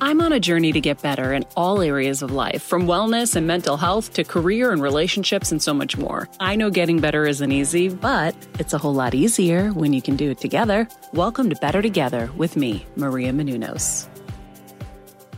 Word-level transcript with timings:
I'm 0.00 0.20
on 0.20 0.32
a 0.32 0.40
journey 0.40 0.72
to 0.72 0.80
get 0.80 1.00
better 1.02 1.32
in 1.32 1.44
all 1.56 1.80
areas 1.80 2.20
of 2.20 2.32
life, 2.32 2.62
from 2.62 2.86
wellness 2.86 3.36
and 3.36 3.46
mental 3.46 3.76
health 3.76 4.12
to 4.14 4.24
career 4.24 4.72
and 4.72 4.82
relationships 4.82 5.52
and 5.52 5.62
so 5.62 5.72
much 5.72 5.96
more. 5.96 6.28
I 6.40 6.56
know 6.56 6.68
getting 6.68 6.98
better 6.98 7.26
isn't 7.26 7.52
easy, 7.52 7.88
but 7.88 8.34
it's 8.58 8.72
a 8.72 8.78
whole 8.78 8.92
lot 8.92 9.14
easier 9.14 9.70
when 9.70 9.92
you 9.92 10.02
can 10.02 10.16
do 10.16 10.32
it 10.32 10.38
together. 10.38 10.88
Welcome 11.12 11.48
to 11.48 11.56
Better 11.56 11.80
Together 11.80 12.28
with 12.36 12.56
me, 12.56 12.84
Maria 12.96 13.32
Menounos. 13.32 14.08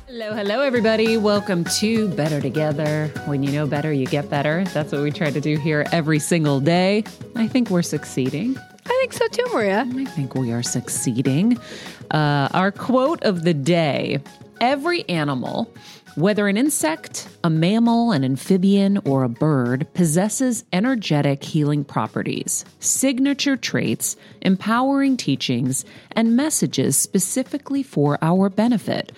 Hello, 0.06 0.34
hello, 0.34 0.62
everybody. 0.62 1.18
Welcome 1.18 1.64
to 1.78 2.08
Better 2.08 2.40
Together. 2.40 3.08
When 3.26 3.42
you 3.42 3.52
know 3.52 3.66
better, 3.66 3.92
you 3.92 4.06
get 4.06 4.30
better. 4.30 4.64
That's 4.72 4.90
what 4.90 5.02
we 5.02 5.10
try 5.10 5.30
to 5.30 5.40
do 5.40 5.58
here 5.58 5.84
every 5.92 6.18
single 6.18 6.60
day. 6.60 7.04
I 7.34 7.46
think 7.46 7.68
we're 7.68 7.82
succeeding. 7.82 8.56
I 8.86 8.88
think 9.00 9.12
so 9.12 9.28
too, 9.28 9.44
Maria. 9.52 9.86
I 9.94 10.04
think 10.06 10.34
we 10.34 10.52
are 10.52 10.62
succeeding. 10.62 11.58
Uh, 12.10 12.48
our 12.54 12.72
quote 12.72 13.22
of 13.24 13.42
the 13.42 13.52
day 13.52 14.20
Every 14.60 15.06
animal, 15.08 15.70
whether 16.14 16.48
an 16.48 16.56
insect, 16.56 17.28
a 17.44 17.50
mammal, 17.50 18.12
an 18.12 18.24
amphibian, 18.24 18.98
or 19.04 19.22
a 19.22 19.28
bird, 19.28 19.86
possesses 19.92 20.64
energetic 20.72 21.44
healing 21.44 21.84
properties, 21.84 22.64
signature 22.80 23.56
traits, 23.56 24.16
empowering 24.40 25.18
teachings, 25.18 25.84
and 26.12 26.36
messages 26.36 26.96
specifically 26.96 27.82
for 27.82 28.18
our 28.22 28.48
benefit. 28.48 29.12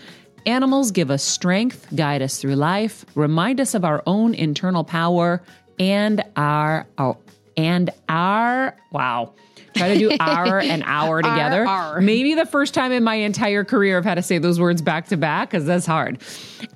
Animals 0.45 0.91
give 0.91 1.11
us 1.11 1.23
strength, 1.23 1.87
guide 1.95 2.23
us 2.23 2.41
through 2.41 2.57
life, 2.57 3.05
remind 3.15 3.61
us 3.61 3.75
of 3.75 3.85
our 3.85 4.03
own 4.07 4.35
internal 4.35 4.83
power, 4.83 5.41
and 5.79 6.25
our, 6.37 6.87
our 6.99 7.17
and 7.59 7.91
our 8.09 8.75
wow 8.93 9.35
Try 9.75 9.95
to 9.95 9.99
do 9.99 10.17
our 10.21 10.59
and 10.59 10.83
our 10.85 11.23
together. 11.23 11.67
Our, 11.67 11.95
our. 11.95 12.01
Maybe 12.01 12.35
the 12.35 12.47
first 12.47 12.75
time 12.75 12.93
in 12.93 13.05
my 13.05 13.15
entire 13.15 13.65
career 13.65 13.99
I've 13.99 14.05
had 14.05 14.17
to 14.17 14.23
say 14.23 14.39
those 14.39 14.61
words 14.61 14.83
back 14.83 15.07
to 15.09 15.17
back 15.17 15.51
because 15.51 15.65
that's 15.65 15.87
hard. 15.87 16.21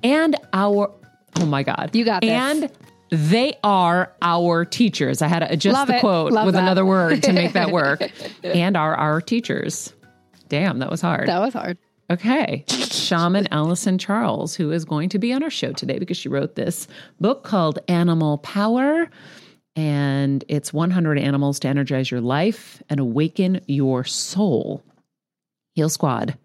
And 0.03 0.35
our, 0.53 0.91
oh 1.39 1.45
my 1.45 1.63
God. 1.63 1.91
You 1.93 2.05
got 2.05 2.21
this. 2.21 2.29
And 2.29 2.71
they 3.09 3.57
are 3.63 4.13
our 4.21 4.65
teachers. 4.65 5.21
I 5.21 5.27
had 5.27 5.39
to 5.39 5.51
adjust 5.51 5.73
Love 5.73 5.87
the 5.87 5.97
it. 5.97 5.99
quote 5.99 6.31
Love 6.31 6.45
with 6.45 6.55
that. 6.55 6.63
another 6.63 6.85
word 6.85 7.21
to 7.23 7.33
make 7.33 7.53
that 7.53 7.71
work. 7.71 8.01
and 8.43 8.77
are 8.77 8.95
our 8.95 9.21
teachers. 9.21 9.93
Damn, 10.49 10.79
that 10.79 10.89
was 10.89 11.01
hard. 11.01 11.27
That 11.27 11.39
was 11.39 11.53
hard. 11.53 11.77
Okay. 12.09 12.65
Shaman 12.67 13.47
Allison 13.51 13.97
Charles, 13.97 14.55
who 14.55 14.71
is 14.71 14.85
going 14.85 15.09
to 15.09 15.19
be 15.19 15.33
on 15.33 15.41
our 15.41 15.49
show 15.49 15.71
today 15.71 15.99
because 15.99 16.17
she 16.17 16.29
wrote 16.29 16.55
this 16.55 16.87
book 17.19 17.43
called 17.43 17.79
Animal 17.87 18.39
Power. 18.39 19.09
And 19.75 20.43
it's 20.47 20.71
100 20.71 21.17
animals 21.17 21.59
to 21.61 21.67
energize 21.67 22.11
your 22.11 22.21
life 22.21 22.81
and 22.89 22.99
awaken 22.99 23.61
your 23.67 24.03
soul. 24.03 24.83
Heal 25.73 25.89
Squad, 25.89 26.37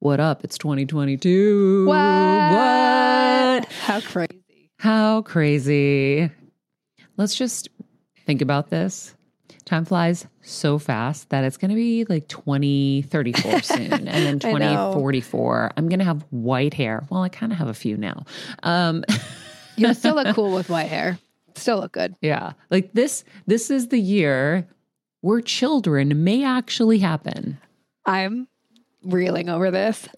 what 0.00 0.18
up? 0.18 0.42
It's 0.42 0.58
2022. 0.58 1.86
What? 1.86 1.94
What? 1.94 3.64
How 3.72 4.00
crazy. 4.00 4.70
How 4.78 5.22
crazy. 5.22 6.28
Let's 7.16 7.36
just 7.36 7.68
think 8.26 8.42
about 8.42 8.70
this. 8.70 9.14
Time 9.64 9.84
flies 9.84 10.26
so 10.40 10.76
fast 10.80 11.30
that 11.30 11.44
it's 11.44 11.56
going 11.56 11.68
to 11.68 11.76
be 11.76 12.04
like 12.06 12.26
2034 12.26 13.60
soon 13.62 13.92
and 13.92 14.06
then 14.08 14.38
2044. 14.40 15.72
I'm 15.76 15.88
going 15.88 16.00
to 16.00 16.04
have 16.04 16.24
white 16.30 16.74
hair. 16.74 17.06
Well, 17.08 17.22
I 17.22 17.28
kind 17.28 17.52
of 17.52 17.58
have 17.58 17.68
a 17.68 17.74
few 17.74 17.96
now. 17.96 18.24
Um, 18.64 19.04
You 19.76 19.94
still 19.94 20.16
look 20.16 20.34
cool 20.34 20.52
with 20.52 20.68
white 20.68 20.88
hair. 20.88 21.18
Still 21.62 21.78
look 21.78 21.92
good. 21.92 22.14
yeah. 22.20 22.52
Like 22.70 22.92
this 22.92 23.24
this 23.46 23.70
is 23.70 23.88
the 23.88 24.00
year 24.00 24.66
where 25.20 25.40
children 25.40 26.24
may 26.24 26.44
actually 26.44 26.98
happen. 26.98 27.58
I'm 28.04 28.48
reeling 29.04 29.48
over 29.48 29.70
this. 29.70 30.08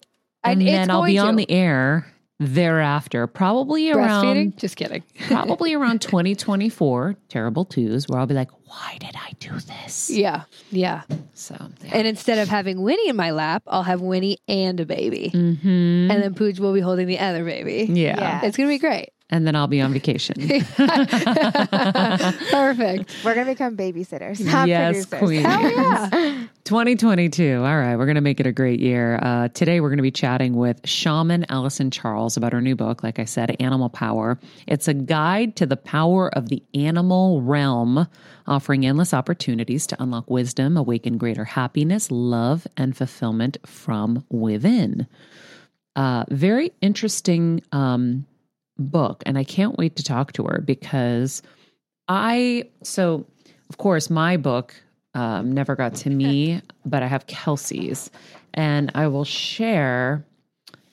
And, 0.43 0.61
it's 0.61 0.71
then 0.71 0.91
I'll 0.91 1.03
be 1.03 1.15
going 1.15 1.27
on 1.27 1.35
the 1.37 1.49
air 1.49 2.11
thereafter, 2.39 3.27
probably 3.27 3.91
around 3.91 4.57
just 4.57 4.75
kidding. 4.75 5.03
probably 5.27 5.73
around 5.73 6.01
2024, 6.01 7.15
terrible 7.29 7.65
twos, 7.65 8.07
where 8.07 8.19
I'll 8.19 8.27
be 8.27 8.33
like, 8.33 8.51
why 8.65 8.97
did 8.99 9.15
I 9.15 9.31
do 9.39 9.51
this? 9.59 10.09
Yeah, 10.09 10.43
yeah. 10.69 11.03
So, 11.33 11.55
And 11.91 12.07
instead 12.07 12.37
of 12.39 12.49
having 12.49 12.81
Winnie 12.81 13.09
in 13.09 13.15
my 13.15 13.31
lap, 13.31 13.63
I'll 13.67 13.83
have 13.83 14.01
Winnie 14.01 14.37
and 14.47 14.79
a 14.79 14.85
baby, 14.85 15.29
hmm 15.29 16.11
and 16.11 16.21
then 16.21 16.35
Pooch 16.35 16.59
will 16.59 16.73
be 16.73 16.81
holding 16.81 17.07
the 17.07 17.19
other 17.19 17.43
baby. 17.45 17.91
yeah. 17.91 18.41
It's 18.43 18.57
gonna 18.57 18.69
be 18.69 18.79
great. 18.79 19.09
And 19.29 19.47
then 19.47 19.55
I'll 19.55 19.67
be 19.67 19.81
on 19.81 19.91
vacation. 19.91 20.35
Perfect. 22.47 23.15
We're 23.23 23.33
gonna 23.33 23.45
become 23.45 23.75
babysitters, 23.75 24.39
not 24.39 24.67
yes, 24.67 25.05
producers. 25.07 25.19
queen. 25.19 25.43
Hell 25.43 25.71
yeah. 25.71 26.47
2022. 26.65 27.57
All 27.57 27.77
right, 27.77 27.95
we're 27.95 28.07
going 28.07 28.15
to 28.15 28.21
make 28.21 28.39
it 28.39 28.47
a 28.47 28.51
great 28.51 28.79
year. 28.79 29.19
Uh, 29.21 29.49
today, 29.49 29.79
we're 29.81 29.89
going 29.89 29.97
to 29.97 30.03
be 30.03 30.09
chatting 30.09 30.55
with 30.55 30.81
Shaman 30.83 31.45
Allison 31.49 31.91
Charles 31.91 32.37
about 32.37 32.53
her 32.53 32.61
new 32.61 32.75
book, 32.75 33.03
like 33.03 33.19
I 33.19 33.25
said, 33.25 33.55
Animal 33.59 33.89
Power. 33.89 34.39
It's 34.65 34.87
a 34.87 34.95
guide 34.95 35.55
to 35.57 35.67
the 35.67 35.77
power 35.77 36.35
of 36.35 36.49
the 36.49 36.63
animal 36.73 37.43
realm, 37.43 38.07
offering 38.47 38.83
endless 38.83 39.13
opportunities 39.13 39.85
to 39.87 40.01
unlock 40.01 40.27
wisdom, 40.27 40.75
awaken 40.75 41.19
greater 41.19 41.45
happiness, 41.45 42.09
love, 42.09 42.65
and 42.75 42.97
fulfillment 42.97 43.57
from 43.63 44.25
within. 44.29 45.05
Uh, 45.95 46.25
very 46.31 46.71
interesting 46.81 47.61
um, 47.71 48.25
book, 48.77 49.23
and 49.25 49.37
I 49.37 49.43
can't 49.43 49.77
wait 49.77 49.95
to 49.97 50.03
talk 50.03 50.33
to 50.33 50.43
her 50.43 50.61
because 50.61 51.41
I 52.07 52.69
so 52.83 53.25
of 53.69 53.77
course 53.77 54.09
my 54.09 54.37
book 54.37 54.75
um, 55.13 55.53
never 55.53 55.75
got 55.75 55.95
to 55.95 56.09
me, 56.09 56.61
but 56.85 57.03
I 57.03 57.07
have 57.07 57.27
Kelsey's, 57.27 58.11
and 58.53 58.91
I 58.95 59.07
will 59.07 59.25
share 59.25 60.25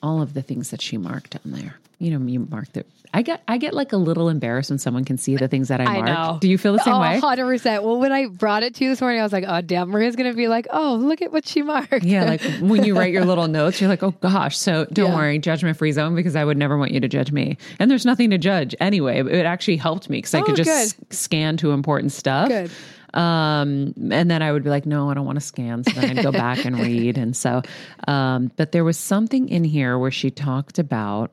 all 0.01 0.21
of 0.21 0.33
the 0.33 0.41
things 0.41 0.69
that 0.71 0.81
she 0.81 0.97
marked 0.97 1.35
on 1.35 1.51
there. 1.51 1.79
You 1.99 2.17
know, 2.17 2.25
you 2.25 2.39
marked 2.49 2.75
it. 2.77 2.87
I 3.15 3.21
get 3.21 3.43
I 3.47 3.57
get 3.59 3.73
like 3.75 3.93
a 3.93 3.97
little 3.97 4.27
embarrassed 4.27 4.71
when 4.71 4.79
someone 4.79 5.05
can 5.05 5.17
see 5.19 5.35
the 5.37 5.47
things 5.47 5.67
that 5.67 5.79
I 5.79 5.83
I 5.85 5.97
mark. 6.01 6.05
know. 6.07 6.37
Do 6.41 6.49
you 6.49 6.57
feel 6.57 6.73
the 6.73 6.79
same 6.79 6.95
Oh, 6.95 6.99
way? 6.99 7.19
100%. 7.21 7.83
Well, 7.83 7.99
when 7.99 8.11
I 8.11 8.25
brought 8.25 8.63
it 8.63 8.73
to 8.75 8.83
you 8.83 8.89
this 8.89 8.99
morning, 9.01 9.19
I 9.19 9.23
was 9.23 9.31
like, 9.31 9.45
oh, 9.47 9.61
damn, 9.61 9.89
Maria's 9.91 10.15
going 10.15 10.31
to 10.31 10.35
be 10.35 10.47
like, 10.47 10.67
oh, 10.71 10.95
look 10.95 11.21
at 11.21 11.31
what 11.31 11.47
she 11.47 11.61
marked. 11.61 12.03
Yeah, 12.03 12.23
like 12.25 12.41
when 12.59 12.83
you 12.83 12.97
write 12.97 13.13
your 13.13 13.23
little 13.23 13.47
notes, 13.47 13.79
you're 13.79 13.89
like, 13.89 14.01
oh 14.01 14.11
gosh. 14.19 14.57
So 14.57 14.85
don't 14.91 15.11
Yeah. 15.11 15.15
worry, 15.15 15.37
judgment 15.37 15.77
free 15.77 15.91
zone, 15.91 16.15
because 16.15 16.35
I 16.35 16.43
would 16.43 16.57
never 16.57 16.75
want 16.77 16.91
you 16.91 16.99
to 16.99 17.07
judge 17.07 17.31
me. 17.31 17.57
And 17.79 17.91
there's 17.91 18.05
nothing 18.05 18.31
to 18.31 18.39
judge 18.39 18.73
anyway. 18.79 19.19
It 19.19 19.45
actually 19.45 19.77
helped 19.77 20.09
me 20.09 20.17
because 20.17 20.33
I 20.33 20.39
Oh, 20.41 20.43
could 20.45 20.55
just 20.55 20.97
good. 20.97 21.13
scan 21.13 21.55
to 21.57 21.71
important 21.71 22.11
stuff. 22.11 22.49
Good. 22.49 22.71
Um, 23.13 23.93
and 24.11 24.29
then 24.31 24.41
I 24.41 24.51
would 24.51 24.63
be 24.63 24.71
like, 24.71 24.87
no, 24.87 25.09
I 25.09 25.13
don't 25.13 25.25
want 25.25 25.35
to 25.35 25.45
scan. 25.45 25.83
So 25.83 25.91
then 25.91 26.17
I'd 26.17 26.23
go 26.23 26.31
back 26.31 26.65
and 26.65 26.79
read. 26.81 27.17
And 27.19 27.35
so, 27.37 27.61
um, 28.07 28.51
but 28.57 28.71
there 28.71 28.83
was 28.83 28.97
something 28.97 29.49
in 29.49 29.63
here 29.63 29.99
where 29.99 30.09
she 30.09 30.31
talked 30.31 30.79
about, 30.79 31.31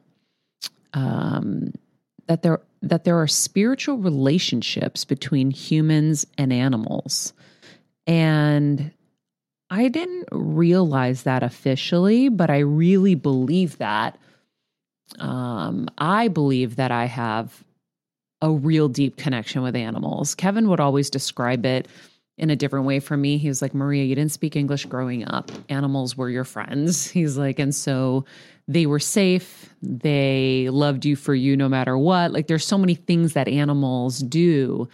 um, 0.95 1.73
that 2.27 2.43
there, 2.43 2.61
that 2.83 3.05
there 3.05 3.21
are 3.21 3.27
spiritual 3.27 3.99
relationships 3.99 5.05
between 5.05 5.51
humans 5.51 6.27
and 6.39 6.53
animals. 6.53 7.33
And 8.07 8.93
I 9.71 9.89
didn't 9.89 10.29
realize 10.33 11.23
that 11.23 11.43
officially, 11.43 12.29
but 12.29 12.51
I 12.51 12.59
really 12.59 13.15
believe 13.15 13.79
that. 13.79 14.19
Um, 15.19 15.89
I 15.99 16.29
believe 16.29 16.77
that 16.77 16.91
I 16.91 17.05
have 17.07 17.65
a 18.43 18.51
real 18.51 18.89
deep 18.89 19.17
connection 19.17 19.63
with 19.63 19.77
animals. 19.77 20.35
Kevin 20.35 20.69
would 20.69 20.81
always 20.81 21.11
describe 21.11 21.67
it 21.67 21.89
in 22.39 22.49
a 22.49 22.57
different 22.57 22.87
way 22.87 23.01
for 23.01 23.17
me. 23.17 23.37
He 23.37 23.49
was 23.49 23.61
like, 23.61 23.75
Maria, 23.75 24.05
you 24.05 24.15
didn't 24.15 24.33
speak 24.33 24.57
English 24.57 24.87
growing 24.87 25.29
up. 25.29 25.51
Animals 25.69 26.17
were 26.17 26.31
your 26.31 26.45
friends. 26.45 27.11
He's 27.11 27.37
like, 27.37 27.59
and 27.59 27.75
so 27.75 28.25
they 28.71 28.87
were 28.87 29.01
safe. 29.01 29.75
They 29.83 30.69
loved 30.71 31.05
you 31.05 31.17
for 31.17 31.35
you 31.35 31.57
no 31.57 31.69
matter 31.69 31.99
what. 31.99 32.31
Like, 32.31 32.47
there's 32.47 32.65
so 32.65 32.79
many 32.79 32.95
things 32.95 33.33
that 33.33 33.49
animals 33.49 34.21
do 34.21 34.89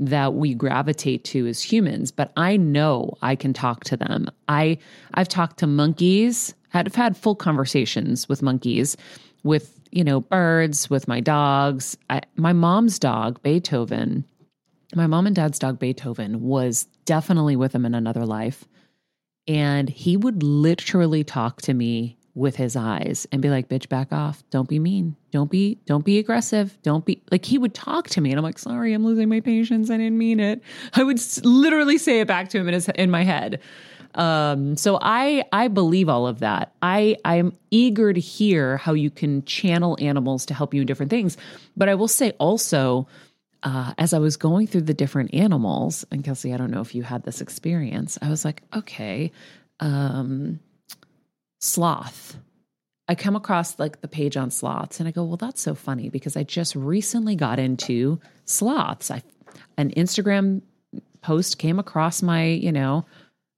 that 0.00 0.34
we 0.34 0.54
gravitate 0.54 1.24
to 1.24 1.46
as 1.46 1.62
humans 1.62 2.10
but 2.10 2.32
i 2.34 2.56
know 2.56 3.12
i 3.20 3.36
can 3.36 3.52
talk 3.52 3.84
to 3.84 3.98
them 3.98 4.28
i 4.48 4.78
i've 5.12 5.28
talked 5.28 5.58
to 5.58 5.66
monkeys 5.66 6.54
i've 6.72 6.94
had 6.94 7.14
full 7.14 7.34
conversations 7.34 8.26
with 8.26 8.40
monkeys 8.40 8.96
with 9.42 9.78
you 9.90 10.02
know 10.02 10.20
birds 10.20 10.88
with 10.88 11.06
my 11.06 11.20
dogs 11.20 11.98
I, 12.08 12.22
my 12.36 12.54
mom's 12.54 12.98
dog 12.98 13.42
beethoven 13.42 14.24
my 14.94 15.06
mom 15.06 15.26
and 15.26 15.36
dad's 15.36 15.58
dog 15.58 15.78
beethoven 15.78 16.40
was 16.40 16.84
definitely 17.04 17.56
with 17.56 17.74
him 17.74 17.84
in 17.84 17.94
another 17.94 18.24
life 18.24 18.64
and 19.46 19.90
he 19.90 20.16
would 20.16 20.42
literally 20.42 21.24
talk 21.24 21.60
to 21.62 21.74
me 21.74 22.16
with 22.34 22.56
his 22.56 22.76
eyes 22.76 23.26
and 23.32 23.42
be 23.42 23.50
like, 23.50 23.68
bitch, 23.68 23.88
back 23.88 24.12
off. 24.12 24.42
Don't 24.50 24.68
be 24.68 24.78
mean. 24.78 25.16
Don't 25.30 25.50
be, 25.50 25.78
don't 25.86 26.04
be 26.04 26.18
aggressive. 26.18 26.78
Don't 26.82 27.04
be 27.04 27.22
like, 27.30 27.44
he 27.44 27.58
would 27.58 27.74
talk 27.74 28.08
to 28.10 28.20
me 28.20 28.30
and 28.30 28.38
I'm 28.38 28.44
like, 28.44 28.58
sorry, 28.58 28.92
I'm 28.92 29.04
losing 29.04 29.28
my 29.28 29.40
patience. 29.40 29.90
I 29.90 29.96
didn't 29.96 30.18
mean 30.18 30.40
it. 30.40 30.62
I 30.94 31.02
would 31.02 31.20
literally 31.44 31.98
say 31.98 32.20
it 32.20 32.28
back 32.28 32.48
to 32.50 32.58
him 32.58 32.68
in 32.68 32.74
his, 32.74 32.88
in 32.90 33.10
my 33.10 33.24
head. 33.24 33.60
Um, 34.14 34.76
so 34.76 34.98
I, 35.00 35.44
I 35.52 35.68
believe 35.68 36.08
all 36.08 36.26
of 36.26 36.40
that. 36.40 36.72
I, 36.82 37.16
I'm 37.24 37.56
eager 37.70 38.12
to 38.12 38.20
hear 38.20 38.76
how 38.76 38.92
you 38.92 39.10
can 39.10 39.44
channel 39.44 39.96
animals 40.00 40.46
to 40.46 40.54
help 40.54 40.74
you 40.74 40.80
in 40.80 40.86
different 40.86 41.10
things. 41.10 41.36
But 41.76 41.88
I 41.88 41.94
will 41.94 42.08
say 42.08 42.32
also, 42.38 43.06
uh, 43.62 43.94
as 43.98 44.12
I 44.12 44.18
was 44.18 44.36
going 44.36 44.66
through 44.66 44.82
the 44.82 44.94
different 44.94 45.34
animals, 45.34 46.04
and 46.10 46.24
Kelsey, 46.24 46.52
I 46.52 46.56
don't 46.56 46.70
know 46.70 46.80
if 46.80 46.94
you 46.94 47.02
had 47.02 47.22
this 47.24 47.40
experience, 47.40 48.18
I 48.22 48.30
was 48.30 48.44
like, 48.44 48.62
okay, 48.74 49.30
um, 49.80 50.60
sloth. 51.60 52.36
I 53.08 53.14
come 53.14 53.34
across 53.36 53.78
like 53.78 54.00
the 54.00 54.08
page 54.08 54.36
on 54.36 54.50
sloths 54.50 55.00
and 55.00 55.08
I 55.08 55.12
go, 55.12 55.24
well, 55.24 55.36
that's 55.36 55.60
so 55.60 55.74
funny 55.74 56.08
because 56.08 56.36
I 56.36 56.44
just 56.44 56.76
recently 56.76 57.34
got 57.34 57.58
into 57.58 58.20
sloths. 58.44 59.10
I 59.10 59.22
an 59.76 59.90
Instagram 59.90 60.62
post 61.22 61.58
came 61.58 61.78
across 61.78 62.22
my, 62.22 62.44
you 62.44 62.70
know, 62.72 63.04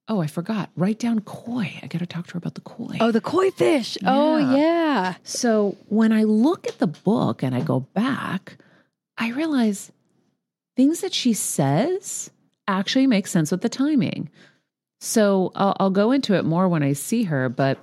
oh, 0.07 0.19
I 0.21 0.27
forgot. 0.27 0.69
Write 0.75 0.99
down 0.99 1.21
koi. 1.21 1.79
I 1.83 1.87
got 1.87 1.99
to 1.99 2.05
talk 2.07 2.27
to 2.27 2.33
her 2.33 2.37
about 2.39 2.55
the 2.55 2.61
koi. 2.61 2.97
Oh, 2.99 3.11
the 3.11 3.21
koi 3.21 3.51
fish. 3.51 3.97
Oh, 4.05 4.37
Yeah. 4.37 4.55
yeah. 4.57 5.13
So 5.23 5.77
when 5.87 6.11
I 6.11 6.23
look 6.23 6.67
at 6.67 6.79
the 6.79 6.87
book 6.87 7.43
and 7.43 7.55
I 7.55 7.61
go 7.61 7.81
back, 7.81 8.57
I 9.17 9.29
realize 9.31 9.91
things 10.75 11.01
that 11.01 11.13
she 11.13 11.33
says 11.33 12.31
actually 12.67 13.05
make 13.07 13.27
sense 13.27 13.51
with 13.51 13.61
the 13.61 13.69
timing. 13.69 14.29
So 14.99 15.51
I'll, 15.55 15.75
I'll 15.79 15.89
go 15.89 16.11
into 16.11 16.33
it 16.35 16.43
more 16.45 16.67
when 16.67 16.81
I 16.83 16.93
see 16.93 17.23
her, 17.23 17.49
but 17.49 17.77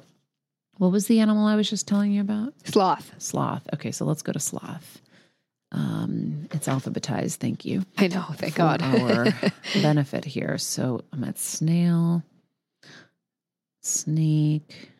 what 0.80 0.92
was 0.92 1.08
the 1.08 1.20
animal 1.20 1.46
I 1.46 1.56
was 1.56 1.68
just 1.68 1.86
telling 1.86 2.10
you 2.10 2.22
about? 2.22 2.54
Sloth. 2.64 3.12
Sloth. 3.18 3.68
Okay, 3.74 3.90
so 3.90 4.06
let's 4.06 4.22
go 4.22 4.32
to 4.32 4.40
sloth. 4.40 5.02
Um, 5.72 6.48
it's 6.52 6.68
alphabetized. 6.68 7.36
Thank 7.36 7.66
you 7.66 7.84
I 7.98 8.06
know. 8.08 8.24
Thank 8.32 8.54
for 8.54 8.58
God. 8.60 8.82
our 8.82 9.26
benefit 9.74 10.24
here. 10.24 10.56
So 10.56 11.02
I'm 11.12 11.22
at 11.24 11.38
snail, 11.38 12.22
snake. 13.82 14.90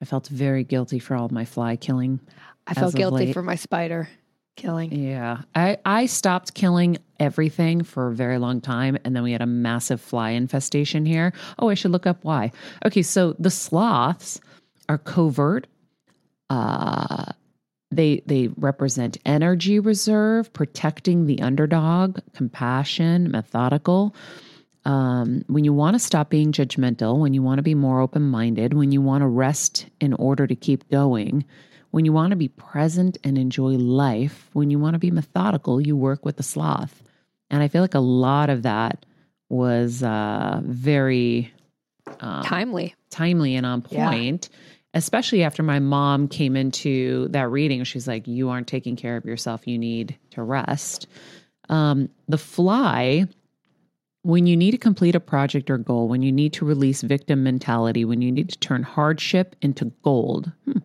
I 0.00 0.06
felt 0.06 0.28
very 0.28 0.64
guilty 0.64 0.98
for 0.98 1.14
all 1.14 1.28
my 1.28 1.44
fly 1.44 1.76
killing. 1.76 2.20
I 2.66 2.72
felt 2.72 2.94
guilty 2.94 3.26
late. 3.26 3.34
for 3.34 3.42
my 3.42 3.56
spider 3.56 4.08
killing. 4.56 4.92
Yeah. 4.92 5.42
I, 5.54 5.76
I 5.84 6.06
stopped 6.06 6.54
killing 6.54 6.96
everything 7.20 7.82
for 7.82 8.08
a 8.08 8.14
very 8.14 8.38
long 8.38 8.60
time. 8.60 8.98
And 9.04 9.14
then 9.14 9.22
we 9.22 9.32
had 9.32 9.42
a 9.42 9.46
massive 9.46 10.00
fly 10.00 10.30
infestation 10.30 11.06
here. 11.06 11.32
Oh, 11.58 11.68
I 11.68 11.74
should 11.74 11.90
look 11.90 12.06
up 12.06 12.18
why. 12.22 12.52
Okay. 12.84 13.02
So 13.02 13.34
the 13.38 13.50
sloths 13.50 14.40
are 14.88 14.98
covert. 14.98 15.66
Uh, 16.50 17.32
they 17.90 18.22
they 18.26 18.48
represent 18.56 19.18
energy 19.24 19.78
reserve, 19.78 20.52
protecting 20.52 21.26
the 21.26 21.40
underdog, 21.40 22.18
compassion, 22.34 23.30
methodical. 23.30 24.14
Um, 24.84 25.44
when 25.48 25.64
you 25.64 25.72
want 25.72 25.94
to 25.94 25.98
stop 25.98 26.30
being 26.30 26.52
judgmental, 26.52 27.18
when 27.18 27.34
you 27.34 27.42
want 27.42 27.58
to 27.58 27.62
be 27.62 27.74
more 27.74 28.00
open 28.00 28.22
minded, 28.22 28.74
when 28.74 28.92
you 28.92 29.02
want 29.02 29.22
to 29.22 29.26
rest 29.26 29.86
in 30.00 30.12
order 30.12 30.46
to 30.46 30.54
keep 30.54 30.88
going, 30.90 31.44
when 31.90 32.04
you 32.04 32.12
want 32.12 32.30
to 32.30 32.36
be 32.36 32.48
present 32.48 33.18
and 33.24 33.36
enjoy 33.36 33.72
life, 33.72 34.48
when 34.52 34.70
you 34.70 34.78
want 34.78 34.94
to 34.94 35.00
be 35.00 35.10
methodical, 35.10 35.80
you 35.80 35.96
work 35.96 36.24
with 36.24 36.36
the 36.36 36.42
sloth. 36.42 37.02
And 37.50 37.62
I 37.62 37.68
feel 37.68 37.82
like 37.82 37.94
a 37.94 38.00
lot 38.00 38.50
of 38.50 38.62
that 38.62 39.06
was 39.48 40.02
uh, 40.02 40.60
very 40.64 41.52
um, 42.20 42.42
Timely. 42.42 42.94
timely 43.10 43.54
and 43.54 43.64
on 43.66 43.84
Yeah. 43.90 44.10
point, 44.10 44.48
especially 44.94 45.42
after 45.44 45.62
my 45.62 45.78
mom 45.78 46.28
came 46.28 46.56
into 46.56 47.28
that 47.28 47.50
reading. 47.50 47.84
She's 47.84 48.08
like, 48.08 48.26
You 48.26 48.48
aren't 48.48 48.66
taking 48.66 48.96
care 48.96 49.16
of 49.16 49.24
yourself. 49.24 49.66
You 49.66 49.78
need 49.78 50.16
to 50.30 50.42
rest. 50.42 51.06
Um, 51.68 52.08
the 52.28 52.38
fly, 52.38 53.26
when 54.22 54.46
you 54.46 54.56
need 54.56 54.72
to 54.72 54.78
complete 54.78 55.14
a 55.14 55.20
project 55.20 55.70
or 55.70 55.78
goal, 55.78 56.08
when 56.08 56.22
you 56.22 56.32
need 56.32 56.52
to 56.54 56.64
release 56.64 57.02
victim 57.02 57.44
mentality, 57.44 58.04
when 58.04 58.22
you 58.22 58.32
need 58.32 58.48
to 58.50 58.58
turn 58.58 58.82
hardship 58.82 59.54
into 59.62 59.86
gold, 60.02 60.50
hmm. 60.64 60.78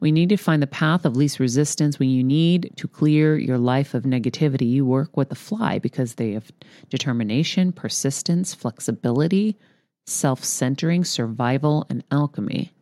We 0.00 0.12
need 0.12 0.28
to 0.28 0.36
find 0.36 0.62
the 0.62 0.66
path 0.66 1.04
of 1.04 1.16
least 1.16 1.40
resistance. 1.40 1.98
When 1.98 2.10
you 2.10 2.22
need 2.22 2.72
to 2.76 2.88
clear 2.88 3.36
your 3.36 3.58
life 3.58 3.94
of 3.94 4.04
negativity, 4.04 4.68
you 4.68 4.84
work 4.84 5.16
with 5.16 5.30
the 5.30 5.34
fly 5.34 5.78
because 5.78 6.14
they 6.14 6.32
have 6.32 6.50
determination, 6.90 7.72
persistence, 7.72 8.54
flexibility, 8.54 9.56
self 10.06 10.44
centering, 10.44 11.04
survival, 11.04 11.86
and 11.88 12.04
alchemy. 12.10 12.72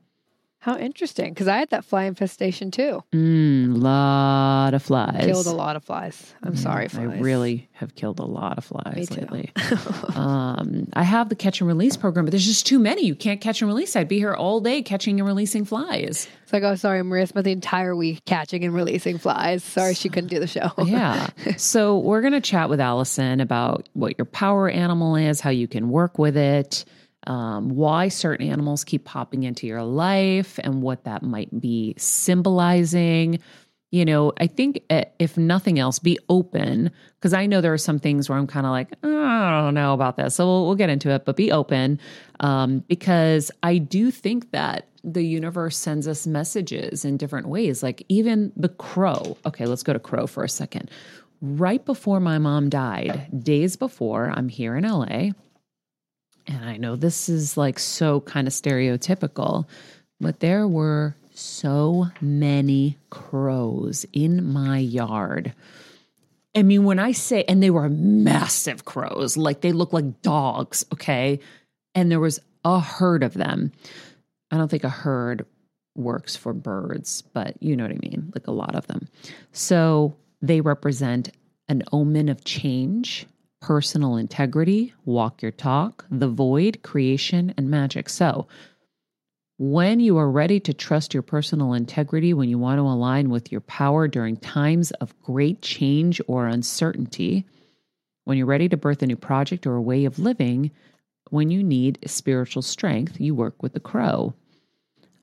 How 0.65 0.79
interesting. 0.79 1.35
Because 1.35 1.47
I 1.47 1.59
had 1.59 1.69
that 1.71 1.85
fly 1.85 2.05
infestation 2.05 2.71
too. 2.71 3.05
Mm, 3.13 3.83
lot 3.83 4.73
of 4.73 4.83
flies. 4.83 5.27
Killed 5.27 5.45
a 5.45 5.51
lot 5.51 5.77
of 5.77 5.85
flies. 5.85 6.35
I'm 6.43 6.55
Yeah, 6.55 6.59
sorry, 6.59 6.89
I 6.97 7.03
really 7.03 7.69
have 7.73 7.95
killed 7.95 8.19
a 8.19 8.25
lot 8.25 8.57
of 8.57 8.65
flies 8.65 9.11
lately. 9.11 9.53
um, 10.15 10.89
I 10.95 11.03
have 11.03 11.29
the 11.29 11.35
catch 11.35 11.61
and 11.61 11.69
release 11.69 11.99
program, 11.99 12.25
but 12.25 12.31
there's 12.31 12.47
just 12.47 12.67
too 12.67 12.79
many. 12.79 13.05
You 13.05 13.15
can't 13.15 13.43
catch 13.43 13.61
and 13.61 13.69
release. 13.69 13.95
I'd 13.95 14.09
be 14.09 14.17
here 14.17 14.33
all 14.33 14.63
day 14.63 14.81
catching 14.81 15.21
and 15.21 15.27
releasing 15.29 15.67
flies. 15.67 16.29
It's 16.45 16.53
like, 16.55 16.63
oh, 16.63 16.77
sorry, 16.77 17.03
Maria 17.03 17.27
spent 17.27 17.45
the 17.45 17.53
entire 17.53 17.95
week 17.95 18.25
catching 18.25 18.65
and 18.65 18.73
releasing 18.73 19.19
flies. 19.19 19.63
Sorry, 19.63 19.93
she 19.93 20.09
couldn't 20.09 20.31
do 20.31 20.41
the 20.41 20.47
show. 20.47 20.71
Yeah. 20.87 21.29
so 21.59 21.99
we're 21.99 22.23
going 22.23 22.33
to 22.33 22.41
chat 22.41 22.71
with 22.71 22.81
Allison 22.81 23.41
about 23.43 23.87
what 23.93 24.17
your 24.17 24.25
power 24.25 24.71
animal 24.71 25.17
is, 25.17 25.43
how 25.43 25.51
you 25.51 25.69
can 25.69 25.91
work 25.91 26.19
with 26.19 26.39
it, 26.39 26.87
um, 27.27 27.71
why 27.71 28.09
certain 28.09 28.49
animals 28.49 28.85
keep 28.85 29.05
popping 29.05 29.43
into 29.43 29.67
your 29.67 29.83
life, 29.83 30.59
and 30.63 30.83
what 30.83 31.05
that 31.05 31.23
might 31.23 31.61
be 31.61 31.95
symbolizing. 31.97 33.41
You 33.91 34.05
know, 34.05 34.33
I 34.39 34.49
think 34.49 34.83
eh, 34.91 35.05
if 35.21 35.37
nothing 35.37 35.79
else, 35.79 36.01
be 36.01 36.19
open 36.29 36.91
because 37.21 37.33
I 37.33 37.47
know 37.47 37.61
there 37.61 37.73
are 37.73 37.79
some 37.79 38.01
things 38.01 38.29
where 38.29 38.37
I'm 38.37 38.47
kind 38.47 38.67
of 38.67 38.73
like, 38.73 38.93
"Oh, 39.03 39.25
I 39.25 39.61
don't 39.61 39.75
know 39.75 39.95
about 39.95 40.17
this. 40.17 40.35
So 40.35 40.47
we'll, 40.47 40.67
we'll 40.67 40.75
get 40.75 40.91
into 40.91 41.11
it, 41.11 41.25
but 41.25 41.37
be 41.37 41.53
open 41.53 42.01
um, 42.41 42.81
because 42.89 43.51
I 43.63 43.79
do 43.79 44.11
think 44.11 44.51
that 44.51 44.89
the 45.05 45.23
universe 45.23 45.77
sends 45.77 46.09
us 46.09 46.27
messages 46.27 47.05
in 47.05 47.17
different 47.17 47.49
ways. 47.49 47.83
Like 47.83 48.05
even 48.09 48.53
the 48.57 48.71
crow. 48.71 49.37
Okay, 49.47 49.67
let's 49.67 49.83
go 49.83 49.93
to 49.93 49.99
crow 49.99 50.27
for 50.27 50.43
a 50.43 50.49
second. 50.49 50.91
Right 51.41 51.85
before 51.85 52.21
my 52.21 52.39
mom 52.39 52.71
died, 52.71 53.29
days 53.39 53.77
before, 53.77 54.33
I'm 54.35 54.49
here 54.49 54.77
in 54.77 54.85
LA. 54.85 55.31
And 56.47 56.65
I 56.65 56.77
know 56.77 56.97
this 56.97 57.29
is 57.29 57.57
like 57.57 57.79
so 57.79 58.21
kind 58.21 58.47
of 58.47 58.53
stereotypical, 58.53 59.67
but 60.21 60.41
there 60.41 60.69
were 60.69 61.17
so 61.33 62.09
many 62.21 62.99
crows 63.11 64.07
in 64.13 64.53
my 64.53 64.79
yard. 64.79 65.55
I 66.55 66.63
mean, 66.63 66.85
when 66.85 66.99
I 66.99 67.13
say, 67.13 67.45
and 67.49 67.63
they 67.63 67.71
were 67.71 67.89
massive 67.89 68.85
crows, 68.85 69.37
like 69.37 69.61
they 69.61 69.73
look 69.73 69.93
like 69.93 70.23
dogs, 70.23 70.85
okay? 70.93 71.41
And 71.95 72.11
there 72.11 72.21
was 72.21 72.39
a 72.65 72.79
herd 72.79 73.23
of 73.23 73.35
them. 73.35 73.73
I 74.51 74.57
don't 74.57 74.71
think 74.71 74.85
a 74.85 74.89
herd 74.89 75.47
works 75.97 76.37
for 76.37 76.53
birds, 76.53 77.23
but 77.23 77.61
you 77.61 77.77
know 77.77 77.85
what 77.85 77.93
I 77.93 77.99
mean, 78.01 78.31
like 78.35 78.47
a 78.47 78.53
lot 78.53 78.75
of 78.75 78.87
them. 78.87 79.09
So 79.53 80.17
they 80.43 80.61
represent 80.61 81.31
an 81.69 81.83
omen 81.93 82.29
of 82.29 82.45
change, 82.45 83.27
personal 83.65 84.19
integrity, 84.19 84.93
walk 85.07 85.41
your 85.41 85.51
talk, 85.51 86.05
the 86.11 86.29
void, 86.29 86.83
creation, 86.83 87.55
and 87.57 87.71
magic. 87.71 88.11
So 88.11 88.47
when 89.57 90.01
you 90.01 90.19
are 90.19 90.31
ready 90.31 90.61
to 90.61 90.75
trust 90.75 91.15
your 91.15 91.23
personal 91.23 91.73
integrity, 91.73 92.35
when 92.35 92.51
you 92.51 92.59
want 92.59 92.77
to 92.77 92.83
align 92.83 93.31
with 93.31 93.51
your 93.51 93.63
power 93.63 94.07
during 94.07 94.37
times 94.37 94.91
of 94.91 95.19
great 95.23 95.63
change 95.63 96.21
or 96.27 96.47
uncertainty, 96.47 97.47
when 98.25 98.37
you're 98.37 98.47
ready 98.47 98.69
to 98.69 98.77
birth 98.77 99.03
a 99.03 99.07
new 99.07 99.17
project 99.17 99.67
or 99.67 99.77
a 99.77 99.83
way 99.83 100.05
of 100.05 100.19
living, 100.19 100.71
when 101.31 101.51
you 101.51 101.63
need 101.63 101.99
spiritual 102.05 102.61
strength, 102.61 103.19
you 103.19 103.35
work 103.35 103.63
with 103.63 103.73
the 103.73 103.81
crow. 103.81 104.35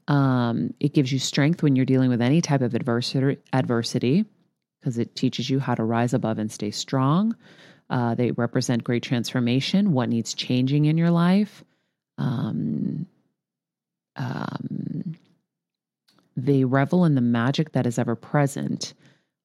Um, 0.07 0.73
it 0.79 0.95
gives 0.95 1.11
you 1.11 1.19
strength 1.19 1.61
when 1.61 1.75
you're 1.75 1.85
dealing 1.85 2.09
with 2.09 2.23
any 2.23 2.41
type 2.41 2.61
of 2.61 2.73
adversity, 2.73 3.37
adversity 3.53 4.25
because 4.79 4.97
it 4.97 5.15
teaches 5.15 5.47
you 5.47 5.59
how 5.59 5.75
to 5.75 5.83
rise 5.83 6.15
above 6.15 6.39
and 6.39 6.51
stay 6.51 6.71
strong. 6.71 7.35
Uh, 7.91 8.15
they 8.15 8.31
represent 8.31 8.85
great 8.85 9.03
transformation, 9.03 9.91
what 9.91 10.07
needs 10.07 10.33
changing 10.33 10.85
in 10.85 10.97
your 10.97 11.11
life. 11.11 11.65
Um, 12.17 13.05
um, 14.15 15.17
they 16.37 16.63
revel 16.63 17.03
in 17.03 17.15
the 17.15 17.21
magic 17.21 17.73
that 17.73 17.85
is 17.85 17.99
ever 17.99 18.15
present. 18.15 18.93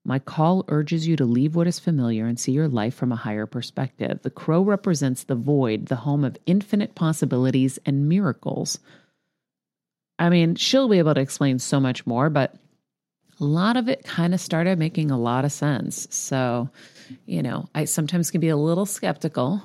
My 0.04 0.20
call 0.20 0.64
urges 0.68 1.08
you 1.08 1.16
to 1.16 1.24
leave 1.24 1.56
what 1.56 1.66
is 1.66 1.80
familiar 1.80 2.26
and 2.26 2.38
see 2.38 2.52
your 2.52 2.68
life 2.68 2.94
from 2.94 3.10
a 3.10 3.16
higher 3.16 3.46
perspective. 3.46 4.20
The 4.22 4.30
crow 4.30 4.62
represents 4.62 5.24
the 5.24 5.34
void, 5.34 5.86
the 5.86 5.96
home 5.96 6.24
of 6.24 6.38
infinite 6.46 6.94
possibilities 6.94 7.80
and 7.84 8.08
miracles. 8.08 8.78
I 10.20 10.28
mean, 10.28 10.54
she'll 10.54 10.88
be 10.88 10.98
able 10.98 11.14
to 11.14 11.20
explain 11.20 11.58
so 11.58 11.80
much 11.80 12.06
more, 12.06 12.30
but 12.30 12.54
a 13.40 13.44
lot 13.44 13.76
of 13.76 13.88
it 13.88 14.04
kind 14.04 14.32
of 14.32 14.40
started 14.40 14.78
making 14.78 15.10
a 15.10 15.18
lot 15.18 15.44
of 15.44 15.50
sense. 15.50 16.06
So, 16.10 16.70
you 17.26 17.42
know, 17.42 17.68
I 17.74 17.84
sometimes 17.84 18.30
can 18.30 18.40
be 18.40 18.48
a 18.48 18.56
little 18.56 18.86
skeptical. 18.86 19.62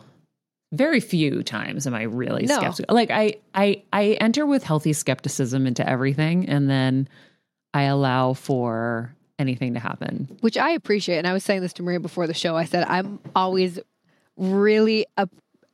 Very 0.73 0.99
few 1.01 1.43
times 1.43 1.85
am 1.85 1.93
I 1.93 2.03
really 2.03 2.45
No. 2.45 2.57
skeptical. 2.57 2.95
Like 2.95 3.11
I 3.11 3.35
I 3.53 3.83
I 3.91 4.17
enter 4.21 4.45
with 4.45 4.63
healthy 4.63 4.93
skepticism 4.93 5.67
into 5.67 5.87
everything 5.87 6.47
and 6.47 6.69
then 6.69 7.09
I 7.73 7.83
allow 7.83 8.33
for 8.33 9.13
anything 9.39 9.73
to 9.73 9.79
happen. 9.79 10.37
which 10.41 10.57
I 10.57 10.71
appreciate. 10.71 11.17
And 11.17 11.27
I 11.27 11.33
was 11.33 11.43
saying 11.43 11.61
this 11.61 11.73
to 11.73 11.83
Maria 11.83 11.99
before 11.99 12.27
the 12.27 12.33
show. 12.33 12.55
I 12.55 12.65
said 12.65 12.85
I'm 12.87 13.19
always 13.35 13.79
really 14.37 15.05
ap- 15.17 15.29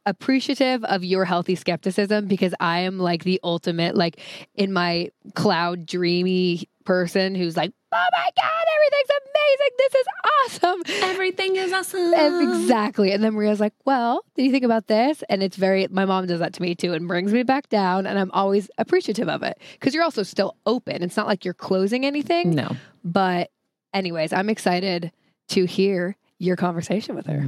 appreciative 0.05 0.83
of 0.85 1.03
your 1.03 1.25
healthy 1.25 1.55
skepticism 1.55 2.27
because 2.27 2.53
I 2.59 2.79
am 2.79 2.97
like 2.97 3.23
the 3.23 3.39
ultimate, 3.43 3.95
like 3.95 4.19
in 4.55 4.71
my 4.73 5.11
cloud 5.35 5.85
dreamy 5.85 6.69
person 6.85 7.35
who's 7.35 7.57
like, 7.57 7.73
oh 7.97 8.09
my 8.11 8.29
god, 8.35 8.65
everything's 8.75 9.11
amazing. 9.25 9.73
This 9.77 9.95
is 9.95 10.07
awesome. 10.45 11.09
Everything 11.09 11.55
is 11.55 11.73
awesome. 11.73 12.13
And 12.13 12.61
exactly. 12.61 13.11
And 13.11 13.23
then 13.23 13.33
Maria's 13.33 13.59
like, 13.59 13.73
well, 13.85 14.23
did 14.35 14.45
you 14.45 14.51
think 14.51 14.63
about 14.63 14.87
this? 14.87 15.23
And 15.29 15.41
it's 15.41 15.57
very, 15.57 15.87
my 15.89 16.05
mom 16.05 16.27
does 16.27 16.39
that 16.39 16.53
to 16.53 16.61
me 16.61 16.75
too 16.75 16.93
and 16.93 17.07
brings 17.07 17.33
me 17.33 17.43
back 17.43 17.69
down. 17.69 18.05
And 18.05 18.19
I'm 18.19 18.31
always 18.31 18.69
appreciative 18.77 19.29
of 19.29 19.43
it 19.43 19.59
because 19.73 19.93
you're 19.93 20.03
also 20.03 20.23
still 20.23 20.55
open. 20.65 21.03
It's 21.03 21.17
not 21.17 21.27
like 21.27 21.43
you're 21.43 21.53
closing 21.53 22.05
anything. 22.05 22.51
No. 22.51 22.75
But, 23.03 23.51
anyways, 23.93 24.33
I'm 24.33 24.49
excited 24.49 25.11
to 25.49 25.65
hear 25.65 26.15
your 26.39 26.55
conversation 26.55 27.15
with 27.15 27.25
her. 27.25 27.47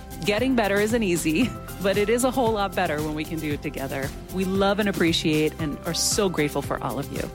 Getting 0.25 0.55
better 0.55 0.75
isn't 0.75 1.01
easy, 1.01 1.49
but 1.81 1.97
it 1.97 2.07
is 2.07 2.23
a 2.23 2.31
whole 2.31 2.51
lot 2.51 2.75
better 2.75 3.01
when 3.01 3.15
we 3.15 3.23
can 3.23 3.39
do 3.39 3.53
it 3.53 3.63
together. 3.63 4.07
We 4.35 4.45
love 4.45 4.77
and 4.79 4.87
appreciate 4.87 5.51
and 5.59 5.79
are 5.87 5.95
so 5.95 6.29
grateful 6.29 6.61
for 6.61 6.81
all 6.83 6.99
of 6.99 7.11
you. 7.11 7.27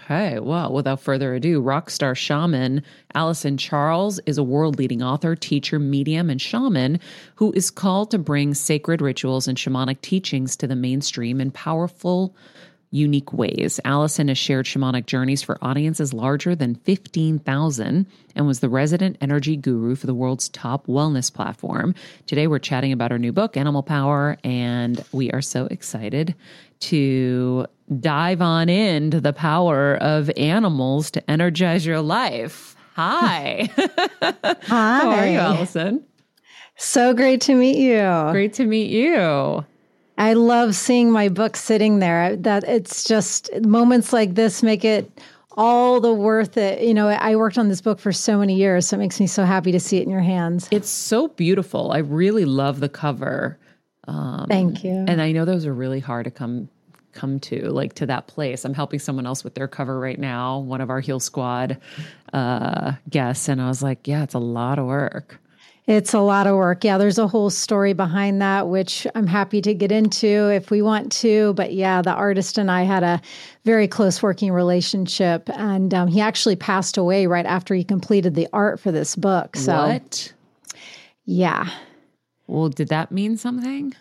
Okay, 0.00 0.38
well, 0.40 0.72
without 0.72 1.00
further 1.00 1.34
ado, 1.34 1.60
rock 1.60 1.88
star 1.88 2.16
shaman 2.16 2.82
Allison 3.14 3.56
Charles 3.56 4.18
is 4.26 4.38
a 4.38 4.42
world 4.42 4.76
leading 4.76 5.02
author, 5.02 5.36
teacher, 5.36 5.78
medium, 5.78 6.28
and 6.28 6.42
shaman 6.42 6.98
who 7.36 7.52
is 7.52 7.70
called 7.70 8.10
to 8.10 8.18
bring 8.18 8.52
sacred 8.52 9.00
rituals 9.00 9.46
and 9.46 9.56
shamanic 9.56 10.00
teachings 10.00 10.56
to 10.56 10.66
the 10.66 10.76
mainstream 10.76 11.40
in 11.40 11.52
powerful, 11.52 12.34
unique 12.94 13.32
ways. 13.32 13.80
Allison 13.84 14.28
has 14.28 14.38
shared 14.38 14.66
shamanic 14.66 15.06
journeys 15.06 15.42
for 15.42 15.58
audiences 15.60 16.12
larger 16.12 16.54
than 16.54 16.76
15,000 16.76 18.06
and 18.36 18.46
was 18.46 18.60
the 18.60 18.68
resident 18.68 19.16
energy 19.20 19.56
guru 19.56 19.96
for 19.96 20.06
the 20.06 20.14
world's 20.14 20.48
top 20.50 20.86
wellness 20.86 21.32
platform. 21.32 21.94
Today, 22.26 22.46
we're 22.46 22.60
chatting 22.60 22.92
about 22.92 23.10
her 23.10 23.18
new 23.18 23.32
book, 23.32 23.56
Animal 23.56 23.82
Power, 23.82 24.36
and 24.44 25.04
we 25.10 25.30
are 25.32 25.42
so 25.42 25.66
excited 25.66 26.36
to 26.80 27.66
dive 27.98 28.40
on 28.40 28.68
into 28.68 29.20
the 29.20 29.32
power 29.32 29.96
of 29.96 30.30
animals 30.36 31.10
to 31.10 31.30
energize 31.30 31.84
your 31.84 32.00
life. 32.00 32.76
Hi. 32.94 33.70
Hi. 33.76 34.56
How 34.62 35.10
are 35.10 35.26
you, 35.26 35.38
Allison? 35.38 36.04
So 36.76 37.12
great 37.12 37.40
to 37.42 37.54
meet 37.54 37.76
you. 37.76 38.30
Great 38.30 38.54
to 38.54 38.66
meet 38.66 38.90
you. 38.90 39.64
I 40.16 40.34
love 40.34 40.74
seeing 40.74 41.10
my 41.10 41.28
book 41.28 41.56
sitting 41.56 41.98
there. 41.98 42.36
That 42.36 42.64
it's 42.64 43.04
just 43.04 43.50
moments 43.62 44.12
like 44.12 44.34
this 44.34 44.62
make 44.62 44.84
it 44.84 45.10
all 45.56 46.00
the 46.00 46.12
worth 46.12 46.56
it. 46.56 46.82
You 46.82 46.94
know, 46.94 47.08
I 47.08 47.36
worked 47.36 47.58
on 47.58 47.68
this 47.68 47.80
book 47.80 47.98
for 47.98 48.12
so 48.12 48.38
many 48.38 48.54
years, 48.54 48.88
so 48.88 48.96
it 48.96 49.00
makes 49.00 49.20
me 49.20 49.26
so 49.26 49.44
happy 49.44 49.72
to 49.72 49.80
see 49.80 49.98
it 49.98 50.02
in 50.02 50.10
your 50.10 50.20
hands. 50.20 50.68
It's 50.70 50.88
so 50.88 51.28
beautiful. 51.28 51.92
I 51.92 51.98
really 51.98 52.44
love 52.44 52.80
the 52.80 52.88
cover. 52.88 53.58
Um, 54.06 54.46
Thank 54.48 54.84
you. 54.84 55.04
And 55.08 55.22
I 55.22 55.32
know 55.32 55.44
those 55.44 55.66
are 55.66 55.74
really 55.74 56.00
hard 56.00 56.24
to 56.24 56.30
come 56.30 56.68
come 57.12 57.38
to, 57.38 57.70
like 57.70 57.94
to 57.94 58.06
that 58.06 58.26
place. 58.26 58.64
I'm 58.64 58.74
helping 58.74 58.98
someone 58.98 59.24
else 59.24 59.44
with 59.44 59.54
their 59.54 59.68
cover 59.68 60.00
right 60.00 60.18
now, 60.18 60.58
one 60.58 60.80
of 60.80 60.90
our 60.90 60.98
Heal 60.98 61.20
Squad 61.20 61.78
uh, 62.32 62.92
guests, 63.08 63.48
and 63.48 63.62
I 63.62 63.68
was 63.68 63.82
like, 63.84 64.08
yeah, 64.08 64.24
it's 64.24 64.34
a 64.34 64.40
lot 64.40 64.80
of 64.80 64.86
work. 64.86 65.40
It's 65.86 66.14
a 66.14 66.20
lot 66.20 66.46
of 66.46 66.56
work. 66.56 66.82
Yeah, 66.82 66.96
there's 66.96 67.18
a 67.18 67.28
whole 67.28 67.50
story 67.50 67.92
behind 67.92 68.40
that, 68.40 68.68
which 68.68 69.06
I'm 69.14 69.26
happy 69.26 69.60
to 69.60 69.74
get 69.74 69.92
into 69.92 70.50
if 70.50 70.70
we 70.70 70.80
want 70.80 71.12
to. 71.12 71.52
But 71.54 71.74
yeah, 71.74 72.00
the 72.00 72.12
artist 72.12 72.56
and 72.56 72.70
I 72.70 72.84
had 72.84 73.02
a 73.02 73.20
very 73.64 73.86
close 73.86 74.22
working 74.22 74.50
relationship, 74.50 75.50
and 75.50 75.92
um, 75.92 76.08
he 76.08 76.22
actually 76.22 76.56
passed 76.56 76.96
away 76.96 77.26
right 77.26 77.44
after 77.44 77.74
he 77.74 77.84
completed 77.84 78.34
the 78.34 78.48
art 78.52 78.80
for 78.80 78.92
this 78.92 79.14
book. 79.14 79.56
So 79.56 79.76
what? 79.76 80.32
yeah, 81.26 81.68
Well, 82.46 82.70
did 82.70 82.88
that 82.88 83.12
mean 83.12 83.36
something? 83.36 83.94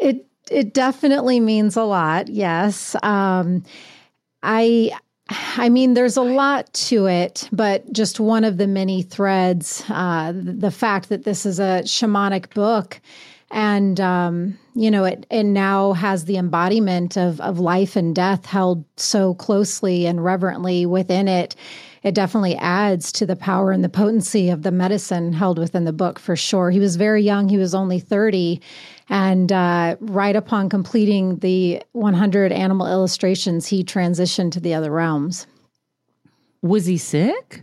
It 0.00 0.26
it 0.48 0.74
definitely 0.74 1.40
means 1.40 1.76
a 1.76 1.84
lot. 1.84 2.28
Yes. 2.28 2.94
Um, 3.02 3.64
I 4.44 4.92
I 5.28 5.70
mean, 5.70 5.94
there's 5.94 6.18
a 6.18 6.22
lot 6.22 6.72
to 6.74 7.06
it, 7.06 7.48
but 7.50 7.90
just 7.92 8.20
one 8.20 8.44
of 8.44 8.58
the 8.58 8.66
many 8.66 9.02
threads, 9.02 9.82
uh, 9.88 10.32
the, 10.34 10.70
fact 10.70 11.08
that 11.08 11.24
this 11.24 11.46
is 11.46 11.58
a 11.58 11.82
shamanic 11.84 12.52
book, 12.52 13.00
and 13.50 13.98
um, 14.00 14.58
you 14.74 14.90
know, 14.90 15.04
it 15.04 15.26
it 15.30 15.44
now 15.44 15.92
has 15.92 16.26
the 16.26 16.36
embodiment 16.36 17.16
of 17.16 17.40
of 17.40 17.58
life 17.58 17.96
and 17.96 18.14
death 18.14 18.44
held 18.44 18.84
so 18.96 19.34
closely 19.34 20.06
and 20.06 20.22
reverently 20.22 20.84
within 20.84 21.28
it. 21.28 21.56
It 22.02 22.14
definitely 22.14 22.56
adds 22.56 23.10
to 23.12 23.24
the 23.24 23.36
power 23.36 23.72
and 23.72 23.82
the 23.82 23.88
potency 23.88 24.50
of 24.50 24.62
the 24.62 24.72
medicine 24.72 25.32
held 25.32 25.58
within 25.58 25.84
the 25.84 25.92
book 25.92 26.18
for 26.18 26.36
sure. 26.36 26.70
He 26.70 26.80
was 26.80 26.96
very 26.96 27.22
young; 27.22 27.48
he 27.48 27.56
was 27.56 27.74
only 27.74 27.98
thirty, 27.98 28.60
and 29.08 29.52
uh, 29.52 29.96
right 30.00 30.36
upon 30.36 30.68
completing 30.68 31.38
the 31.38 31.82
100 31.92 32.52
animal 32.52 32.86
illustrations, 32.86 33.66
he 33.66 33.84
transitioned 33.84 34.52
to 34.52 34.60
the 34.60 34.74
other 34.74 34.90
realms. 34.90 35.46
Was 36.62 36.86
he 36.86 36.96
sick? 36.96 37.62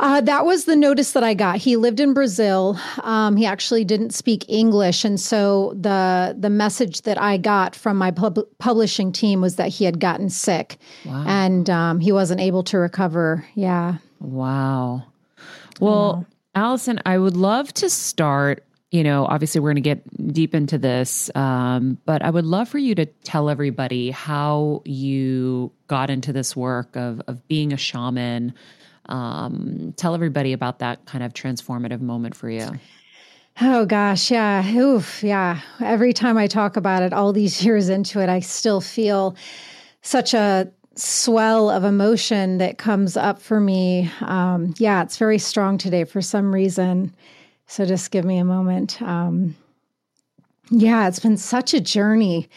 Uh, 0.00 0.20
that 0.22 0.44
was 0.44 0.64
the 0.64 0.74
notice 0.74 1.12
that 1.12 1.22
I 1.22 1.34
got. 1.34 1.58
He 1.58 1.76
lived 1.76 2.00
in 2.00 2.14
Brazil. 2.14 2.78
Um, 3.02 3.36
he 3.36 3.46
actually 3.46 3.84
didn't 3.84 4.10
speak 4.10 4.44
English, 4.48 5.04
and 5.04 5.20
so 5.20 5.72
the 5.76 6.34
the 6.36 6.50
message 6.50 7.02
that 7.02 7.20
I 7.20 7.36
got 7.36 7.76
from 7.76 7.96
my 7.96 8.10
pub- 8.10 8.48
publishing 8.58 9.12
team 9.12 9.40
was 9.40 9.54
that 9.54 9.68
he 9.68 9.84
had 9.84 10.00
gotten 10.00 10.30
sick, 10.30 10.78
and 11.04 11.70
um, 11.70 12.00
he 12.00 12.10
wasn't 12.10 12.40
able 12.40 12.64
to 12.64 12.78
recover. 12.78 13.46
Yeah. 13.54 13.98
Wow. 14.18 15.04
Well, 15.80 16.26
Allison, 16.56 17.00
I 17.06 17.18
would 17.18 17.36
love 17.36 17.72
to 17.74 17.88
start 17.88 18.64
you 18.94 19.02
know, 19.02 19.26
obviously 19.26 19.60
we're 19.60 19.70
going 19.70 19.74
to 19.74 19.80
get 19.80 20.32
deep 20.32 20.54
into 20.54 20.78
this, 20.78 21.28
um, 21.34 21.98
but 22.04 22.22
I 22.22 22.30
would 22.30 22.44
love 22.44 22.68
for 22.68 22.78
you 22.78 22.94
to 22.94 23.06
tell 23.06 23.50
everybody 23.50 24.12
how 24.12 24.82
you 24.84 25.72
got 25.88 26.10
into 26.10 26.32
this 26.32 26.54
work 26.54 26.94
of 26.94 27.20
of 27.26 27.48
being 27.48 27.72
a 27.72 27.76
shaman. 27.76 28.54
Um, 29.06 29.94
tell 29.96 30.14
everybody 30.14 30.52
about 30.52 30.78
that 30.78 31.06
kind 31.06 31.24
of 31.24 31.34
transformative 31.34 32.02
moment 32.02 32.36
for 32.36 32.48
you. 32.48 32.68
Oh 33.60 33.84
gosh, 33.84 34.30
yeah. 34.30 34.64
Oof, 34.76 35.24
yeah. 35.24 35.60
Every 35.80 36.12
time 36.12 36.38
I 36.38 36.46
talk 36.46 36.76
about 36.76 37.02
it, 37.02 37.12
all 37.12 37.32
these 37.32 37.64
years 37.64 37.88
into 37.88 38.20
it, 38.20 38.28
I 38.28 38.38
still 38.38 38.80
feel 38.80 39.34
such 40.02 40.34
a 40.34 40.70
swell 40.94 41.68
of 41.68 41.82
emotion 41.82 42.58
that 42.58 42.78
comes 42.78 43.16
up 43.16 43.42
for 43.42 43.58
me. 43.58 44.08
Um, 44.20 44.72
yeah, 44.78 45.02
it's 45.02 45.16
very 45.16 45.38
strong 45.38 45.78
today 45.78 46.04
for 46.04 46.22
some 46.22 46.54
reason. 46.54 47.12
So 47.66 47.84
just 47.84 48.10
give 48.10 48.24
me 48.24 48.38
a 48.38 48.44
moment. 48.44 49.00
Um, 49.00 49.56
yeah, 50.70 51.08
it's 51.08 51.20
been 51.20 51.36
such 51.36 51.74
a 51.74 51.80
journey. 51.80 52.48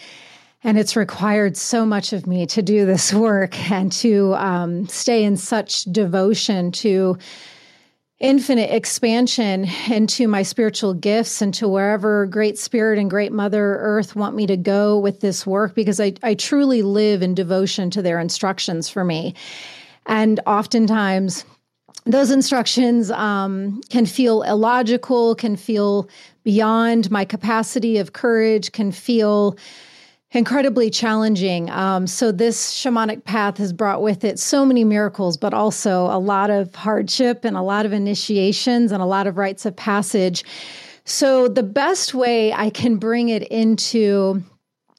And 0.63 0.77
it's 0.77 0.95
required 0.95 1.55
so 1.55 1.85
much 1.85 2.13
of 2.13 2.25
me 2.25 2.45
to 2.47 2.61
do 2.61 2.85
this 2.85 3.13
work 3.13 3.71
and 3.71 3.91
to 3.93 4.33
um, 4.35 4.87
stay 4.87 5.23
in 5.23 5.37
such 5.37 5.83
devotion 5.85 6.71
to 6.73 7.17
infinite 8.19 8.71
expansion 8.71 9.67
into 9.89 10.27
my 10.27 10.41
spiritual 10.41 10.95
gifts 10.95 11.39
and 11.41 11.53
to 11.53 11.67
wherever 11.67 12.25
Great 12.25 12.57
Spirit 12.57 12.97
and 12.97 13.11
Great 13.11 13.31
Mother 13.31 13.77
Earth 13.77 14.15
want 14.15 14.35
me 14.35 14.47
to 14.47 14.57
go 14.57 14.97
with 14.97 15.19
this 15.19 15.45
work 15.45 15.75
because 15.75 15.99
I, 15.99 16.13
I 16.23 16.33
truly 16.33 16.81
live 16.81 17.21
in 17.21 17.35
devotion 17.35 17.91
to 17.91 18.01
their 18.01 18.19
instructions 18.19 18.89
for 18.89 19.03
me. 19.03 19.35
And 20.07 20.39
oftentimes, 20.47 21.45
those 22.07 22.31
instructions 22.31 23.11
um, 23.11 23.81
can 23.89 24.05
feel 24.05 24.43
illogical, 24.43 25.35
can 25.35 25.55
feel 25.55 26.09
beyond 26.43 27.11
my 27.11 27.25
capacity 27.25 27.97
of 27.97 28.13
courage, 28.13 28.71
can 28.71 28.91
feel 28.91 29.57
incredibly 30.31 30.89
challenging. 30.89 31.69
Um, 31.69 32.07
so, 32.07 32.31
this 32.31 32.73
shamanic 32.73 33.23
path 33.23 33.57
has 33.57 33.73
brought 33.73 34.01
with 34.01 34.23
it 34.23 34.39
so 34.39 34.65
many 34.65 34.83
miracles, 34.83 35.37
but 35.37 35.53
also 35.53 36.05
a 36.05 36.19
lot 36.19 36.49
of 36.49 36.73
hardship 36.75 37.45
and 37.45 37.55
a 37.55 37.61
lot 37.61 37.85
of 37.85 37.93
initiations 37.93 38.91
and 38.91 39.01
a 39.01 39.05
lot 39.05 39.27
of 39.27 39.37
rites 39.37 39.65
of 39.65 39.75
passage. 39.75 40.43
So, 41.05 41.47
the 41.47 41.63
best 41.63 42.13
way 42.13 42.53
I 42.53 42.69
can 42.69 42.97
bring 42.97 43.29
it 43.29 43.43
into 43.43 44.43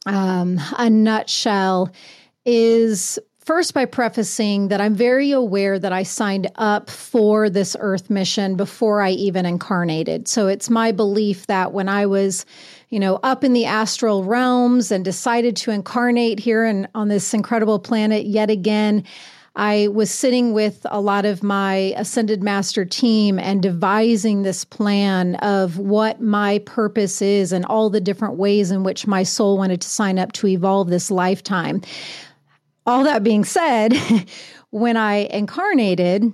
um, 0.06 0.58
a 0.78 0.88
nutshell 0.88 1.92
is 2.46 3.18
first 3.48 3.72
by 3.72 3.86
prefacing 3.86 4.68
that 4.68 4.78
I'm 4.78 4.94
very 4.94 5.30
aware 5.30 5.78
that 5.78 5.90
I 5.90 6.02
signed 6.02 6.50
up 6.56 6.90
for 6.90 7.48
this 7.48 7.74
earth 7.80 8.10
mission 8.10 8.56
before 8.56 9.00
I 9.00 9.12
even 9.12 9.46
incarnated. 9.46 10.28
So 10.28 10.48
it's 10.48 10.68
my 10.68 10.92
belief 10.92 11.46
that 11.46 11.72
when 11.72 11.88
I 11.88 12.04
was, 12.04 12.44
you 12.90 13.00
know, 13.00 13.18
up 13.22 13.44
in 13.44 13.54
the 13.54 13.64
astral 13.64 14.22
realms 14.22 14.92
and 14.92 15.02
decided 15.02 15.56
to 15.56 15.70
incarnate 15.70 16.38
here 16.38 16.62
and 16.62 16.88
on 16.94 17.08
this 17.08 17.32
incredible 17.32 17.78
planet 17.78 18.26
yet 18.26 18.50
again, 18.50 19.02
I 19.56 19.88
was 19.88 20.10
sitting 20.10 20.52
with 20.52 20.86
a 20.90 21.00
lot 21.00 21.24
of 21.24 21.42
my 21.42 21.94
ascended 21.96 22.42
master 22.42 22.84
team 22.84 23.38
and 23.38 23.62
devising 23.62 24.42
this 24.42 24.66
plan 24.66 25.36
of 25.36 25.78
what 25.78 26.20
my 26.20 26.58
purpose 26.66 27.22
is 27.22 27.52
and 27.52 27.64
all 27.64 27.88
the 27.88 28.00
different 28.00 28.34
ways 28.34 28.70
in 28.70 28.84
which 28.84 29.06
my 29.06 29.22
soul 29.22 29.56
wanted 29.56 29.80
to 29.80 29.88
sign 29.88 30.18
up 30.18 30.32
to 30.32 30.48
evolve 30.48 30.90
this 30.90 31.10
lifetime. 31.10 31.80
All 32.88 33.04
that 33.04 33.22
being 33.22 33.44
said, 33.44 33.92
when 34.70 34.96
I 34.96 35.28
incarnated, 35.30 36.32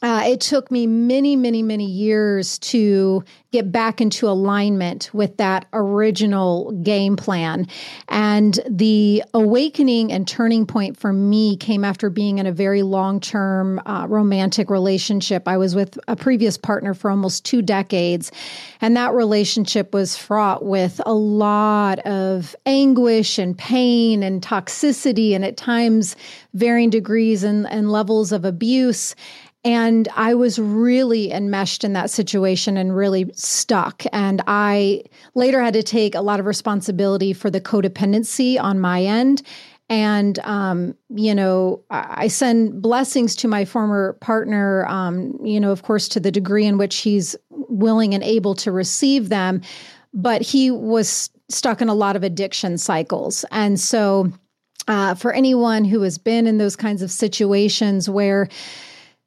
uh, 0.00 0.22
it 0.26 0.40
took 0.40 0.70
me 0.70 0.86
many, 0.86 1.34
many, 1.34 1.62
many 1.62 1.86
years 1.86 2.58
to 2.60 3.24
get 3.50 3.72
back 3.72 4.00
into 4.00 4.28
alignment 4.28 5.10
with 5.12 5.38
that 5.38 5.66
original 5.72 6.70
game 6.82 7.16
plan. 7.16 7.66
And 8.08 8.60
the 8.68 9.24
awakening 9.32 10.12
and 10.12 10.28
turning 10.28 10.66
point 10.66 10.98
for 10.98 11.12
me 11.12 11.56
came 11.56 11.84
after 11.84 12.10
being 12.10 12.38
in 12.38 12.46
a 12.46 12.52
very 12.52 12.82
long 12.82 13.20
term 13.20 13.80
uh, 13.86 14.06
romantic 14.08 14.70
relationship. 14.70 15.48
I 15.48 15.56
was 15.56 15.74
with 15.74 15.98
a 16.06 16.14
previous 16.14 16.58
partner 16.58 16.94
for 16.94 17.10
almost 17.10 17.44
two 17.44 17.62
decades, 17.62 18.30
and 18.80 18.96
that 18.96 19.14
relationship 19.14 19.94
was 19.94 20.16
fraught 20.16 20.64
with 20.64 21.00
a 21.06 21.14
lot 21.14 21.98
of 22.00 22.54
anguish 22.66 23.38
and 23.38 23.56
pain 23.56 24.22
and 24.22 24.42
toxicity, 24.42 25.34
and 25.34 25.44
at 25.44 25.56
times 25.56 26.14
varying 26.54 26.90
degrees 26.90 27.42
and, 27.44 27.66
and 27.68 27.90
levels 27.90 28.30
of 28.30 28.44
abuse. 28.44 29.14
And 29.64 30.08
I 30.14 30.34
was 30.34 30.58
really 30.58 31.32
enmeshed 31.32 31.82
in 31.82 31.92
that 31.94 32.10
situation 32.10 32.76
and 32.76 32.94
really 32.94 33.30
stuck. 33.34 34.04
And 34.12 34.40
I 34.46 35.02
later 35.34 35.60
had 35.60 35.74
to 35.74 35.82
take 35.82 36.14
a 36.14 36.20
lot 36.20 36.38
of 36.40 36.46
responsibility 36.46 37.32
for 37.32 37.50
the 37.50 37.60
codependency 37.60 38.60
on 38.60 38.78
my 38.78 39.02
end. 39.02 39.42
And, 39.90 40.38
um, 40.40 40.94
you 41.08 41.34
know, 41.34 41.82
I 41.90 42.28
send 42.28 42.82
blessings 42.82 43.34
to 43.36 43.48
my 43.48 43.64
former 43.64 44.12
partner, 44.20 44.86
um, 44.86 45.38
you 45.42 45.58
know, 45.58 45.72
of 45.72 45.82
course, 45.82 46.08
to 46.08 46.20
the 46.20 46.30
degree 46.30 46.66
in 46.66 46.76
which 46.76 46.98
he's 46.98 47.34
willing 47.50 48.14
and 48.14 48.22
able 48.22 48.54
to 48.56 48.70
receive 48.70 49.28
them. 49.30 49.62
But 50.12 50.42
he 50.42 50.70
was 50.70 51.30
stuck 51.48 51.80
in 51.80 51.88
a 51.88 51.94
lot 51.94 52.16
of 52.16 52.22
addiction 52.22 52.76
cycles. 52.76 53.44
And 53.50 53.80
so, 53.80 54.30
uh, 54.88 55.14
for 55.14 55.32
anyone 55.32 55.84
who 55.84 56.02
has 56.02 56.16
been 56.18 56.46
in 56.46 56.58
those 56.58 56.76
kinds 56.76 57.02
of 57.02 57.10
situations 57.10 58.08
where, 58.08 58.48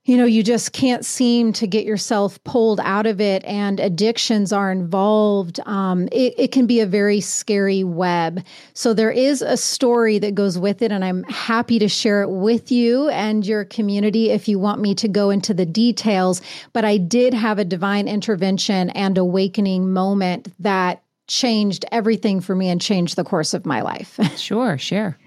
you 0.06 0.18
know, 0.18 0.26
you 0.26 0.42
just 0.42 0.74
can't 0.74 1.06
seem 1.06 1.54
to 1.54 1.68
get 1.68 1.86
yourself 1.86 2.44
pulled 2.44 2.80
out 2.80 3.06
of 3.06 3.22
it, 3.22 3.44
and 3.46 3.80
addictions 3.80 4.52
are 4.52 4.72
involved. 4.72 5.60
Um, 5.68 6.08
it, 6.12 6.34
it 6.40 6.52
can 6.52 6.66
be 6.66 6.80
a 6.80 6.88
very 6.88 7.22
scary 7.22 7.84
web. 7.84 8.44
So, 8.74 8.96
there 8.96 9.12
is 9.12 9.44
a 9.44 9.58
story 9.58 10.18
that 10.18 10.34
goes 10.34 10.58
with 10.58 10.82
it, 10.82 10.92
and 10.92 11.06
I'm 11.06 11.24
happy 11.26 11.78
to 11.78 11.88
share 11.88 12.24
it 12.24 12.30
with 12.32 12.72
you 12.72 13.10
and 13.10 13.46
your 13.46 13.64
community 13.64 14.32
if 14.32 14.48
you 14.48 14.58
want 14.58 14.82
me 14.82 14.96
to 14.96 15.08
go 15.08 15.30
into 15.30 15.54
the 15.54 15.68
details. 15.68 16.42
But 16.74 16.84
I 16.84 16.98
did 16.98 17.36
have 17.36 17.60
a 17.60 17.66
divine 17.66 18.08
intervention 18.08 18.90
and 18.92 19.20
awakening 19.20 19.94
moment 19.94 20.52
that 20.60 21.04
changed 21.28 21.86
everything 21.92 22.42
for 22.42 22.56
me 22.56 22.70
and 22.70 22.82
changed 22.82 23.16
the 23.18 23.24
course 23.24 23.54
of 23.54 23.68
my 23.68 23.82
life. 23.82 24.20
Sure, 24.36 24.80
share. 24.80 25.18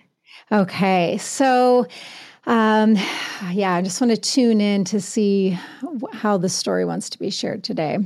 okay. 0.50 1.16
So, 1.18 1.86
um, 2.46 2.96
yeah, 3.52 3.74
I 3.74 3.82
just 3.82 4.00
want 4.00 4.10
to 4.10 4.20
tune 4.20 4.60
in 4.60 4.84
to 4.84 5.00
see 5.00 5.58
how 6.12 6.36
the 6.36 6.48
story 6.48 6.84
wants 6.84 7.10
to 7.10 7.18
be 7.18 7.30
shared 7.30 7.64
today. 7.64 7.98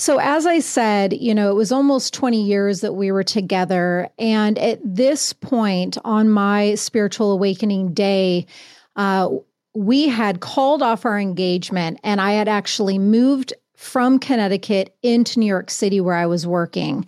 So, 0.00 0.18
as 0.18 0.46
I 0.46 0.60
said, 0.60 1.12
you 1.12 1.34
know, 1.34 1.50
it 1.50 1.54
was 1.54 1.70
almost 1.70 2.14
20 2.14 2.40
years 2.40 2.80
that 2.80 2.94
we 2.94 3.12
were 3.12 3.22
together. 3.22 4.08
And 4.18 4.58
at 4.58 4.80
this 4.82 5.34
point 5.34 5.98
on 6.06 6.30
my 6.30 6.74
spiritual 6.76 7.32
awakening 7.32 7.92
day, 7.92 8.46
uh, 8.96 9.28
we 9.74 10.08
had 10.08 10.40
called 10.40 10.82
off 10.82 11.04
our 11.04 11.20
engagement, 11.20 12.00
and 12.02 12.18
I 12.18 12.32
had 12.32 12.48
actually 12.48 12.98
moved 12.98 13.52
from 13.76 14.18
Connecticut 14.18 14.96
into 15.02 15.38
New 15.38 15.44
York 15.44 15.70
City 15.70 16.00
where 16.00 16.14
I 16.14 16.24
was 16.24 16.46
working. 16.46 17.04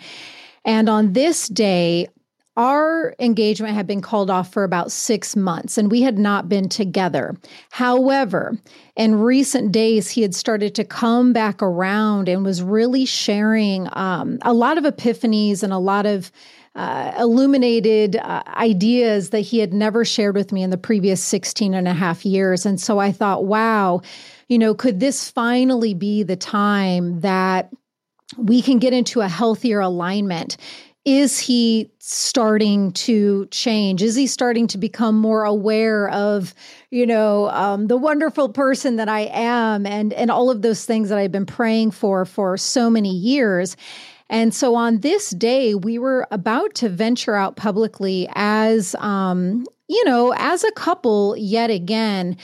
And 0.66 0.90
on 0.90 1.14
this 1.14 1.48
day, 1.48 2.08
our 2.56 3.14
engagement 3.18 3.74
had 3.74 3.86
been 3.86 4.02
called 4.02 4.30
off 4.30 4.52
for 4.52 4.62
about 4.62 4.92
six 4.92 5.34
months 5.34 5.78
and 5.78 5.90
we 5.90 6.02
had 6.02 6.18
not 6.18 6.48
been 6.48 6.68
together. 6.68 7.34
However, 7.70 8.58
in 8.94 9.14
recent 9.14 9.72
days, 9.72 10.10
he 10.10 10.22
had 10.22 10.34
started 10.34 10.74
to 10.74 10.84
come 10.84 11.32
back 11.32 11.62
around 11.62 12.28
and 12.28 12.44
was 12.44 12.62
really 12.62 13.06
sharing 13.06 13.88
um, 13.92 14.38
a 14.42 14.52
lot 14.52 14.76
of 14.76 14.84
epiphanies 14.84 15.62
and 15.62 15.72
a 15.72 15.78
lot 15.78 16.04
of 16.04 16.30
uh, 16.74 17.12
illuminated 17.18 18.16
uh, 18.16 18.42
ideas 18.48 19.30
that 19.30 19.40
he 19.40 19.58
had 19.58 19.72
never 19.74 20.04
shared 20.04 20.34
with 20.34 20.52
me 20.52 20.62
in 20.62 20.70
the 20.70 20.78
previous 20.78 21.22
16 21.22 21.74
and 21.74 21.86
a 21.86 21.92
half 21.92 22.24
years. 22.24 22.64
And 22.64 22.80
so 22.80 22.98
I 22.98 23.12
thought, 23.12 23.44
wow, 23.44 24.00
you 24.48 24.58
know, 24.58 24.74
could 24.74 25.00
this 25.00 25.30
finally 25.30 25.94
be 25.94 26.22
the 26.22 26.36
time 26.36 27.20
that 27.20 27.70
we 28.38 28.62
can 28.62 28.78
get 28.78 28.94
into 28.94 29.20
a 29.20 29.28
healthier 29.28 29.80
alignment? 29.80 30.56
Is 31.04 31.38
he 31.38 31.90
starting 31.98 32.92
to 32.92 33.46
change? 33.46 34.02
Is 34.02 34.14
he 34.14 34.26
starting 34.26 34.68
to 34.68 34.78
become 34.78 35.16
more 35.16 35.44
aware 35.44 36.08
of 36.10 36.54
you 36.90 37.06
know 37.06 37.50
um, 37.50 37.88
the 37.88 37.96
wonderful 37.96 38.48
person 38.48 38.96
that 38.96 39.08
i 39.08 39.30
am 39.32 39.86
and 39.86 40.12
and 40.12 40.30
all 40.30 40.50
of 40.50 40.62
those 40.62 40.84
things 40.84 41.08
that 41.08 41.18
i've 41.18 41.32
been 41.32 41.46
praying 41.46 41.90
for 41.90 42.24
for 42.24 42.56
so 42.56 42.88
many 42.88 43.14
years? 43.14 43.76
And 44.30 44.54
so 44.54 44.74
on 44.74 45.00
this 45.00 45.30
day 45.30 45.74
we 45.74 45.98
were 45.98 46.26
about 46.30 46.74
to 46.76 46.88
venture 46.88 47.34
out 47.34 47.56
publicly 47.56 48.28
as 48.34 48.94
um, 48.96 49.66
you 49.88 50.04
know 50.04 50.32
as 50.36 50.62
a 50.62 50.72
couple 50.72 51.36
yet 51.36 51.70
again 51.70 52.36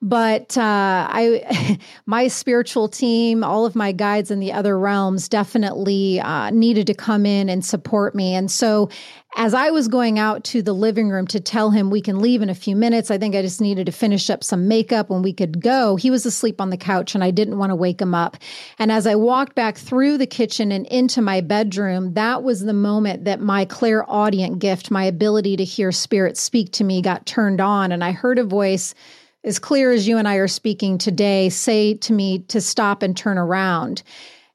but 0.00 0.56
uh, 0.56 1.08
I, 1.10 1.78
my 2.06 2.28
spiritual 2.28 2.88
team, 2.88 3.42
all 3.42 3.66
of 3.66 3.74
my 3.74 3.90
guides 3.90 4.30
in 4.30 4.38
the 4.38 4.52
other 4.52 4.78
realms, 4.78 5.28
definitely 5.28 6.20
uh, 6.20 6.50
needed 6.50 6.86
to 6.86 6.94
come 6.94 7.26
in 7.26 7.48
and 7.48 7.64
support 7.64 8.14
me. 8.14 8.34
And 8.34 8.50
so, 8.50 8.90
as 9.36 9.54
I 9.54 9.70
was 9.70 9.88
going 9.88 10.18
out 10.18 10.42
to 10.44 10.62
the 10.62 10.72
living 10.72 11.10
room 11.10 11.26
to 11.28 11.40
tell 11.40 11.70
him 11.70 11.90
we 11.90 12.00
can 12.00 12.20
leave 12.20 12.42
in 12.42 12.48
a 12.48 12.54
few 12.54 12.74
minutes, 12.74 13.10
I 13.10 13.18
think 13.18 13.34
I 13.34 13.42
just 13.42 13.60
needed 13.60 13.86
to 13.86 13.92
finish 13.92 14.30
up 14.30 14.42
some 14.42 14.68
makeup 14.68 15.10
when 15.10 15.22
we 15.22 15.32
could 15.32 15.60
go. 15.60 15.96
He 15.96 16.10
was 16.10 16.24
asleep 16.24 16.60
on 16.60 16.70
the 16.70 16.76
couch, 16.76 17.14
and 17.14 17.22
I 17.22 17.30
didn't 17.30 17.58
want 17.58 17.70
to 17.70 17.76
wake 17.76 18.00
him 18.00 18.14
up. 18.14 18.36
And 18.78 18.90
as 18.90 19.06
I 19.06 19.16
walked 19.16 19.54
back 19.54 19.76
through 19.76 20.18
the 20.18 20.26
kitchen 20.26 20.72
and 20.72 20.86
into 20.86 21.20
my 21.20 21.40
bedroom, 21.40 22.14
that 22.14 22.42
was 22.42 22.60
the 22.60 22.72
moment 22.72 23.24
that 23.24 23.40
my 23.40 23.64
clairaudient 23.64 24.60
gift, 24.60 24.90
my 24.90 25.04
ability 25.04 25.56
to 25.56 25.64
hear 25.64 25.92
spirit 25.92 26.36
speak 26.36 26.72
to 26.72 26.84
me, 26.84 27.02
got 27.02 27.26
turned 27.26 27.60
on, 27.60 27.92
and 27.92 28.02
I 28.02 28.12
heard 28.12 28.38
a 28.38 28.44
voice 28.44 28.94
as 29.44 29.58
clear 29.58 29.92
as 29.92 30.08
you 30.08 30.18
and 30.18 30.26
I 30.26 30.36
are 30.36 30.48
speaking 30.48 30.98
today, 30.98 31.48
say 31.48 31.94
to 31.94 32.12
me 32.12 32.40
to 32.48 32.60
stop 32.60 33.02
and 33.02 33.16
turn 33.16 33.38
around. 33.38 34.02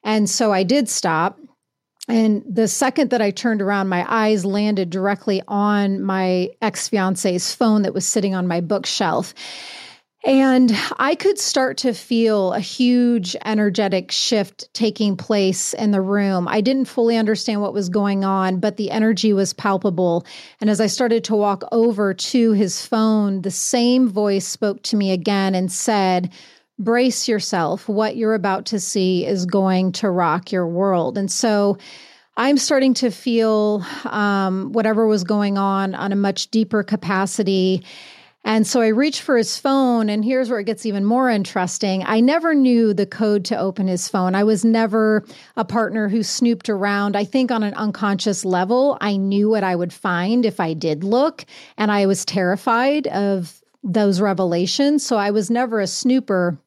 And 0.03 0.29
so 0.29 0.51
I 0.51 0.63
did 0.63 0.89
stop. 0.89 1.39
And 2.09 2.43
the 2.49 2.67
second 2.67 3.11
that 3.11 3.21
I 3.21 3.31
turned 3.31 3.61
around, 3.61 3.87
my 3.87 4.05
eyes 4.09 4.43
landed 4.43 4.89
directly 4.89 5.41
on 5.47 6.03
my 6.03 6.49
ex 6.61 6.89
fiance's 6.89 7.55
phone 7.55 7.83
that 7.83 7.93
was 7.93 8.05
sitting 8.05 8.35
on 8.35 8.47
my 8.47 8.59
bookshelf. 8.59 9.33
And 10.25 10.73
I 10.99 11.15
could 11.15 11.37
start 11.37 11.77
to 11.79 11.93
feel 11.93 12.53
a 12.53 12.59
huge 12.61 13.35
energetic 13.43 14.09
shift 14.09 14.73
taking 14.73 15.17
place 15.17 15.73
in 15.73 15.91
the 15.91 15.99
room. 15.99 16.47
I 16.47 16.61
didn't 16.61 16.85
fully 16.85 17.17
understand 17.17 17.61
what 17.61 17.73
was 17.73 17.89
going 17.89 18.23
on, 18.23 18.61
but 18.61 18.77
the 18.77 18.89
energy 18.89 19.33
was 19.33 19.53
palpable. 19.53 20.25
And 20.61 20.69
as 20.69 20.79
I 20.79 20.87
started 20.87 21.25
to 21.25 21.35
walk 21.35 21.63
over 21.73 22.13
to 22.13 22.51
his 22.53 22.85
phone, 22.85 23.41
the 23.41 23.51
same 23.51 24.07
voice 24.07 24.47
spoke 24.47 24.81
to 24.83 24.95
me 24.95 25.11
again 25.11 25.55
and 25.55 25.69
said, 25.69 26.31
Brace 26.79 27.27
yourself. 27.27 27.89
What 27.89 28.15
you're 28.15 28.33
about 28.33 28.65
to 28.67 28.79
see 28.79 29.25
is 29.25 29.45
going 29.45 29.91
to 29.93 30.09
rock 30.09 30.51
your 30.51 30.67
world. 30.67 31.17
And 31.17 31.29
so, 31.29 31.77
I'm 32.35 32.57
starting 32.57 32.95
to 32.95 33.11
feel 33.11 33.85
um, 34.05 34.71
whatever 34.71 35.05
was 35.05 35.23
going 35.23 35.59
on 35.59 35.93
on 35.93 36.11
a 36.11 36.15
much 36.15 36.49
deeper 36.49 36.81
capacity. 36.81 37.83
And 38.45 38.67
so 38.67 38.81
I 38.81 38.87
reached 38.87 39.21
for 39.21 39.37
his 39.37 39.57
phone, 39.57 40.09
and 40.09 40.23
here's 40.23 40.49
where 40.49 40.59
it 40.59 40.65
gets 40.65 40.85
even 40.85 41.05
more 41.05 41.29
interesting. 41.29 42.03
I 42.05 42.19
never 42.19 42.53
knew 42.53 42.93
the 42.93 43.05
code 43.05 43.45
to 43.45 43.57
open 43.57 43.87
his 43.87 44.09
phone. 44.09 44.35
I 44.35 44.43
was 44.43 44.65
never 44.65 45.23
a 45.55 45.63
partner 45.63 46.09
who 46.09 46.23
snooped 46.23 46.69
around. 46.69 47.15
I 47.15 47.23
think 47.23 47.51
on 47.51 47.63
an 47.63 47.73
unconscious 47.75 48.43
level, 48.43 48.97
I 48.99 49.15
knew 49.15 49.49
what 49.49 49.63
I 49.63 49.75
would 49.75 49.93
find 49.93 50.45
if 50.45 50.59
I 50.59 50.73
did 50.73 51.05
look, 51.05 51.45
and 51.77 51.89
I 51.89 52.05
was 52.05 52.25
terrified 52.25 53.07
of 53.07 53.61
those 53.81 54.19
revelations. 54.19 55.05
So 55.05 55.15
I 55.15 55.31
was 55.31 55.49
never 55.49 55.79
a 55.79 55.87
snooper. 55.87 56.57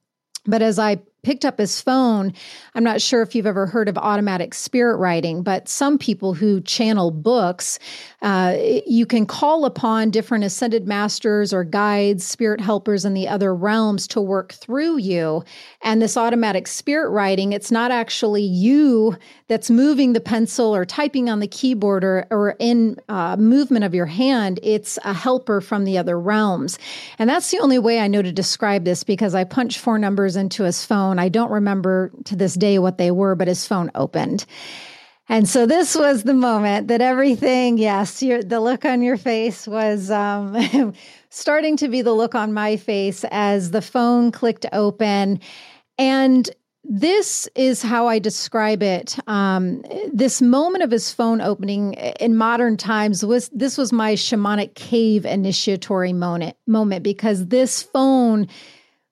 But 0.46 0.62
as 0.62 0.78
I 0.78 1.02
picked 1.26 1.44
up 1.44 1.58
his 1.58 1.80
phone. 1.80 2.32
I'm 2.76 2.84
not 2.84 3.02
sure 3.02 3.20
if 3.20 3.34
you've 3.34 3.48
ever 3.48 3.66
heard 3.66 3.88
of 3.88 3.98
automatic 3.98 4.54
spirit 4.54 4.96
writing, 4.98 5.42
but 5.42 5.68
some 5.68 5.98
people 5.98 6.34
who 6.34 6.60
channel 6.60 7.10
books, 7.10 7.80
uh, 8.22 8.56
you 8.86 9.06
can 9.06 9.26
call 9.26 9.64
upon 9.64 10.12
different 10.12 10.44
ascended 10.44 10.86
masters 10.86 11.52
or 11.52 11.64
guides, 11.64 12.24
spirit 12.24 12.60
helpers 12.60 13.04
in 13.04 13.12
the 13.12 13.26
other 13.26 13.52
realms 13.52 14.06
to 14.06 14.20
work 14.20 14.52
through 14.52 14.98
you. 14.98 15.42
And 15.82 16.00
this 16.00 16.16
automatic 16.16 16.68
spirit 16.68 17.10
writing, 17.10 17.52
it's 17.52 17.72
not 17.72 17.90
actually 17.90 18.42
you 18.42 19.16
that's 19.48 19.70
moving 19.70 20.12
the 20.12 20.20
pencil 20.20 20.74
or 20.74 20.84
typing 20.84 21.30
on 21.30 21.40
the 21.40 21.46
keyboard 21.46 22.02
or, 22.02 22.26
or 22.30 22.56
in 22.58 22.98
uh, 23.08 23.36
movement 23.36 23.84
of 23.84 23.94
your 23.94 24.06
hand. 24.06 24.58
It's 24.62 24.98
a 25.04 25.12
helper 25.12 25.60
from 25.60 25.84
the 25.84 25.98
other 25.98 26.18
realms. 26.18 26.78
And 27.18 27.30
that's 27.30 27.50
the 27.50 27.60
only 27.60 27.78
way 27.78 28.00
I 28.00 28.08
know 28.08 28.22
to 28.22 28.32
describe 28.32 28.84
this 28.84 29.04
because 29.04 29.34
I 29.34 29.44
punched 29.44 29.78
four 29.78 29.98
numbers 29.98 30.34
into 30.36 30.64
his 30.64 30.84
phone. 30.84 31.18
I 31.18 31.28
don't 31.28 31.50
remember 31.50 32.10
to 32.24 32.34
this 32.34 32.54
day 32.54 32.78
what 32.78 32.98
they 32.98 33.10
were, 33.10 33.36
but 33.36 33.48
his 33.48 33.66
phone 33.66 33.90
opened. 33.94 34.46
And 35.28 35.48
so 35.48 35.66
this 35.66 35.96
was 35.96 36.22
the 36.22 36.34
moment 36.34 36.88
that 36.88 37.00
everything, 37.00 37.78
yes, 37.78 38.22
your, 38.22 38.42
the 38.42 38.60
look 38.60 38.84
on 38.84 39.02
your 39.02 39.16
face 39.16 39.66
was 39.66 40.10
um, 40.10 40.94
starting 41.30 41.76
to 41.78 41.88
be 41.88 42.02
the 42.02 42.12
look 42.12 42.36
on 42.36 42.52
my 42.52 42.76
face 42.76 43.24
as 43.30 43.72
the 43.72 43.82
phone 43.82 44.30
clicked 44.30 44.66
open. 44.72 45.40
And 45.98 46.48
this 46.88 47.48
is 47.54 47.82
how 47.82 48.06
I 48.06 48.18
describe 48.18 48.82
it. 48.82 49.18
Um, 49.26 49.82
this 50.12 50.40
moment 50.40 50.84
of 50.84 50.90
his 50.90 51.12
phone 51.12 51.40
opening 51.40 51.94
in 51.94 52.36
modern 52.36 52.76
times 52.76 53.24
was 53.24 53.48
this 53.50 53.76
was 53.76 53.92
my 53.92 54.14
shamanic 54.14 54.74
cave 54.74 55.26
initiatory 55.26 56.12
moment 56.12 56.56
moment 56.66 57.02
because 57.02 57.46
this 57.46 57.82
phone 57.82 58.46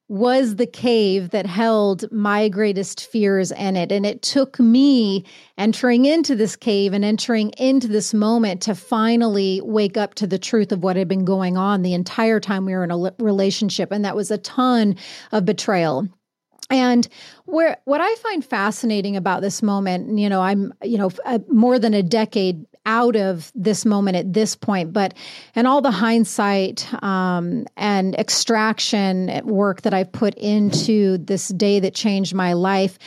was 0.09 0.57
the 0.57 0.67
cave 0.67 1.31
that 1.31 1.47
held 1.47 2.11
my 2.13 2.49
greatest 2.49 3.07
fears 3.07 3.51
in 3.51 3.75
it. 3.75 3.91
And 3.91 4.05
it 4.05 4.21
took 4.21 4.61
me 4.61 5.25
entering 5.57 6.05
into 6.05 6.37
this 6.37 6.57
cave 6.57 6.93
and 6.93 7.05
entering 7.05 7.51
into 7.53 7.89
this 7.89 8.13
moment 8.13 8.61
to 8.63 8.75
finally 8.75 9.63
wake 9.65 9.97
up 9.97 10.15
to 10.17 10.27
the 10.27 10.39
truth 10.39 10.73
of 10.73 10.83
what 10.83 10.97
had 10.97 11.09
been 11.09 11.25
going 11.25 11.57
on 11.57 11.83
the 11.83 11.95
entire 11.95 12.39
time 12.39 12.67
we 12.67 12.75
were 12.75 12.85
in 12.85 12.91
a 12.91 13.13
relationship. 13.19 13.91
And 13.91 14.05
that 14.05 14.15
was 14.15 14.31
a 14.31 14.39
ton 14.39 14.97
of 15.33 15.47
betrayal 15.47 16.09
and 16.71 17.07
where 17.45 17.77
what 17.85 18.01
I 18.01 18.15
find 18.17 18.45
fascinating 18.45 19.17
about 19.17 19.43
this 19.43 19.63
moment, 19.63 20.19
you 20.19 20.29
know, 20.29 20.41
I'm, 20.41 20.73
you 20.83 20.99
know, 20.99 21.11
uh, 21.25 21.39
more 21.49 21.79
than 21.79 21.95
a 21.95 22.03
decade 22.03 22.67
out 22.87 23.17
of 23.17 23.51
this 23.55 23.85
moment 23.85 24.17
at 24.17 24.33
this 24.33 24.55
point, 24.55 24.93
but 24.93 25.15
and 25.55 25.67
all 25.67 25.81
the 25.81 25.91
hindsight 25.91 26.93
um, 27.03 27.67
and 27.77 28.15
extraction 28.17 29.41
work 29.45 29.83
that 29.83 29.95
I've 29.95 30.13
put 30.13 30.35
into 30.35 31.19
this 31.19 31.49
day 31.49 31.81
that 31.81 31.95
changed 31.95 32.35
my 32.35 32.53
life 32.53 32.99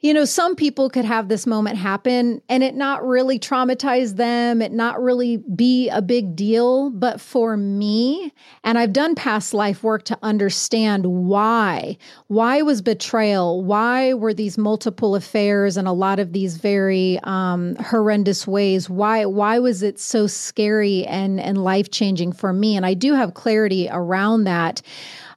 you 0.00 0.14
know, 0.14 0.24
some 0.24 0.54
people 0.54 0.88
could 0.88 1.04
have 1.04 1.28
this 1.28 1.44
moment 1.44 1.76
happen 1.76 2.40
and 2.48 2.62
it 2.62 2.76
not 2.76 3.04
really 3.04 3.36
traumatize 3.36 4.14
them, 4.14 4.62
it 4.62 4.70
not 4.70 5.02
really 5.02 5.38
be 5.38 5.88
a 5.88 6.00
big 6.00 6.36
deal. 6.36 6.90
But 6.90 7.20
for 7.20 7.56
me, 7.56 8.32
and 8.62 8.78
I've 8.78 8.92
done 8.92 9.16
past 9.16 9.52
life 9.52 9.82
work 9.82 10.04
to 10.04 10.18
understand 10.22 11.04
why. 11.06 11.98
Why 12.28 12.62
was 12.62 12.80
betrayal? 12.80 13.64
Why 13.64 14.14
were 14.14 14.32
these 14.32 14.56
multiple 14.56 15.16
affairs 15.16 15.76
and 15.76 15.88
a 15.88 15.92
lot 15.92 16.20
of 16.20 16.32
these 16.32 16.58
very 16.58 17.18
um, 17.24 17.74
horrendous 17.76 18.46
ways? 18.46 18.88
Why 18.88 19.24
why 19.24 19.58
was 19.58 19.82
it 19.82 19.98
so 19.98 20.28
scary 20.28 21.04
and 21.06 21.40
and 21.40 21.64
life 21.64 21.90
changing 21.90 22.32
for 22.32 22.52
me? 22.52 22.76
And 22.76 22.86
I 22.86 22.94
do 22.94 23.14
have 23.14 23.34
clarity 23.34 23.88
around 23.90 24.44
that. 24.44 24.80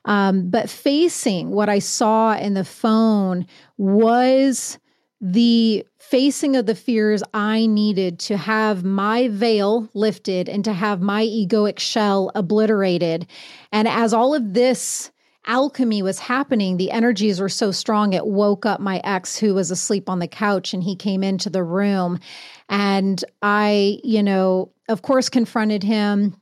Um, 0.05 0.49
but 0.49 0.69
facing 0.69 1.51
what 1.51 1.69
I 1.69 1.79
saw 1.79 2.35
in 2.35 2.53
the 2.53 2.65
phone 2.65 3.45
was 3.77 4.79
the 5.21 5.85
facing 5.99 6.55
of 6.55 6.65
the 6.65 6.73
fears 6.73 7.21
I 7.33 7.67
needed 7.67 8.17
to 8.19 8.37
have 8.37 8.83
my 8.83 9.27
veil 9.27 9.87
lifted 9.93 10.49
and 10.49 10.65
to 10.65 10.73
have 10.73 10.99
my 10.99 11.23
egoic 11.23 11.77
shell 11.77 12.31
obliterated. 12.33 13.27
And 13.71 13.87
as 13.87 14.13
all 14.13 14.33
of 14.33 14.55
this 14.55 15.11
alchemy 15.45 16.01
was 16.01 16.17
happening, 16.17 16.77
the 16.77 16.91
energies 16.91 17.39
were 17.39 17.49
so 17.49 17.71
strong, 17.71 18.13
it 18.13 18.25
woke 18.25 18.65
up 18.65 18.79
my 18.79 18.99
ex 19.03 19.37
who 19.37 19.53
was 19.53 19.69
asleep 19.69 20.09
on 20.09 20.19
the 20.19 20.27
couch 20.27 20.73
and 20.73 20.83
he 20.83 20.95
came 20.95 21.23
into 21.23 21.51
the 21.51 21.63
room. 21.63 22.19
And 22.67 23.23
I, 23.43 23.99
you 24.03 24.23
know, 24.23 24.71
of 24.89 25.03
course, 25.03 25.29
confronted 25.29 25.83
him 25.83 26.35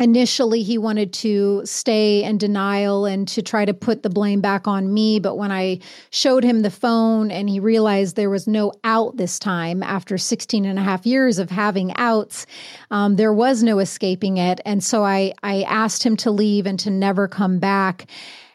initially 0.00 0.62
he 0.62 0.76
wanted 0.76 1.12
to 1.12 1.62
stay 1.64 2.24
in 2.24 2.36
denial 2.36 3.06
and 3.06 3.28
to 3.28 3.42
try 3.42 3.64
to 3.64 3.74
put 3.74 4.02
the 4.02 4.10
blame 4.10 4.40
back 4.40 4.66
on 4.66 4.92
me 4.92 5.20
but 5.20 5.36
when 5.36 5.52
i 5.52 5.78
showed 6.10 6.42
him 6.42 6.62
the 6.62 6.70
phone 6.70 7.30
and 7.30 7.48
he 7.48 7.60
realized 7.60 8.16
there 8.16 8.30
was 8.30 8.48
no 8.48 8.72
out 8.82 9.16
this 9.16 9.38
time 9.38 9.82
after 9.82 10.18
16 10.18 10.64
and 10.64 10.78
a 10.78 10.82
half 10.82 11.06
years 11.06 11.38
of 11.38 11.50
having 11.50 11.94
outs 11.96 12.46
um, 12.90 13.16
there 13.16 13.32
was 13.32 13.62
no 13.62 13.78
escaping 13.78 14.36
it. 14.36 14.60
And 14.64 14.82
so 14.82 15.04
i 15.04 15.32
i 15.42 15.62
asked 15.62 16.04
him 16.04 16.16
to 16.18 16.30
leave 16.30 16.66
and 16.66 16.78
to 16.80 16.90
never 16.90 17.28
come 17.28 17.58
back. 17.58 18.06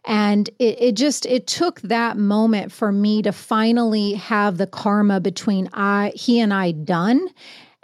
And 0.05 0.47
it, 0.59 0.81
it 0.81 0.95
just 0.95 1.25
it 1.25 1.45
took 1.45 1.81
that 1.81 2.17
moment 2.17 2.71
for 2.71 2.91
me 2.91 3.21
to 3.23 3.31
finally 3.31 4.13
have 4.13 4.57
the 4.57 4.67
karma 4.67 5.19
between 5.19 5.69
i 5.73 6.11
he 6.15 6.39
and 6.39 6.53
i 6.53 6.71
done 6.71 7.29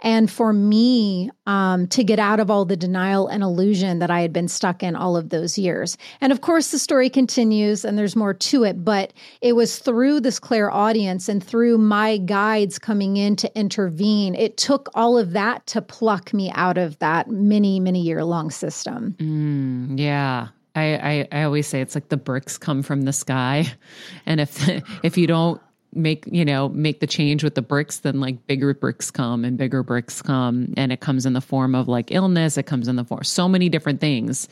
and 0.06 0.30
for 0.30 0.52
me 0.52 1.28
um, 1.46 1.88
to 1.88 2.04
get 2.04 2.20
out 2.20 2.38
of 2.38 2.48
all 2.48 2.64
the 2.64 2.76
denial 2.76 3.26
and 3.26 3.42
illusion 3.42 3.98
that 3.98 4.08
I 4.08 4.20
had 4.20 4.32
been 4.32 4.46
stuck 4.46 4.84
in 4.84 4.94
all 4.94 5.16
of 5.16 5.30
those 5.30 5.58
years. 5.58 5.98
And 6.20 6.30
of 6.30 6.42
course, 6.42 6.70
the 6.70 6.78
story 6.78 7.10
continues 7.10 7.84
and 7.84 7.98
there's 7.98 8.14
more 8.14 8.32
to 8.32 8.62
it, 8.62 8.84
but 8.84 9.12
it 9.40 9.54
was 9.54 9.80
through 9.80 10.20
this 10.20 10.38
clairaudience 10.38 11.28
and 11.28 11.42
through 11.42 11.78
my 11.78 12.18
guides 12.18 12.78
coming 12.78 13.16
in 13.16 13.34
to 13.34 13.58
intervene. 13.58 14.36
It 14.36 14.56
took 14.56 14.88
all 14.94 15.18
of 15.18 15.32
that 15.32 15.66
to 15.66 15.82
pluck 15.82 16.32
me 16.32 16.52
out 16.54 16.78
of 16.78 16.96
that 17.00 17.28
many, 17.28 17.80
many 17.80 18.00
year 18.00 18.22
long 18.22 18.52
system. 18.52 19.16
Mm, 19.18 19.98
yeah. 19.98 20.48
I, 20.76 20.82
I, 20.82 21.28
I 21.32 21.42
always 21.42 21.66
say 21.66 21.80
it's 21.80 21.96
like 21.96 22.10
the 22.10 22.16
bricks 22.16 22.58
come 22.58 22.82
from 22.82 23.02
the 23.02 23.12
sky, 23.12 23.66
and 24.26 24.40
if 24.40 24.68
if 25.02 25.16
you 25.16 25.26
don't 25.26 25.60
make 25.96 26.24
you 26.30 26.44
know 26.44 26.68
make 26.68 27.00
the 27.00 27.06
change 27.06 27.42
with 27.42 27.54
the 27.54 27.62
bricks 27.62 27.98
then 27.98 28.20
like 28.20 28.46
bigger 28.46 28.74
bricks 28.74 29.10
come 29.10 29.44
and 29.44 29.56
bigger 29.56 29.82
bricks 29.82 30.22
come 30.22 30.72
and 30.76 30.92
it 30.92 31.00
comes 31.00 31.26
in 31.26 31.32
the 31.32 31.40
form 31.40 31.74
of 31.74 31.88
like 31.88 32.12
illness 32.12 32.56
it 32.56 32.64
comes 32.64 32.88
in 32.88 32.96
the 32.96 33.04
form 33.04 33.24
so 33.24 33.48
many 33.48 33.68
different 33.68 34.00
things 34.00 34.48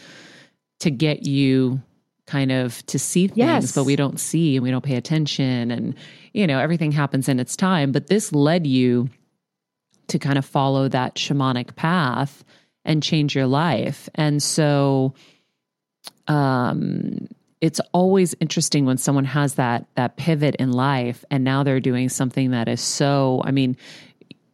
to 0.80 0.90
get 0.90 1.24
you 1.24 1.80
kind 2.26 2.50
of 2.50 2.84
to 2.86 2.98
see 2.98 3.26
things, 3.26 3.38
Yes. 3.38 3.74
but 3.74 3.84
we 3.84 3.96
don't 3.96 4.18
see 4.18 4.56
and 4.56 4.62
we 4.62 4.70
don't 4.70 4.84
pay 4.84 4.96
attention. 4.96 5.70
And, 5.70 5.94
you 6.32 6.46
know, 6.46 6.58
everything 6.58 6.90
happens 6.90 7.28
in 7.28 7.38
its 7.38 7.54
time. 7.54 7.92
But 7.92 8.06
this 8.06 8.32
led 8.32 8.66
you 8.66 9.10
to 10.08 10.18
kind 10.18 10.38
of 10.38 10.44
follow 10.46 10.88
that 10.88 11.16
shamanic 11.16 11.76
path 11.76 12.42
and 12.84 13.02
change 13.02 13.34
your 13.34 13.46
life. 13.46 14.08
And 14.14 14.42
so, 14.42 15.12
um, 16.26 17.28
it's 17.60 17.80
always 17.92 18.34
interesting 18.40 18.84
when 18.84 18.98
someone 18.98 19.24
has 19.24 19.54
that 19.54 19.86
that 19.94 20.16
pivot 20.16 20.54
in 20.56 20.72
life 20.72 21.24
and 21.30 21.44
now 21.44 21.62
they're 21.62 21.80
doing 21.80 22.08
something 22.08 22.50
that 22.50 22.68
is 22.68 22.80
so 22.80 23.42
i 23.44 23.50
mean 23.50 23.76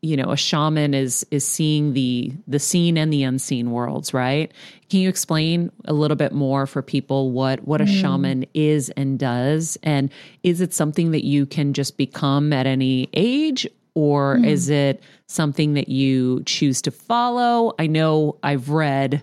you 0.03 0.17
know 0.17 0.31
a 0.31 0.37
shaman 0.37 0.95
is 0.95 1.27
is 1.31 1.47
seeing 1.47 1.93
the 1.93 2.33
the 2.47 2.59
seen 2.59 2.97
and 2.97 3.13
the 3.13 3.23
unseen 3.23 3.71
worlds 3.71 4.15
right? 4.15 4.53
Can 4.89 5.01
you 5.01 5.09
explain 5.09 5.71
a 5.85 5.93
little 5.93 6.17
bit 6.17 6.33
more 6.33 6.67
for 6.67 6.83
people 6.83 7.31
what 7.31 7.67
what 7.67 7.81
a 7.81 7.85
mm-hmm. 7.85 8.01
shaman 8.01 8.47
is 8.55 8.91
and 8.91 9.19
does? 9.19 9.79
And 9.83 10.11
is 10.43 10.61
it 10.61 10.73
something 10.73 11.11
that 11.13 11.25
you 11.25 11.47
can 11.47 11.73
just 11.73 11.97
become 11.97 12.53
at 12.53 12.67
any 12.67 13.09
age 13.13 13.67
or 13.95 14.37
mm. 14.37 14.47
is 14.47 14.71
it 14.71 15.03
something 15.27 15.75
that 15.75 15.89
you 15.89 16.43
choose 16.45 16.81
to 16.83 16.91
follow? 16.91 17.75
I 17.79 17.87
know 17.87 18.39
i've 18.43 18.71
read 18.71 19.23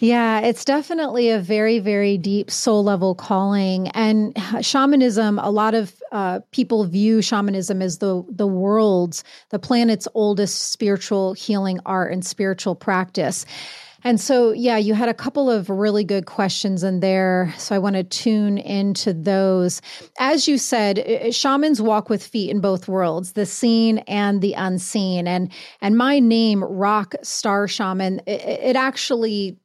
Yeah, 0.00 0.40
it's 0.40 0.64
definitely 0.64 1.28
a 1.28 1.38
very, 1.38 1.78
very 1.78 2.16
deep 2.16 2.50
soul 2.50 2.82
level 2.82 3.14
calling. 3.14 3.88
And 3.88 4.34
shamanism, 4.62 5.38
a 5.38 5.50
lot 5.50 5.74
of 5.74 5.94
uh, 6.10 6.40
people 6.52 6.84
view 6.86 7.20
shamanism 7.20 7.82
as 7.82 7.98
the 7.98 8.24
the 8.30 8.46
world's, 8.46 9.24
the 9.50 9.58
planet's 9.58 10.08
oldest 10.14 10.72
spiritual 10.72 11.34
healing 11.34 11.80
art 11.84 12.14
and 12.14 12.24
spiritual 12.24 12.74
practice. 12.74 13.44
And 14.02 14.18
so, 14.18 14.52
yeah, 14.52 14.78
you 14.78 14.94
had 14.94 15.10
a 15.10 15.14
couple 15.14 15.50
of 15.50 15.68
really 15.68 16.04
good 16.04 16.24
questions 16.24 16.82
in 16.82 17.00
there. 17.00 17.52
So 17.58 17.74
I 17.74 17.78
want 17.78 17.96
to 17.96 18.02
tune 18.02 18.56
into 18.56 19.12
those. 19.12 19.82
As 20.18 20.48
you 20.48 20.56
said, 20.56 21.34
shamans 21.34 21.82
walk 21.82 22.08
with 22.08 22.26
feet 22.26 22.48
in 22.48 22.62
both 22.62 22.88
worlds, 22.88 23.32
the 23.32 23.44
seen 23.44 23.98
and 24.08 24.40
the 24.40 24.54
unseen. 24.54 25.28
And 25.28 25.52
and 25.82 25.98
my 25.98 26.20
name, 26.20 26.64
Rock 26.64 27.16
Star 27.22 27.68
Shaman, 27.68 28.22
it, 28.26 28.40
it 28.40 28.76
actually 28.76 29.58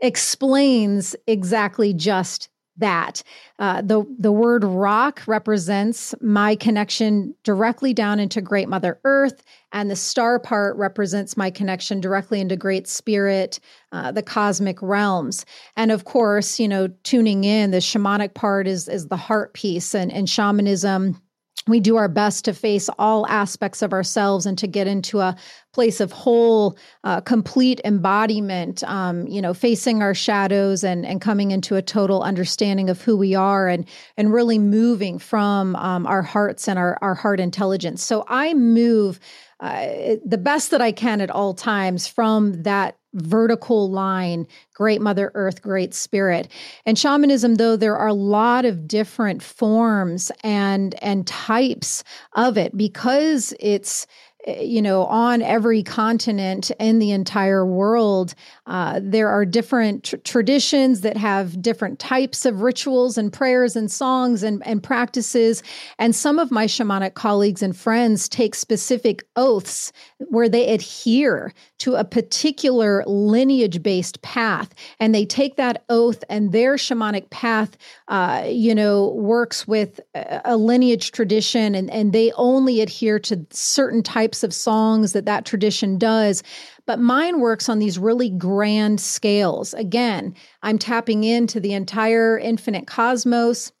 explains 0.00 1.16
exactly 1.26 1.92
just 1.94 2.48
that. 2.76 3.22
Uh, 3.58 3.80
the 3.82 4.04
the 4.18 4.32
word 4.32 4.64
rock 4.64 5.22
represents 5.26 6.14
my 6.20 6.56
connection 6.56 7.34
directly 7.44 7.94
down 7.94 8.18
into 8.18 8.40
Great 8.40 8.68
Mother 8.68 8.98
Earth, 9.04 9.42
and 9.72 9.90
the 9.90 9.96
star 9.96 10.38
part 10.38 10.76
represents 10.76 11.36
my 11.36 11.50
connection 11.50 12.00
directly 12.00 12.40
into 12.40 12.56
Great 12.56 12.88
Spirit, 12.88 13.60
uh, 13.92 14.10
the 14.10 14.22
cosmic 14.22 14.82
realms. 14.82 15.46
And 15.76 15.92
of 15.92 16.04
course, 16.04 16.58
you 16.58 16.66
know, 16.66 16.88
tuning 17.04 17.44
in, 17.44 17.70
the 17.70 17.78
shamanic 17.78 18.34
part 18.34 18.66
is 18.66 18.88
is 18.88 19.06
the 19.06 19.16
heart 19.16 19.54
piece, 19.54 19.94
and 19.94 20.12
and 20.12 20.28
shamanism 20.28 21.20
we 21.66 21.80
do 21.80 21.96
our 21.96 22.08
best 22.08 22.44
to 22.44 22.52
face 22.52 22.90
all 22.98 23.26
aspects 23.28 23.80
of 23.80 23.92
ourselves 23.92 24.44
and 24.44 24.58
to 24.58 24.66
get 24.66 24.86
into 24.86 25.20
a 25.20 25.36
place 25.72 26.00
of 26.00 26.12
whole 26.12 26.76
uh, 27.04 27.20
complete 27.20 27.80
embodiment 27.84 28.84
um, 28.84 29.26
you 29.26 29.40
know 29.40 29.54
facing 29.54 30.02
our 30.02 30.14
shadows 30.14 30.84
and 30.84 31.06
and 31.06 31.20
coming 31.20 31.50
into 31.50 31.76
a 31.76 31.82
total 31.82 32.22
understanding 32.22 32.90
of 32.90 33.00
who 33.00 33.16
we 33.16 33.34
are 33.34 33.68
and 33.68 33.86
and 34.16 34.32
really 34.32 34.58
moving 34.58 35.18
from 35.18 35.74
um, 35.76 36.06
our 36.06 36.22
hearts 36.22 36.68
and 36.68 36.78
our, 36.78 36.98
our 37.00 37.14
heart 37.14 37.40
intelligence. 37.40 38.02
So 38.02 38.24
i 38.28 38.54
move 38.54 39.18
uh, 39.60 40.16
the 40.24 40.38
best 40.38 40.70
that 40.70 40.82
i 40.82 40.92
can 40.92 41.20
at 41.20 41.30
all 41.30 41.54
times 41.54 42.06
from 42.06 42.62
that 42.62 42.96
vertical 43.14 43.90
line 43.90 44.46
great 44.74 45.00
mother 45.00 45.30
earth 45.34 45.62
great 45.62 45.94
spirit. 45.94 46.48
And 46.84 46.98
shamanism 46.98 47.56
though 47.56 47.76
there 47.76 47.96
are 47.96 48.08
a 48.08 48.14
lot 48.14 48.64
of 48.64 48.86
different 48.88 49.42
forms 49.42 50.30
and 50.42 50.94
and 51.02 51.26
types 51.26 52.04
of 52.34 52.58
it 52.58 52.76
because 52.76 53.54
it's 53.60 54.06
you 54.46 54.82
know, 54.82 55.04
on 55.06 55.40
every 55.40 55.82
continent 55.82 56.70
in 56.78 56.98
the 56.98 57.12
entire 57.12 57.64
world, 57.64 58.34
uh, 58.66 59.00
there 59.02 59.28
are 59.28 59.46
different 59.46 60.04
tr- 60.04 60.16
traditions 60.18 61.00
that 61.00 61.16
have 61.16 61.62
different 61.62 61.98
types 61.98 62.44
of 62.44 62.60
rituals 62.60 63.16
and 63.16 63.32
prayers 63.32 63.74
and 63.74 63.90
songs 63.90 64.42
and, 64.42 64.66
and 64.66 64.82
practices. 64.82 65.62
And 65.98 66.14
some 66.14 66.38
of 66.38 66.50
my 66.50 66.66
shamanic 66.66 67.14
colleagues 67.14 67.62
and 67.62 67.74
friends 67.74 68.28
take 68.28 68.54
specific 68.54 69.24
oaths 69.36 69.92
where 70.18 70.48
they 70.48 70.68
adhere 70.68 71.52
to 71.78 71.94
a 71.94 72.04
particular 72.04 73.02
lineage 73.06 73.82
based 73.82 74.20
path. 74.22 74.74
And 75.00 75.14
they 75.14 75.24
take 75.24 75.56
that 75.56 75.84
oath, 75.88 76.22
and 76.28 76.52
their 76.52 76.74
shamanic 76.74 77.30
path, 77.30 77.76
uh, 78.08 78.44
you 78.46 78.74
know, 78.74 79.08
works 79.10 79.66
with 79.66 80.00
a, 80.14 80.40
a 80.44 80.56
lineage 80.56 81.12
tradition, 81.12 81.74
and, 81.74 81.90
and 81.90 82.12
they 82.12 82.30
only 82.32 82.80
adhere 82.80 83.18
to 83.20 83.46
certain 83.50 84.02
types 84.02 84.33
of 84.42 84.52
songs 84.52 85.12
that 85.12 85.26
that 85.26 85.44
tradition 85.44 85.98
does. 85.98 86.42
But 86.86 86.98
mine 86.98 87.40
works 87.40 87.68
on 87.68 87.78
these 87.78 87.98
really 87.98 88.30
grand 88.30 89.00
scales. 89.00 89.74
Again, 89.74 90.34
I'm 90.62 90.78
tapping 90.78 91.24
into 91.24 91.60
the 91.60 91.74
entire 91.74 92.38
infinite 92.38 92.86
cosmos 92.86 93.72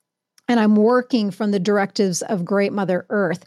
and 0.48 0.60
I'm 0.60 0.76
working 0.76 1.30
from 1.30 1.50
the 1.50 1.58
directives 1.58 2.22
of 2.22 2.44
Great 2.44 2.72
Mother 2.72 3.06
Earth. 3.08 3.44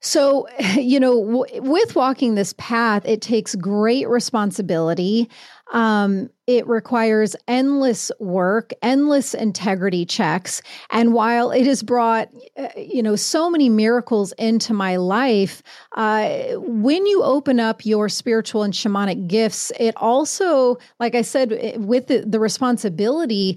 So, 0.00 0.48
you 0.76 0.98
know, 0.98 1.24
w- 1.24 1.62
with 1.62 1.94
walking 1.96 2.34
this 2.34 2.54
path, 2.58 3.04
it 3.04 3.20
takes 3.20 3.54
great 3.54 4.08
responsibility. 4.08 5.28
Um, 5.72 6.30
it 6.48 6.66
requires 6.66 7.36
endless 7.46 8.10
work, 8.18 8.72
endless 8.82 9.34
integrity 9.34 10.04
checks. 10.04 10.62
And 10.90 11.12
while 11.12 11.52
it 11.52 11.64
has 11.66 11.82
brought, 11.84 12.28
uh, 12.56 12.68
you 12.76 13.02
know, 13.02 13.14
so 13.14 13.48
many 13.48 13.68
miracles 13.68 14.32
into 14.32 14.74
my 14.74 14.96
life, 14.96 15.62
uh, 15.96 16.54
when 16.56 17.06
you 17.06 17.22
open 17.22 17.60
up 17.60 17.86
your 17.86 18.08
spiritual 18.08 18.64
and 18.64 18.74
shamanic 18.74 19.28
gifts, 19.28 19.70
it 19.78 19.96
also, 19.96 20.76
like 20.98 21.14
I 21.14 21.22
said, 21.22 21.76
with 21.76 22.08
the, 22.08 22.24
the 22.26 22.40
responsibility, 22.40 23.56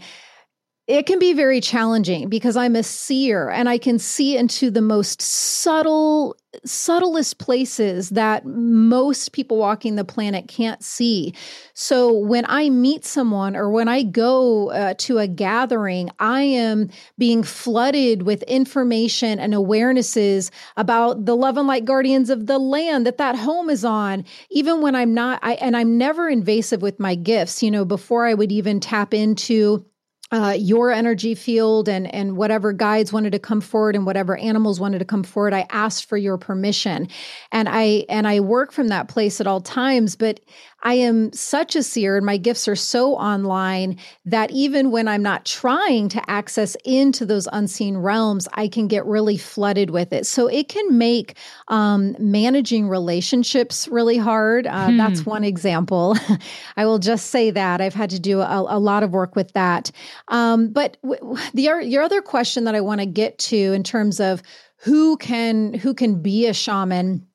it 0.85 1.05
can 1.05 1.17
be 1.17 1.31
very 1.31 1.61
challenging 1.61 2.27
because 2.27 2.57
I'm 2.57 2.75
a 2.75 2.83
seer 2.83 3.49
and 3.49 3.69
I 3.69 3.77
can 3.77 3.97
see 3.97 4.37
into 4.37 4.69
the 4.69 4.81
most 4.81 5.21
subtle, 5.21 6.35
subtlest 6.65 7.37
places 7.37 8.09
that 8.09 8.45
most 8.45 9.31
people 9.31 9.55
walking 9.55 9.95
the 9.95 10.03
planet 10.03 10.49
can't 10.49 10.83
see. 10.83 11.33
So 11.73 12.11
when 12.11 12.43
I 12.49 12.69
meet 12.69 13.05
someone 13.05 13.55
or 13.55 13.69
when 13.69 13.87
I 13.87 14.03
go 14.03 14.71
uh, 14.71 14.95
to 14.97 15.19
a 15.19 15.27
gathering, 15.27 16.09
I 16.19 16.41
am 16.41 16.89
being 17.17 17.43
flooded 17.43 18.23
with 18.23 18.43
information 18.43 19.39
and 19.39 19.53
awarenesses 19.53 20.51
about 20.75 21.25
the 21.25 21.37
love 21.37 21.55
and 21.55 21.65
light 21.65 21.85
guardians 21.85 22.29
of 22.29 22.47
the 22.47 22.59
land 22.59 23.07
that 23.07 23.19
that 23.19 23.37
home 23.37 23.69
is 23.69 23.85
on. 23.85 24.25
Even 24.49 24.81
when 24.81 24.95
I'm 24.95 25.13
not, 25.13 25.39
I, 25.41 25.53
and 25.53 25.77
I'm 25.77 25.97
never 25.97 26.27
invasive 26.27 26.81
with 26.81 26.99
my 26.99 27.15
gifts. 27.15 27.63
You 27.63 27.71
know, 27.71 27.85
before 27.85 28.25
I 28.25 28.33
would 28.33 28.51
even 28.51 28.81
tap 28.81 29.13
into 29.13 29.85
uh, 30.33 30.55
your 30.57 30.91
energy 30.91 31.35
field 31.35 31.87
and 31.87 32.13
and 32.13 32.35
whatever 32.35 32.73
guides 32.73 33.13
wanted 33.13 33.31
to 33.31 33.39
come 33.39 33.61
forward 33.61 33.95
and 33.95 34.03
whatever 34.03 34.35
animals 34.37 34.79
wanted 34.79 34.97
to 34.97 35.05
come 35.05 35.21
forward 35.23 35.53
i 35.53 35.65
asked 35.69 36.05
for 36.05 36.17
your 36.17 36.37
permission. 36.37 37.07
And 37.51 37.69
i 37.69 38.05
and 38.09 38.27
i 38.27 38.39
work 38.39 38.71
from 38.71 38.87
that 38.87 39.07
place 39.07 39.39
at 39.39 39.45
all 39.45 39.61
times 39.61 40.15
but 40.15 40.39
I 40.83 40.95
am 40.95 41.31
such 41.33 41.75
a 41.75 41.83
seer 41.83 42.17
and 42.17 42.25
my 42.25 42.37
gifts 42.37 42.67
are 42.67 42.75
so 42.75 43.15
online 43.15 43.97
that 44.25 44.51
even 44.51 44.91
when 44.91 45.07
I'm 45.07 45.23
not 45.23 45.45
trying 45.45 46.09
to 46.09 46.29
access 46.29 46.75
into 46.83 47.25
those 47.25 47.47
unseen 47.51 47.97
realms, 47.97 48.47
I 48.53 48.67
can 48.67 48.87
get 48.87 49.05
really 49.05 49.37
flooded 49.37 49.89
with 49.89 50.11
it. 50.11 50.25
So 50.25 50.47
it 50.47 50.67
can 50.67 50.97
make 50.97 51.37
um, 51.69 52.15
managing 52.19 52.89
relationships 52.89 53.87
really 53.87 54.17
hard. 54.17 54.67
Uh, 54.67 54.89
hmm. 54.89 54.97
That's 54.97 55.25
one 55.25 55.43
example. 55.43 56.17
I 56.77 56.85
will 56.85 56.99
just 56.99 57.27
say 57.27 57.49
that 57.51 57.79
I've 57.79 57.93
had 57.93 58.09
to 58.11 58.19
do 58.19 58.41
a, 58.41 58.65
a 58.67 58.79
lot 58.79 59.03
of 59.03 59.11
work 59.11 59.35
with 59.35 59.53
that. 59.53 59.89
Um, 60.27 60.69
but 60.69 60.97
w- 61.01 61.37
the 61.53 61.63
your 61.85 62.03
other 62.03 62.21
question 62.21 62.65
that 62.65 62.75
I 62.75 62.81
want 62.81 62.99
to 62.99 63.05
get 63.05 63.37
to 63.39 63.55
in 63.55 63.83
terms 63.83 64.19
of 64.19 64.43
who 64.77 65.15
can 65.17 65.73
who 65.73 65.93
can 65.93 66.21
be 66.21 66.45
a 66.47 66.53
shaman, 66.53 67.25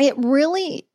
it 0.00 0.14
really 0.16 0.88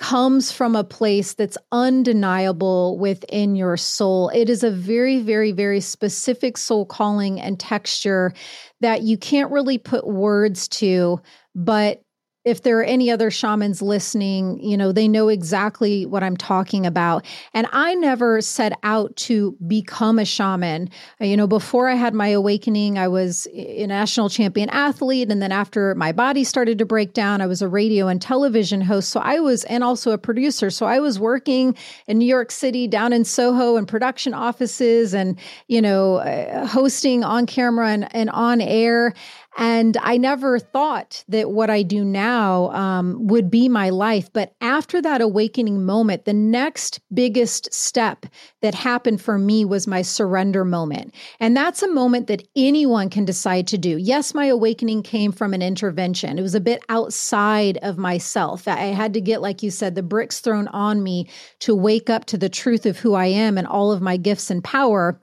comes 0.00 0.50
from 0.50 0.74
a 0.74 0.82
place 0.82 1.34
that's 1.34 1.58
undeniable 1.72 2.98
within 2.98 3.54
your 3.54 3.76
soul. 3.76 4.30
It 4.30 4.48
is 4.48 4.64
a 4.64 4.70
very, 4.70 5.20
very, 5.20 5.52
very 5.52 5.80
specific 5.80 6.56
soul 6.56 6.86
calling 6.86 7.38
and 7.38 7.60
texture 7.60 8.32
that 8.80 9.02
you 9.02 9.18
can't 9.18 9.52
really 9.52 9.76
put 9.76 10.06
words 10.06 10.66
to, 10.68 11.20
but 11.54 12.02
if 12.44 12.62
there 12.62 12.78
are 12.78 12.84
any 12.84 13.10
other 13.10 13.30
shamans 13.30 13.82
listening, 13.82 14.58
you 14.60 14.76
know, 14.76 14.92
they 14.92 15.06
know 15.06 15.28
exactly 15.28 16.06
what 16.06 16.22
I'm 16.22 16.36
talking 16.36 16.86
about. 16.86 17.26
And 17.52 17.66
I 17.70 17.94
never 17.94 18.40
set 18.40 18.72
out 18.82 19.14
to 19.16 19.56
become 19.66 20.18
a 20.18 20.24
shaman. 20.24 20.88
You 21.20 21.36
know, 21.36 21.46
before 21.46 21.88
I 21.88 21.94
had 21.94 22.14
my 22.14 22.28
awakening, 22.28 22.98
I 22.98 23.08
was 23.08 23.46
a 23.52 23.86
national 23.86 24.30
champion 24.30 24.70
athlete. 24.70 25.30
And 25.30 25.42
then 25.42 25.52
after 25.52 25.94
my 25.96 26.12
body 26.12 26.44
started 26.44 26.78
to 26.78 26.86
break 26.86 27.12
down, 27.12 27.42
I 27.42 27.46
was 27.46 27.60
a 27.60 27.68
radio 27.68 28.08
and 28.08 28.22
television 28.22 28.80
host. 28.80 29.10
So 29.10 29.20
I 29.20 29.40
was, 29.40 29.64
and 29.64 29.84
also 29.84 30.12
a 30.12 30.18
producer. 30.18 30.70
So 30.70 30.86
I 30.86 30.98
was 30.98 31.18
working 31.18 31.76
in 32.06 32.16
New 32.18 32.26
York 32.26 32.50
City, 32.50 32.88
down 32.88 33.12
in 33.12 33.24
Soho, 33.24 33.76
and 33.76 33.86
production 33.86 34.32
offices 34.32 35.12
and, 35.12 35.38
you 35.68 35.82
know, 35.82 36.16
uh, 36.16 36.66
hosting 36.66 37.22
on 37.22 37.44
camera 37.44 37.88
and, 37.88 38.14
and 38.14 38.30
on 38.30 38.62
air. 38.62 39.12
And 39.58 39.96
I 40.00 40.16
never 40.16 40.58
thought 40.58 41.24
that 41.28 41.50
what 41.50 41.70
I 41.70 41.82
do 41.82 42.04
now 42.04 42.70
um, 42.70 43.26
would 43.26 43.50
be 43.50 43.68
my 43.68 43.90
life. 43.90 44.32
But 44.32 44.54
after 44.60 45.02
that 45.02 45.20
awakening 45.20 45.84
moment, 45.84 46.24
the 46.24 46.32
next 46.32 47.00
biggest 47.12 47.72
step 47.72 48.26
that 48.62 48.74
happened 48.74 49.20
for 49.20 49.38
me 49.38 49.64
was 49.64 49.86
my 49.86 50.02
surrender 50.02 50.64
moment. 50.64 51.14
And 51.40 51.56
that's 51.56 51.82
a 51.82 51.90
moment 51.90 52.28
that 52.28 52.46
anyone 52.54 53.10
can 53.10 53.24
decide 53.24 53.66
to 53.68 53.78
do. 53.78 53.98
Yes, 53.98 54.34
my 54.34 54.46
awakening 54.46 55.02
came 55.02 55.32
from 55.32 55.52
an 55.52 55.62
intervention, 55.62 56.38
it 56.38 56.42
was 56.42 56.54
a 56.54 56.60
bit 56.60 56.82
outside 56.88 57.78
of 57.82 57.98
myself. 57.98 58.68
I 58.68 58.76
had 58.76 59.14
to 59.14 59.20
get, 59.20 59.42
like 59.42 59.62
you 59.62 59.70
said, 59.70 59.94
the 59.94 60.02
bricks 60.02 60.40
thrown 60.40 60.68
on 60.68 61.02
me 61.02 61.28
to 61.60 61.74
wake 61.74 62.08
up 62.08 62.24
to 62.26 62.38
the 62.38 62.48
truth 62.48 62.86
of 62.86 62.98
who 62.98 63.14
I 63.14 63.26
am 63.26 63.58
and 63.58 63.66
all 63.66 63.92
of 63.92 64.00
my 64.00 64.16
gifts 64.16 64.50
and 64.50 64.62
power. 64.62 65.20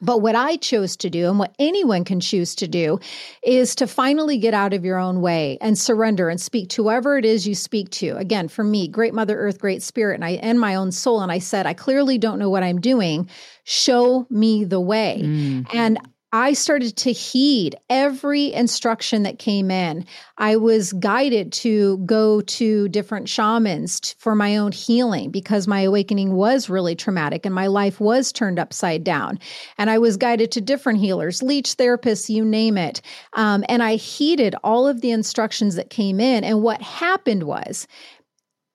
But 0.00 0.22
what 0.22 0.34
I 0.34 0.56
chose 0.56 0.96
to 0.98 1.10
do, 1.10 1.28
and 1.28 1.38
what 1.38 1.54
anyone 1.58 2.04
can 2.04 2.20
choose 2.20 2.54
to 2.56 2.68
do, 2.68 2.98
is 3.42 3.74
to 3.76 3.86
finally 3.86 4.38
get 4.38 4.54
out 4.54 4.72
of 4.72 4.84
your 4.84 4.98
own 4.98 5.20
way 5.20 5.58
and 5.60 5.78
surrender 5.78 6.28
and 6.28 6.40
speak 6.40 6.68
to 6.70 6.84
whoever 6.84 7.18
it 7.18 7.24
is 7.24 7.46
you 7.46 7.54
speak 7.54 7.90
to. 7.90 8.16
Again, 8.16 8.48
for 8.48 8.64
me, 8.64 8.88
Great 8.88 9.14
Mother 9.14 9.38
Earth, 9.38 9.58
Great 9.58 9.82
Spirit, 9.82 10.14
and 10.14 10.24
I 10.24 10.30
and 10.42 10.58
my 10.58 10.74
own 10.74 10.92
soul. 10.92 11.20
And 11.20 11.30
I 11.30 11.38
said, 11.38 11.66
I 11.66 11.74
clearly 11.74 12.18
don't 12.18 12.38
know 12.38 12.50
what 12.50 12.62
I'm 12.62 12.80
doing. 12.80 13.28
Show 13.64 14.26
me 14.30 14.64
the 14.64 14.80
way. 14.80 15.20
Mm. 15.22 15.66
And 15.74 15.98
I 16.32 16.52
started 16.52 16.96
to 16.98 17.12
heed 17.12 17.74
every 17.88 18.52
instruction 18.52 19.24
that 19.24 19.40
came 19.40 19.68
in. 19.68 20.06
I 20.38 20.56
was 20.56 20.92
guided 20.92 21.52
to 21.54 21.98
go 21.98 22.40
to 22.40 22.88
different 22.88 23.28
shamans 23.28 24.14
for 24.18 24.36
my 24.36 24.56
own 24.56 24.70
healing 24.70 25.30
because 25.30 25.66
my 25.66 25.80
awakening 25.80 26.34
was 26.34 26.70
really 26.70 26.94
traumatic 26.94 27.44
and 27.44 27.54
my 27.54 27.66
life 27.66 27.98
was 27.98 28.30
turned 28.30 28.60
upside 28.60 29.02
down. 29.02 29.40
And 29.76 29.90
I 29.90 29.98
was 29.98 30.16
guided 30.16 30.52
to 30.52 30.60
different 30.60 31.00
healers, 31.00 31.42
leech 31.42 31.76
therapists, 31.76 32.28
you 32.28 32.44
name 32.44 32.78
it. 32.78 33.02
Um, 33.32 33.64
and 33.68 33.82
I 33.82 33.96
heeded 33.96 34.54
all 34.62 34.86
of 34.86 35.00
the 35.00 35.10
instructions 35.10 35.74
that 35.74 35.90
came 35.90 36.20
in. 36.20 36.44
And 36.44 36.62
what 36.62 36.80
happened 36.80 37.42
was, 37.42 37.88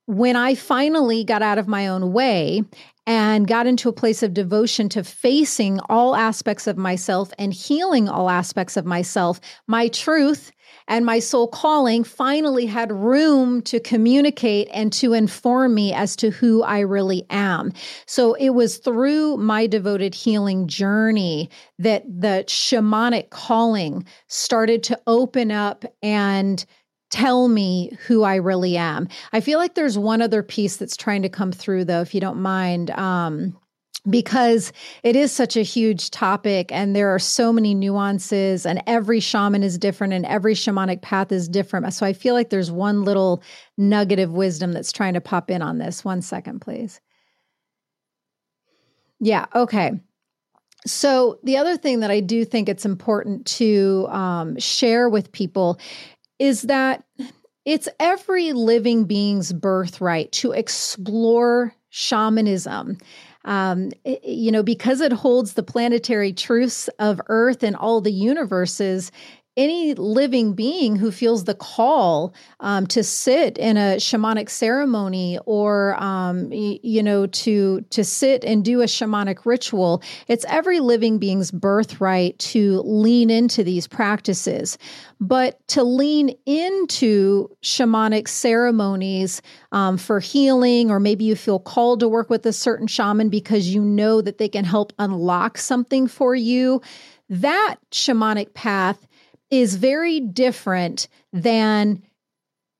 when 0.07 0.35
I 0.35 0.53
finally 0.53 1.23
got 1.23 1.41
out 1.41 1.57
of 1.57 1.67
my 1.67 1.87
own 1.87 2.13
way 2.13 2.61
and 3.07 3.47
got 3.47 3.67
into 3.67 3.89
a 3.89 3.93
place 3.93 4.23
of 4.23 4.33
devotion 4.33 4.89
to 4.89 5.03
facing 5.03 5.79
all 5.89 6.15
aspects 6.15 6.67
of 6.67 6.77
myself 6.77 7.31
and 7.37 7.53
healing 7.53 8.09
all 8.09 8.29
aspects 8.29 8.77
of 8.77 8.85
myself, 8.85 9.39
my 9.67 9.87
truth 9.89 10.51
and 10.87 11.05
my 11.05 11.19
soul 11.19 11.47
calling 11.47 12.03
finally 12.03 12.65
had 12.65 12.91
room 12.91 13.61
to 13.63 13.79
communicate 13.79 14.67
and 14.73 14.91
to 14.93 15.13
inform 15.13 15.73
me 15.73 15.93
as 15.93 16.15
to 16.15 16.29
who 16.29 16.63
I 16.63 16.79
really 16.79 17.25
am. 17.29 17.71
So 18.05 18.33
it 18.35 18.51
was 18.51 18.77
through 18.77 19.37
my 19.37 19.67
devoted 19.67 20.13
healing 20.13 20.67
journey 20.67 21.49
that 21.79 22.03
the 22.05 22.43
shamanic 22.47 23.29
calling 23.29 24.05
started 24.27 24.83
to 24.83 24.99
open 25.07 25.51
up 25.51 25.85
and 26.01 26.65
tell 27.11 27.47
me 27.47 27.97
who 28.07 28.23
I 28.23 28.35
really 28.35 28.77
am. 28.77 29.07
I 29.33 29.39
feel 29.39 29.59
like 29.59 29.75
there's 29.75 29.97
one 29.97 30.21
other 30.21 30.43
piece 30.43 30.77
that's 30.77 30.97
trying 30.97 31.21
to 31.21 31.29
come 31.29 31.51
through, 31.51 31.85
though, 31.85 32.01
if 32.01 32.13
you 32.13 32.21
don't 32.21 32.41
mind. 32.41 32.91
Um, 32.91 33.57
because 34.09 34.71
it 35.03 35.15
is 35.15 35.31
such 35.31 35.57
a 35.57 35.63
huge 35.63 36.11
topic 36.11 36.71
and 36.71 36.95
there 36.95 37.09
are 37.09 37.19
so 37.19 37.51
many 37.51 37.73
nuances 37.73 38.65
and 38.65 38.81
every 38.85 39.19
shaman 39.19 39.63
is 39.63 39.77
different 39.77 40.13
and 40.13 40.25
every 40.25 40.53
shamanic 40.53 41.01
path 41.01 41.31
is 41.31 41.47
different. 41.47 41.91
So 41.93 42.05
I 42.05 42.13
feel 42.13 42.33
like 42.33 42.49
there's 42.49 42.71
one 42.71 43.03
little 43.03 43.41
nugget 43.77 44.19
of 44.19 44.31
wisdom 44.31 44.73
that's 44.73 44.91
trying 44.91 45.15
to 45.15 45.21
pop 45.21 45.49
in 45.49 45.61
on 45.61 45.79
this. 45.79 46.05
One 46.05 46.21
second, 46.21 46.59
please. 46.59 47.01
Yeah, 49.19 49.45
okay. 49.55 49.93
So, 50.87 51.39
the 51.41 51.57
other 51.57 51.77
thing 51.77 52.01
that 52.01 52.11
I 52.11 52.19
do 52.19 52.45
think 52.45 52.69
it's 52.69 52.85
important 52.85 53.47
to 53.47 54.07
um, 54.11 54.59
share 54.59 55.09
with 55.09 55.31
people 55.31 55.79
is 56.39 56.63
that 56.63 57.03
it's 57.65 57.89
every 57.99 58.53
living 58.53 59.05
being's 59.05 59.51
birthright 59.51 60.31
to 60.33 60.51
explore 60.51 61.73
shamanism. 61.89 62.97
Um, 63.45 63.91
you 64.23 64.51
know, 64.51 64.63
because 64.63 65.01
it 65.01 65.13
holds 65.13 65.53
the 65.53 65.63
planetary 65.63 66.33
truths 66.33 66.87
of 66.99 67.21
Earth 67.27 67.63
and 67.63 67.75
all 67.75 68.01
the 68.01 68.11
universes, 68.11 69.11
any 69.57 69.93
living 69.93 70.53
being 70.53 70.95
who 70.95 71.11
feels 71.11 71.45
the 71.45 71.55
call 71.55 72.33
um, 72.59 72.87
to 72.87 73.03
sit 73.03 73.57
in 73.57 73.77
a 73.77 73.95
shamanic 73.97 74.49
ceremony 74.49 75.39
or 75.45 76.01
um, 76.01 76.49
y- 76.49 76.79
you 76.83 77.01
know 77.01 77.25
to 77.27 77.81
to 77.89 78.03
sit 78.03 78.43
and 78.43 78.65
do 78.65 78.81
a 78.81 78.85
shamanic 78.85 79.45
ritual 79.45 80.01
it's 80.27 80.45
every 80.49 80.79
living 80.79 81.17
being's 81.17 81.51
birthright 81.51 82.37
to 82.39 82.81
lean 82.81 83.29
into 83.29 83.63
these 83.63 83.87
practices. 83.87 84.77
But 85.19 85.65
to 85.69 85.83
lean 85.83 86.35
into 86.45 87.49
shamanic 87.61 88.27
ceremonies 88.27 89.41
um, 89.71 89.97
for 89.97 90.19
healing 90.19 90.91
or 90.91 90.99
maybe 90.99 91.25
you 91.25 91.35
feel 91.35 91.59
called 91.59 92.01
to 92.01 92.07
work 92.07 92.29
with 92.29 92.45
a 92.45 92.53
certain 92.53 92.87
shaman 92.87 93.29
because 93.29 93.73
you 93.73 93.81
know 93.81 94.21
that 94.21 94.37
they 94.37 94.49
can 94.49 94.65
help 94.65 94.93
unlock 94.99 95.57
something 95.57 96.07
for 96.07 96.35
you 96.35 96.81
that 97.29 97.77
shamanic 97.91 98.53
path 98.53 99.07
is 99.59 99.75
very 99.75 100.19
different 100.19 101.07
than 101.31 102.01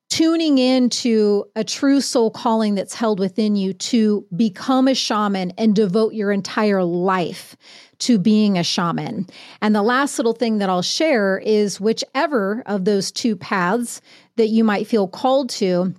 tuning 0.08 0.58
into 0.58 1.44
a 1.56 1.64
true 1.64 2.00
soul 2.00 2.30
calling 2.30 2.74
that's 2.74 2.94
held 2.94 3.18
within 3.18 3.56
you 3.56 3.72
to 3.72 4.24
become 4.36 4.86
a 4.86 4.94
shaman 4.94 5.50
and 5.58 5.74
devote 5.74 6.14
your 6.14 6.30
entire 6.30 6.84
life 6.84 7.56
to 7.98 8.18
being 8.18 8.56
a 8.56 8.62
shaman. 8.62 9.26
And 9.60 9.74
the 9.74 9.82
last 9.82 10.18
little 10.18 10.32
thing 10.32 10.58
that 10.58 10.70
I'll 10.70 10.82
share 10.82 11.38
is 11.38 11.80
whichever 11.80 12.62
of 12.66 12.84
those 12.84 13.10
two 13.10 13.36
paths 13.36 14.00
that 14.36 14.48
you 14.48 14.62
might 14.62 14.86
feel 14.86 15.08
called 15.08 15.50
to, 15.50 15.94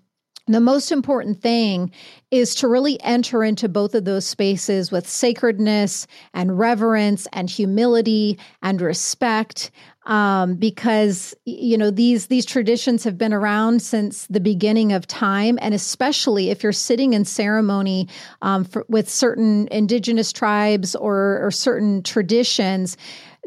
the 0.48 0.62
most 0.62 0.94
important 0.94 1.42
thing 1.42 1.92
is 2.32 2.56
to 2.56 2.70
really 2.70 3.02
enter 3.02 3.44
into 3.44 3.68
both 3.68 3.94
of 3.94 4.06
those 4.06 4.26
spaces 4.26 4.92
with 4.92 5.08
sacredness 5.08 6.08
and 6.34 6.58
reverence 6.58 7.28
and 7.34 7.50
humility 7.50 8.40
and 8.62 8.80
respect 8.80 9.72
um, 10.08 10.56
because 10.56 11.36
you 11.46 11.78
know 11.78 11.92
these 11.92 12.28
these 12.28 12.46
traditions 12.46 13.04
have 13.04 13.18
been 13.18 13.34
around 13.34 13.82
since 13.82 14.26
the 14.28 14.40
beginning 14.40 14.94
of 14.94 15.06
time, 15.06 15.60
and 15.62 15.74
especially 15.74 16.50
if 16.50 16.64
you're 16.64 16.72
sitting 16.72 17.14
in 17.14 17.26
ceremony 17.26 18.08
um, 18.42 18.64
for, 18.64 18.86
with 18.88 19.10
certain 19.10 19.68
indigenous 19.70 20.32
tribes 20.32 20.96
or, 20.96 21.46
or 21.46 21.52
certain 21.52 22.02
traditions 22.02 22.98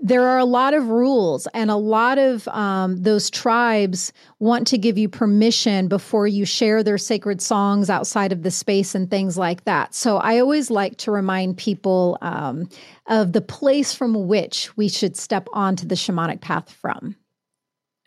there 0.03 0.27
are 0.27 0.39
a 0.39 0.45
lot 0.45 0.75
of 0.75 0.89
rules, 0.89 1.47
and 1.53 1.71
a 1.71 1.77
lot 1.77 2.19
of 2.19 2.49
um, 2.49 3.03
those 3.03 3.31
tribes 3.31 4.13
want 4.39 4.67
to 4.69 4.79
give 4.79 4.97
you 4.97 5.09
permission 5.09 5.89
before 5.89 6.27
you 6.27 6.45
share 6.45 6.83
their 6.83 6.99
sacred 6.99 7.43
songs 7.43 7.91
outside 7.91 8.33
of 8.33 8.43
the 8.43 8.51
space 8.51 8.95
and 8.95 9.11
things 9.11 9.37
like 9.37 9.65
that. 9.65 9.95
So 9.95 10.17
I 10.17 10.39
always 10.39 10.71
like 10.71 10.97
to 10.99 11.11
remind 11.11 11.59
people 11.59 12.19
um, 12.23 12.69
of 13.07 13.33
the 13.33 13.41
place 13.41 13.93
from 13.93 14.27
which 14.27 14.77
we 14.77 14.89
should 14.89 15.17
step 15.17 15.47
onto 15.53 15.87
the 15.87 15.95
shamanic 15.95 16.41
path 16.41 16.71
from. 16.73 17.17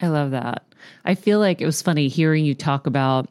I 0.02 0.08
love 0.08 0.32
that. 0.32 0.64
I 1.06 1.16
feel 1.16 1.40
like 1.40 1.62
it 1.62 1.66
was 1.66 1.82
funny 1.82 2.08
hearing 2.08 2.44
you 2.44 2.56
talk 2.56 2.88
about 2.88 3.30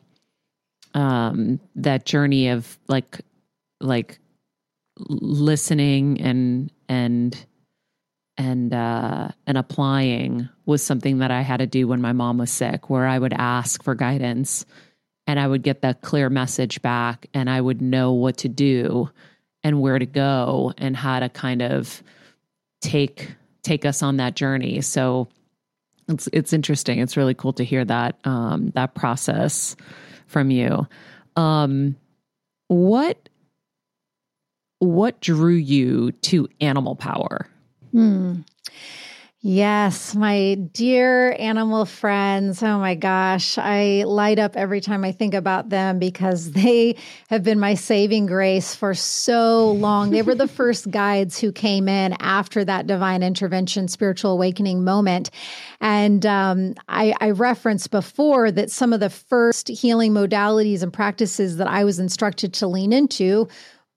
um, 0.95 1.61
that 1.75 2.07
journey 2.07 2.49
of 2.49 2.79
like 2.89 3.21
like 3.81 4.19
listening 4.99 6.21
and 6.21 6.71
and 6.89 7.47
and 8.39 8.73
uh 8.73 9.29
and 9.47 9.59
applying 9.59 10.49
was 10.65 10.83
something 10.83 11.19
that 11.19 11.31
I 11.31 11.43
had 11.43 11.59
to 11.59 11.67
do 11.67 11.87
when 11.87 12.01
my 12.01 12.13
mom 12.13 12.39
was 12.39 12.51
sick 12.51 12.89
where 12.89 13.07
I 13.07 13.19
would 13.19 13.35
ask 13.35 13.83
for 13.83 13.95
guidance 13.95 14.65
and 15.27 15.39
I 15.39 15.47
would 15.47 15.63
get 15.63 15.83
the 15.83 15.95
clear 16.03 16.31
message 16.31 16.81
back 16.83 17.27
and 17.35 17.49
I 17.51 17.61
would 17.61 17.81
know 17.81 18.13
what 18.13 18.39
to 18.39 18.49
do 18.49 19.11
and 19.63 19.81
where 19.81 19.99
to 19.99 20.07
go 20.07 20.73
and 20.79 20.97
how 20.97 21.21
to 21.21 21.29
kind 21.29 21.63
of 21.63 22.03
take 22.81 23.35
take 23.63 23.85
us 23.85 24.03
on 24.03 24.17
that 24.17 24.35
journey. 24.35 24.81
So 24.81 25.29
it's 26.09 26.29
it's 26.33 26.53
interesting. 26.53 26.99
It's 26.99 27.17
really 27.17 27.35
cool 27.35 27.53
to 27.55 27.65
hear 27.65 27.85
that 27.85 28.17
um, 28.25 28.71
that 28.75 28.95
process 28.95 29.77
from 30.27 30.51
you. 30.51 30.87
Um, 31.37 31.97
what 32.69 33.29
what 34.81 35.21
drew 35.21 35.55
you 35.55 36.13
to 36.13 36.49
animal 36.61 36.97
power? 36.97 37.47
Hmm. 37.93 38.41
Yes, 39.45 40.15
my 40.15 40.55
dear 40.55 41.33
animal 41.33 41.85
friends. 41.85 42.63
Oh 42.63 42.79
my 42.79 42.95
gosh. 42.95 43.59
I 43.59 44.05
light 44.07 44.39
up 44.39 44.57
every 44.57 44.81
time 44.81 45.05
I 45.05 45.11
think 45.11 45.35
about 45.35 45.69
them 45.69 45.99
because 45.99 46.53
they 46.53 46.95
have 47.29 47.43
been 47.43 47.59
my 47.59 47.75
saving 47.75 48.27
grace 48.27 48.77
for 48.77 48.95
so 48.95 49.73
long. 49.73 50.11
They 50.11 50.23
were 50.23 50.37
the 50.37 50.47
first 50.63 50.93
guides 50.93 51.41
who 51.41 51.51
came 51.51 51.89
in 51.89 52.15
after 52.21 52.65
that 52.65 52.87
divine 52.87 53.25
intervention, 53.25 53.89
spiritual 53.89 54.31
awakening 54.31 54.85
moment. 54.85 55.31
And 55.81 56.25
um, 56.25 56.75
I, 56.89 57.13
I 57.21 57.31
referenced 57.31 57.91
before 57.91 58.53
that 58.53 58.71
some 58.71 58.93
of 58.93 59.01
the 59.01 59.11
first 59.11 59.67
healing 59.67 60.13
modalities 60.13 60.85
and 60.85 60.93
practices 60.93 61.57
that 61.57 61.67
I 61.67 61.83
was 61.83 61.99
instructed 61.99 62.55
to 62.55 62.69
lean 62.69 62.93
into 62.93 63.49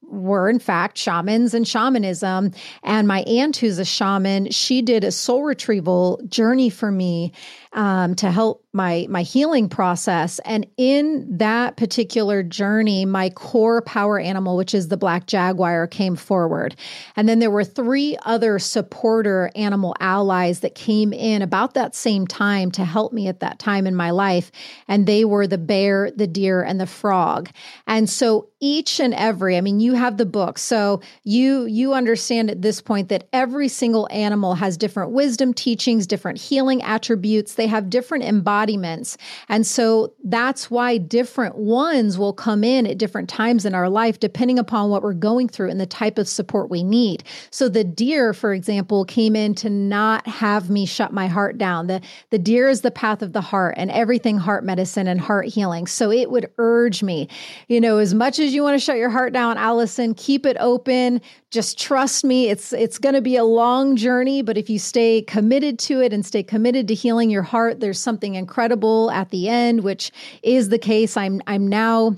were 0.08 0.50
in 0.50 0.60
fact 0.60 0.98
shamans 0.98 1.54
and 1.54 1.68
shamanism. 1.68 2.52
And 2.84 3.08
my 3.08 3.22
aunt, 3.22 3.58
who's 3.58 3.80
a 3.80 3.86
shaman, 3.86 4.52
she 4.52 4.82
did 4.82 5.04
a 5.04 5.12
soul 5.12 5.44
retrieval 5.44 6.22
journey 6.28 6.70
for 6.70 6.92
me 6.92 7.34
um, 7.74 8.16
to 8.16 8.32
help 8.32 8.65
my 8.76 9.08
my 9.10 9.24
healing 9.24 9.70
process. 9.70 10.40
And 10.40 10.68
in 10.78 11.38
that 11.38 11.78
particular 11.78 12.44
journey, 12.44 13.06
my 13.06 13.30
core 13.30 13.82
power 13.82 14.20
animal, 14.20 14.58
which 14.58 14.76
is 14.76 14.90
the 14.90 14.98
black 14.98 15.26
jaguar, 15.26 15.88
came 15.88 16.18
forward. 16.18 16.76
And 17.16 17.28
then 17.28 17.40
there 17.40 17.50
were 17.50 17.64
three 17.64 18.18
other 18.26 18.60
supporter 18.60 19.50
animal 19.56 19.96
allies 20.02 20.60
that 20.60 20.76
came 20.76 21.14
in 21.14 21.42
about 21.42 21.74
that 21.74 21.96
same 21.96 22.28
time 22.28 22.70
to 22.72 22.84
help 22.84 23.14
me 23.14 23.28
at 23.30 23.40
that 23.40 23.58
time 23.58 23.88
in 23.88 23.96
my 23.96 24.12
life. 24.12 24.52
And 24.90 25.08
they 25.08 25.24
were 25.24 25.48
the 25.48 25.58
bear, 25.58 26.12
the 26.12 26.28
deer, 26.28 26.62
and 26.62 26.80
the 26.80 26.86
frog. 26.86 27.50
And 27.88 28.10
so 28.10 28.50
each 28.60 29.00
and 29.00 29.14
every, 29.14 29.56
I 29.56 29.62
mean, 29.62 29.80
you 29.80 29.94
have 29.94 30.18
the 30.18 30.26
book. 30.26 30.58
So 30.58 31.02
you 31.24 31.66
you 31.66 31.94
understand 31.94 32.52
at 32.52 32.62
this 32.62 32.82
point 32.82 33.08
that 33.08 33.30
every 33.32 33.70
single 33.70 34.10
animal 34.12 34.56
has 34.56 34.76
different 34.76 35.12
wisdom 35.12 35.54
teachings, 35.54 36.06
different 36.06 36.40
healing 36.40 36.82
attributes. 36.82 37.54
They 37.54 37.68
have 37.68 37.90
different 37.90 38.26
embodiments 38.26 38.65
embodiments. 38.66 39.18
And 39.50 39.66
so 39.66 40.14
that's 40.24 40.72
why 40.72 40.98
different 40.98 41.56
ones 41.56 42.18
will 42.18 42.34
come 42.34 42.64
in 42.64 42.88
at 42.88 42.98
different 42.98 43.30
times 43.30 43.66
in 43.66 43.76
our 43.76 43.90
life, 43.90 44.20
depending 44.20 44.60
upon 44.60 44.90
what 44.90 45.04
we're 45.04 45.14
going 45.14 45.48
through 45.48 45.70
and 45.70 45.80
the 45.80 45.86
type 45.86 46.18
of 46.18 46.28
support 46.28 46.70
we 46.70 46.84
need. 46.84 47.24
So 47.52 47.70
the 47.70 47.84
deer, 47.84 48.34
for 48.34 48.54
example, 48.54 49.06
came 49.06 49.36
in 49.36 49.54
to 49.56 49.70
not 49.70 50.28
have 50.28 50.70
me 50.70 50.86
shut 50.86 51.14
my 51.14 51.28
heart 51.28 51.58
down. 51.58 51.88
The, 51.88 52.02
the 52.30 52.40
deer 52.40 52.70
is 52.70 52.82
the 52.82 52.92
path 52.92 53.22
of 53.22 53.34
the 53.34 53.42
heart 53.42 53.76
and 53.78 53.92
everything 53.92 54.38
heart 54.38 54.64
medicine 54.64 55.08
and 55.08 55.20
heart 55.22 55.48
healing. 55.48 55.88
So 55.88 56.12
it 56.12 56.32
would 56.32 56.50
urge 56.58 57.04
me, 57.04 57.28
you 57.68 57.80
know, 57.80 57.98
as 57.98 58.14
much 58.14 58.40
as 58.40 58.54
you 58.54 58.64
want 58.64 58.76
to 58.76 58.84
shut 58.84 58.98
your 58.98 59.10
heart 59.10 59.34
down, 59.34 59.58
Allison, 59.58 60.14
keep 60.14 60.46
it 60.46 60.58
open. 60.60 61.22
Just 61.56 61.80
trust 61.80 62.26
me. 62.26 62.50
It's, 62.50 62.74
it's 62.74 62.98
going 62.98 63.16
to 63.16 63.22
be 63.22 63.38
a 63.38 63.46
long 63.46 63.96
journey, 63.96 64.42
but 64.42 64.58
if 64.58 64.70
you 64.70 64.78
stay 64.78 65.22
committed 65.22 65.80
to 65.80 66.02
it 66.02 66.12
and 66.12 66.26
stay 66.26 66.44
committed 66.44 66.86
to 66.90 66.94
healing 66.94 67.30
your 67.30 67.44
heart, 67.44 67.80
there's 67.80 67.98
something 67.98 68.36
incredible 68.36 69.10
at 69.12 69.30
the 69.30 69.48
end, 69.48 69.82
which 69.82 70.12
is 70.44 70.68
the 70.68 70.78
case. 70.78 71.16
I'm 71.16 71.42
I'm 71.48 71.66
now 71.66 72.18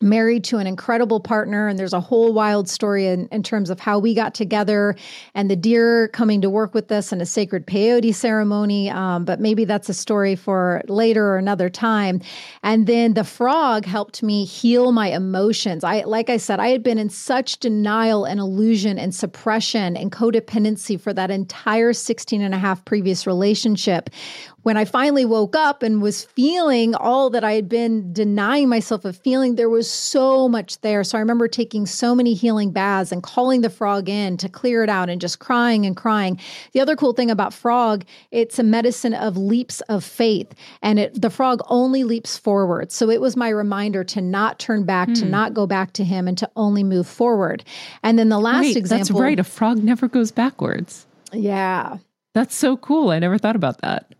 married 0.00 0.42
to 0.44 0.56
an 0.56 0.66
incredible 0.66 1.20
partner 1.20 1.68
and 1.68 1.78
there's 1.78 1.92
a 1.92 2.00
whole 2.00 2.32
wild 2.32 2.68
story 2.68 3.06
in, 3.06 3.28
in 3.28 3.42
terms 3.42 3.68
of 3.68 3.78
how 3.78 3.98
we 3.98 4.14
got 4.14 4.34
together 4.34 4.96
and 5.34 5.50
the 5.50 5.56
deer 5.56 6.08
coming 6.08 6.40
to 6.40 6.48
work 6.48 6.72
with 6.72 6.90
us 6.90 7.12
in 7.12 7.20
a 7.20 7.26
sacred 7.26 7.66
peyote 7.66 8.14
ceremony 8.14 8.88
um, 8.88 9.26
but 9.26 9.40
maybe 9.40 9.66
that's 9.66 9.90
a 9.90 9.94
story 9.94 10.34
for 10.34 10.80
later 10.88 11.26
or 11.26 11.36
another 11.36 11.68
time. 11.68 12.20
And 12.62 12.86
then 12.86 13.12
the 13.12 13.24
frog 13.24 13.84
helped 13.84 14.22
me 14.22 14.46
heal 14.46 14.90
my 14.90 15.08
emotions. 15.08 15.84
I 15.84 16.02
like 16.04 16.30
i 16.30 16.36
said 16.38 16.60
i 16.60 16.68
had 16.68 16.82
been 16.82 16.98
in 16.98 17.10
such 17.10 17.58
denial 17.58 18.24
and 18.24 18.40
illusion 18.40 18.98
and 18.98 19.14
suppression 19.14 19.96
and 19.96 20.10
codependency 20.10 20.98
for 20.98 21.12
that 21.12 21.30
entire 21.30 21.92
16 21.92 22.40
and 22.40 22.54
a 22.54 22.58
half 22.58 22.84
previous 22.84 23.26
relationship 23.26 24.08
when 24.62 24.76
I 24.76 24.84
finally 24.84 25.24
woke 25.24 25.56
up 25.56 25.82
and 25.82 26.02
was 26.02 26.24
feeling 26.24 26.94
all 26.94 27.30
that 27.30 27.44
I 27.44 27.52
had 27.52 27.68
been 27.68 28.12
denying 28.12 28.68
myself 28.68 29.04
of 29.04 29.16
feeling, 29.16 29.54
there 29.54 29.70
was 29.70 29.90
so 29.90 30.48
much 30.48 30.80
there. 30.82 31.02
So 31.02 31.16
I 31.16 31.20
remember 31.20 31.48
taking 31.48 31.86
so 31.86 32.14
many 32.14 32.34
healing 32.34 32.70
baths 32.70 33.12
and 33.12 33.22
calling 33.22 33.62
the 33.62 33.70
frog 33.70 34.08
in 34.08 34.36
to 34.38 34.48
clear 34.48 34.82
it 34.82 34.90
out 34.90 35.08
and 35.08 35.20
just 35.20 35.38
crying 35.38 35.86
and 35.86 35.96
crying. 35.96 36.38
The 36.72 36.80
other 36.80 36.94
cool 36.96 37.12
thing 37.12 37.30
about 37.30 37.54
frog, 37.54 38.04
it's 38.30 38.58
a 38.58 38.62
medicine 38.62 39.14
of 39.14 39.36
leaps 39.36 39.80
of 39.82 40.04
faith, 40.04 40.54
and 40.82 40.98
it, 40.98 41.20
the 41.20 41.30
frog 41.30 41.60
only 41.68 42.04
leaps 42.04 42.36
forward. 42.36 42.92
So 42.92 43.08
it 43.08 43.20
was 43.20 43.36
my 43.36 43.48
reminder 43.48 44.04
to 44.04 44.20
not 44.20 44.58
turn 44.58 44.84
back, 44.84 45.12
to 45.14 45.24
hmm. 45.24 45.30
not 45.30 45.54
go 45.54 45.66
back 45.66 45.92
to 45.94 46.04
him, 46.04 46.28
and 46.28 46.36
to 46.38 46.50
only 46.56 46.84
move 46.84 47.06
forward. 47.06 47.64
And 48.02 48.18
then 48.18 48.28
the 48.28 48.38
last 48.38 48.62
Wait, 48.62 48.76
example. 48.76 49.06
That's 49.14 49.20
right. 49.20 49.38
A 49.38 49.44
frog 49.44 49.82
never 49.82 50.08
goes 50.08 50.30
backwards. 50.30 51.06
Yeah. 51.32 51.98
That's 52.34 52.54
so 52.54 52.76
cool. 52.76 53.10
I 53.10 53.18
never 53.18 53.38
thought 53.38 53.56
about 53.56 53.80
that. 53.80 54.14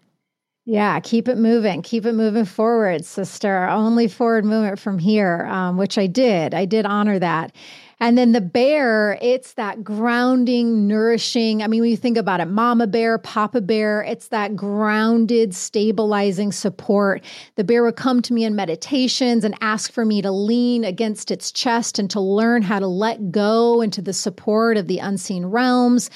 Yeah, 0.70 1.00
keep 1.00 1.26
it 1.26 1.36
moving. 1.36 1.82
Keep 1.82 2.06
it 2.06 2.12
moving 2.12 2.44
forward, 2.44 3.04
sister. 3.04 3.66
Only 3.66 4.06
forward 4.06 4.44
movement 4.44 4.78
from 4.78 5.00
here, 5.00 5.44
um, 5.46 5.76
which 5.76 5.98
I 5.98 6.06
did. 6.06 6.54
I 6.54 6.64
did 6.64 6.86
honor 6.86 7.18
that. 7.18 7.50
And 7.98 8.16
then 8.16 8.30
the 8.30 8.40
bear, 8.40 9.18
it's 9.20 9.54
that 9.54 9.82
grounding, 9.82 10.86
nourishing. 10.86 11.64
I 11.64 11.66
mean, 11.66 11.80
when 11.80 11.90
you 11.90 11.96
think 11.96 12.16
about 12.16 12.38
it, 12.38 12.46
mama 12.46 12.86
bear, 12.86 13.18
papa 13.18 13.60
bear, 13.60 14.02
it's 14.04 14.28
that 14.28 14.54
grounded, 14.54 15.56
stabilizing 15.56 16.52
support. 16.52 17.24
The 17.56 17.64
bear 17.64 17.82
would 17.82 17.96
come 17.96 18.22
to 18.22 18.32
me 18.32 18.44
in 18.44 18.54
meditations 18.54 19.42
and 19.42 19.56
ask 19.60 19.90
for 19.90 20.04
me 20.04 20.22
to 20.22 20.30
lean 20.30 20.84
against 20.84 21.32
its 21.32 21.50
chest 21.50 21.98
and 21.98 22.08
to 22.10 22.20
learn 22.20 22.62
how 22.62 22.78
to 22.78 22.86
let 22.86 23.32
go 23.32 23.80
into 23.80 24.00
the 24.00 24.12
support 24.12 24.76
of 24.76 24.86
the 24.86 24.98
unseen 24.98 25.46
realms 25.46 26.10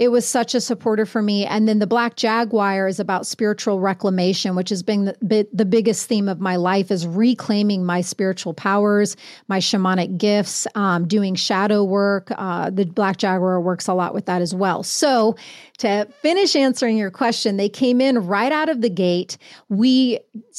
it 0.00 0.08
was 0.08 0.26
such 0.26 0.54
a 0.54 0.62
supporter 0.62 1.04
for 1.04 1.20
me. 1.20 1.44
And 1.44 1.68
then 1.68 1.78
the 1.78 1.86
Black 1.86 2.16
Jaguar 2.16 2.88
is 2.88 2.98
about 2.98 3.26
spiritual 3.26 3.80
reclamation, 3.80 4.56
which 4.56 4.70
has 4.70 4.82
been 4.82 5.04
the, 5.20 5.46
the 5.52 5.66
biggest 5.66 6.06
theme 6.06 6.26
of 6.26 6.40
my 6.40 6.56
life 6.56 6.90
is 6.90 7.06
reclaiming 7.06 7.84
my 7.84 8.00
spiritual 8.00 8.54
powers, 8.54 9.14
my 9.46 9.58
shamanic 9.58 10.16
gifts, 10.16 10.66
um, 10.74 11.06
doing 11.06 11.34
shadow 11.34 11.84
work. 11.84 12.30
Uh, 12.30 12.70
the 12.70 12.86
Black 12.86 13.18
Jaguar 13.18 13.60
works 13.60 13.88
a 13.88 13.92
lot 13.92 14.14
with 14.14 14.24
that 14.24 14.40
as 14.40 14.54
well. 14.54 14.82
So 14.82 15.36
to 15.80 16.06
finish 16.20 16.56
answering 16.56 16.96
your 16.96 17.10
question, 17.10 17.58
they 17.58 17.68
came 17.68 18.00
in 18.00 18.26
right 18.26 18.52
out 18.52 18.70
of 18.70 18.80
the 18.80 18.90
gate. 18.90 19.36
We 19.68 20.18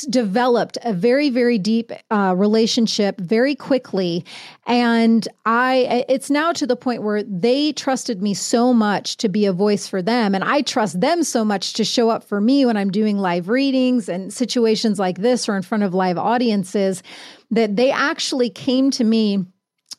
developed 0.09 0.77
a 0.83 0.93
very, 0.93 1.31
very 1.31 1.57
deep 1.57 1.91
uh, 2.11 2.35
relationship 2.37 3.19
very 3.19 3.55
quickly. 3.55 4.23
And 4.67 5.27
I, 5.45 6.05
it's 6.07 6.29
now 6.29 6.53
to 6.53 6.67
the 6.67 6.75
point 6.75 7.03
where 7.03 7.23
they 7.23 7.73
trusted 7.73 8.21
me 8.21 8.33
so 8.33 8.73
much 8.73 9.17
to 9.17 9.30
be 9.31 9.45
a 9.45 9.53
voice 9.53 9.87
for 9.87 10.01
them. 10.01 10.35
And 10.35 10.43
I 10.43 10.61
trust 10.61 10.99
them 10.99 11.23
so 11.23 11.43
much 11.45 11.73
to 11.73 11.83
show 11.83 12.09
up 12.09 12.23
for 12.23 12.41
me 12.41 12.65
when 12.65 12.77
I'm 12.77 12.91
doing 12.91 13.17
live 13.17 13.49
readings 13.49 14.09
and 14.09 14.33
situations 14.33 14.99
like 14.99 15.19
this 15.19 15.47
or 15.47 15.55
in 15.55 15.61
front 15.61 15.83
of 15.83 15.93
live 15.93 16.17
audiences 16.17 17.03
that 17.51 17.75
they 17.75 17.91
actually 17.91 18.49
came 18.49 18.91
to 18.91 19.03
me 19.03 19.45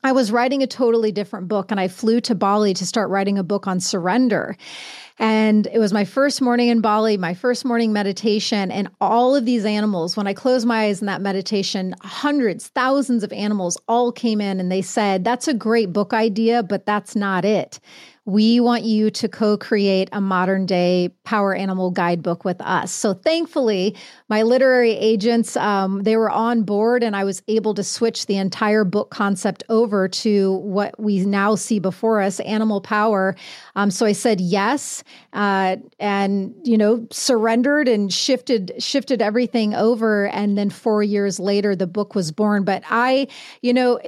I 0.04 0.12
was 0.12 0.32
writing 0.32 0.62
a 0.64 0.66
totally 0.66 1.12
different 1.12 1.46
book 1.46 1.70
and 1.70 1.78
I 1.78 1.86
flew 1.86 2.20
to 2.22 2.34
Bali 2.34 2.74
to 2.74 2.86
start 2.86 3.08
writing 3.10 3.38
a 3.38 3.44
book 3.44 3.68
on 3.68 3.78
surrender. 3.78 4.56
And 5.18 5.68
it 5.72 5.78
was 5.78 5.92
my 5.92 6.04
first 6.04 6.42
morning 6.42 6.68
in 6.68 6.80
Bali, 6.80 7.16
my 7.16 7.34
first 7.34 7.64
morning 7.64 7.92
meditation. 7.92 8.72
And 8.72 8.88
all 9.00 9.36
of 9.36 9.44
these 9.44 9.64
animals, 9.64 10.16
when 10.16 10.26
I 10.26 10.34
closed 10.34 10.66
my 10.66 10.86
eyes 10.86 11.00
in 11.00 11.06
that 11.06 11.20
meditation, 11.20 11.94
hundreds, 12.02 12.66
thousands 12.68 13.22
of 13.22 13.32
animals 13.32 13.78
all 13.86 14.10
came 14.10 14.40
in 14.40 14.58
and 14.58 14.72
they 14.72 14.82
said, 14.82 15.22
That's 15.22 15.46
a 15.46 15.54
great 15.54 15.92
book 15.92 16.12
idea, 16.12 16.64
but 16.64 16.86
that's 16.86 17.14
not 17.14 17.44
it. 17.44 17.78
We 18.24 18.60
want 18.60 18.84
you 18.84 19.10
to 19.10 19.28
co 19.28 19.56
create 19.56 20.08
a 20.12 20.20
modern 20.20 20.64
day 20.64 21.10
power 21.24 21.54
animal 21.54 21.90
guidebook 21.90 22.44
with 22.44 22.60
us. 22.60 22.92
So 22.92 23.14
thankfully, 23.14 23.96
my 24.28 24.42
literary 24.42 24.92
agents, 24.92 25.56
um, 25.56 26.04
they 26.04 26.16
were 26.16 26.30
on 26.30 26.62
board 26.62 27.02
and 27.02 27.16
I 27.16 27.24
was 27.24 27.42
able 27.48 27.74
to 27.74 27.82
switch 27.82 28.26
the 28.26 28.36
entire 28.36 28.84
book 28.84 29.10
concept 29.10 29.64
over 29.68 30.06
to 30.08 30.52
what 30.58 30.98
we 31.00 31.24
now 31.24 31.56
see 31.56 31.80
before 31.80 32.20
us, 32.20 32.38
animal 32.40 32.80
power. 32.80 33.34
Um, 33.74 33.90
so 33.90 34.06
I 34.06 34.12
said 34.12 34.40
yes, 34.40 35.02
uh, 35.32 35.76
and, 35.98 36.54
you 36.62 36.78
know, 36.78 37.06
surrendered 37.10 37.88
and 37.88 38.12
shifted, 38.12 38.72
shifted 38.78 39.20
everything 39.20 39.74
over. 39.74 40.28
And 40.28 40.56
then 40.56 40.70
four 40.70 41.02
years 41.02 41.40
later, 41.40 41.74
the 41.74 41.86
book 41.88 42.14
was 42.14 42.30
born. 42.30 42.62
But 42.64 42.84
I, 42.88 43.26
you 43.62 43.72
know, 43.72 43.98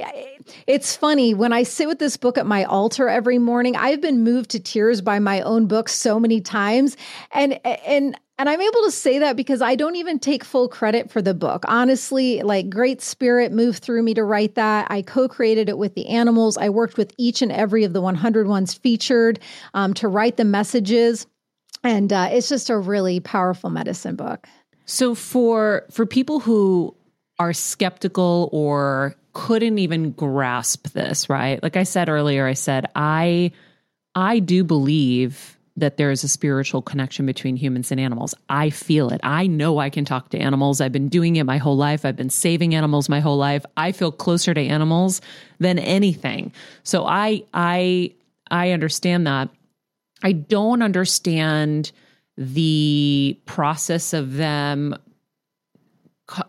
it's 0.66 0.94
funny 0.94 1.34
when 1.34 1.52
I 1.52 1.64
sit 1.64 1.88
with 1.88 1.98
this 1.98 2.16
book 2.16 2.38
at 2.38 2.46
my 2.46 2.64
altar 2.64 3.08
every 3.08 3.38
morning, 3.38 3.74
I've 3.74 4.03
been 4.04 4.22
moved 4.22 4.50
to 4.50 4.60
tears 4.60 5.00
by 5.00 5.18
my 5.18 5.40
own 5.40 5.66
book 5.66 5.88
so 5.88 6.20
many 6.20 6.40
times. 6.40 6.96
And, 7.32 7.58
and, 7.64 8.18
and 8.38 8.48
I'm 8.48 8.60
able 8.60 8.82
to 8.82 8.90
say 8.90 9.20
that 9.20 9.34
because 9.34 9.62
I 9.62 9.76
don't 9.76 9.96
even 9.96 10.18
take 10.18 10.44
full 10.44 10.68
credit 10.68 11.10
for 11.10 11.22
the 11.22 11.32
book. 11.32 11.64
Honestly, 11.66 12.42
like 12.42 12.68
Great 12.68 13.00
Spirit 13.00 13.50
moved 13.50 13.82
through 13.82 14.02
me 14.02 14.12
to 14.14 14.24
write 14.24 14.56
that. 14.56 14.88
I 14.90 15.02
co 15.02 15.26
created 15.26 15.68
it 15.68 15.78
with 15.78 15.94
the 15.94 16.06
animals. 16.08 16.58
I 16.58 16.68
worked 16.68 16.98
with 16.98 17.14
each 17.16 17.42
and 17.42 17.50
every 17.50 17.84
of 17.84 17.92
the 17.92 18.02
100 18.02 18.46
ones 18.46 18.74
featured 18.74 19.40
um, 19.72 19.94
to 19.94 20.08
write 20.08 20.36
the 20.36 20.44
messages. 20.44 21.26
And 21.82 22.12
uh, 22.12 22.28
it's 22.30 22.48
just 22.48 22.70
a 22.70 22.76
really 22.76 23.20
powerful 23.20 23.70
medicine 23.70 24.16
book. 24.16 24.46
So 24.84 25.14
for 25.14 25.86
for 25.90 26.04
people 26.04 26.40
who 26.40 26.94
are 27.38 27.52
skeptical 27.52 28.48
or 28.52 29.14
couldn't 29.32 29.78
even 29.78 30.10
grasp 30.12 30.88
this, 30.88 31.28
right? 31.28 31.62
Like 31.62 31.76
I 31.76 31.82
said 31.84 32.08
earlier, 32.08 32.46
I 32.46 32.52
said 32.54 32.86
I 32.94 33.52
I 34.14 34.38
do 34.38 34.64
believe 34.64 35.58
that 35.76 35.96
there 35.96 36.10
is 36.10 36.22
a 36.22 36.28
spiritual 36.28 36.82
connection 36.82 37.26
between 37.26 37.56
humans 37.56 37.90
and 37.90 38.00
animals. 38.00 38.34
I 38.48 38.70
feel 38.70 39.10
it. 39.10 39.20
I 39.24 39.48
know 39.48 39.78
I 39.78 39.90
can 39.90 40.04
talk 40.04 40.30
to 40.30 40.38
animals. 40.38 40.80
I've 40.80 40.92
been 40.92 41.08
doing 41.08 41.36
it 41.36 41.44
my 41.44 41.58
whole 41.58 41.76
life. 41.76 42.04
I've 42.04 42.16
been 42.16 42.30
saving 42.30 42.74
animals 42.74 43.08
my 43.08 43.20
whole 43.20 43.36
life. 43.36 43.64
I 43.76 43.90
feel 43.90 44.12
closer 44.12 44.54
to 44.54 44.60
animals 44.60 45.20
than 45.58 45.78
anything. 45.80 46.52
So 46.84 47.06
I 47.06 47.42
I 47.52 48.12
I 48.50 48.70
understand 48.70 49.26
that. 49.26 49.48
I 50.22 50.32
don't 50.32 50.82
understand 50.82 51.90
the 52.36 53.38
process 53.46 54.12
of 54.12 54.34
them 54.34 54.96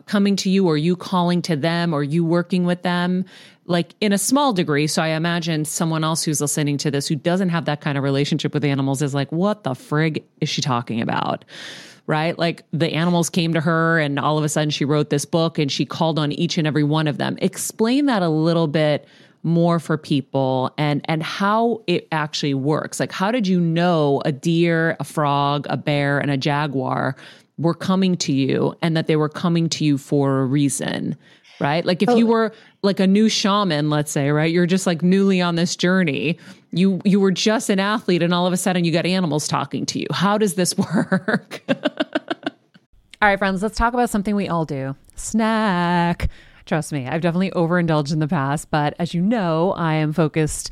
coming 0.06 0.36
to 0.38 0.50
you 0.50 0.68
or 0.68 0.78
you 0.78 0.96
calling 0.96 1.42
to 1.42 1.56
them 1.56 1.94
or 1.94 2.04
you 2.04 2.24
working 2.24 2.66
with 2.66 2.82
them 2.84 3.26
like 3.66 3.96
in 4.00 4.14
a 4.14 4.18
small 4.18 4.54
degree. 4.54 4.88
So 4.88 5.02
i 5.02 5.10
imagine 5.10 5.66
someone 5.66 6.04
else 6.04 6.24
who's 6.24 6.42
listening 6.42 6.78
to 6.78 6.92
this 6.92 7.08
who 7.08 7.16
doesn't 7.16 7.50
have 7.50 7.66
that 7.66 7.82
kind 7.82 7.98
of 7.98 8.04
relationship 8.04 8.54
with 8.54 8.64
animals 8.64 9.02
is 9.02 9.14
like 9.14 9.32
what 9.32 9.64
the 9.64 9.72
frig 9.72 10.24
is 10.42 10.50
she 10.50 10.62
talking 10.62 11.02
about? 11.02 11.46
Right? 12.08 12.38
Like 12.38 12.64
the 12.72 12.94
animals 12.94 13.32
came 13.32 13.54
to 13.54 13.62
her 13.62 14.00
and 14.00 14.20
all 14.20 14.38
of 14.38 14.44
a 14.44 14.50
sudden 14.50 14.70
she 14.70 14.86
wrote 14.86 15.10
this 15.10 15.26
book 15.26 15.58
and 15.58 15.72
she 15.72 15.86
called 15.86 16.20
on 16.20 16.32
each 16.32 16.58
and 16.58 16.68
every 16.68 16.84
one 16.84 17.08
of 17.08 17.18
them. 17.18 17.38
Explain 17.42 18.06
that 18.06 18.22
a 18.22 18.30
little 18.30 18.68
bit 18.68 19.08
more 19.42 19.80
for 19.80 19.98
people 19.98 20.74
and 20.78 21.02
and 21.06 21.22
how 21.24 21.82
it 21.88 22.08
actually 22.12 22.54
works. 22.54 23.00
Like 23.00 23.12
how 23.12 23.32
did 23.32 23.48
you 23.48 23.60
know 23.60 24.22
a 24.26 24.32
deer 24.32 24.96
a 25.00 25.04
frog 25.04 25.66
a 25.70 25.78
bear 25.78 26.20
and 26.20 26.30
a 26.30 26.38
jaguar 26.38 27.16
were 27.58 27.74
coming 27.74 28.18
to 28.18 28.34
you 28.34 28.76
and 28.82 28.98
that 28.98 29.08
they 29.08 29.16
were 29.16 29.30
coming 29.30 29.70
to 29.70 29.86
you 29.86 29.98
for 29.98 30.40
a 30.40 30.46
reason, 30.46 31.16
right? 31.60 31.86
Like 31.86 32.04
if 32.04 32.10
oh. 32.10 32.16
you 32.16 32.28
were 32.28 32.54
like 32.86 33.00
a 33.00 33.08
new 33.08 33.28
shaman, 33.28 33.90
let's 33.90 34.12
say, 34.12 34.30
right? 34.30 34.52
You're 34.52 34.66
just 34.66 34.88
like 34.88 35.02
newly 35.02 35.42
on 35.42 35.56
this 35.56 35.76
journey. 35.76 36.38
You 36.72 37.02
you 37.04 37.20
were 37.20 37.32
just 37.32 37.70
an 37.70 37.80
athlete 37.80 38.24
and 38.24 38.34
all 38.34 38.48
of 38.48 38.54
a 38.54 38.58
sudden 38.58 38.86
you 38.86 38.92
got 38.92 39.06
animals 39.06 39.48
talking 39.48 39.86
to 39.88 40.00
you. 40.00 40.08
How 40.12 40.38
does 40.38 40.56
this 40.56 40.78
work? 40.78 41.64
all 41.70 41.76
right, 43.22 43.40
friends, 43.40 43.62
let's 43.64 43.78
talk 43.78 43.94
about 43.94 44.10
something 44.10 44.36
we 44.36 44.48
all 44.48 44.66
do. 44.66 44.96
Snack. 45.16 46.30
Trust 46.66 46.92
me, 46.92 47.08
I've 47.08 47.22
definitely 47.22 47.52
overindulged 47.52 48.12
in 48.12 48.20
the 48.20 48.28
past, 48.28 48.72
but 48.72 48.96
as 48.98 49.14
you 49.14 49.22
know, 49.22 49.74
I 49.74 49.94
am 49.96 50.14
focused 50.14 50.72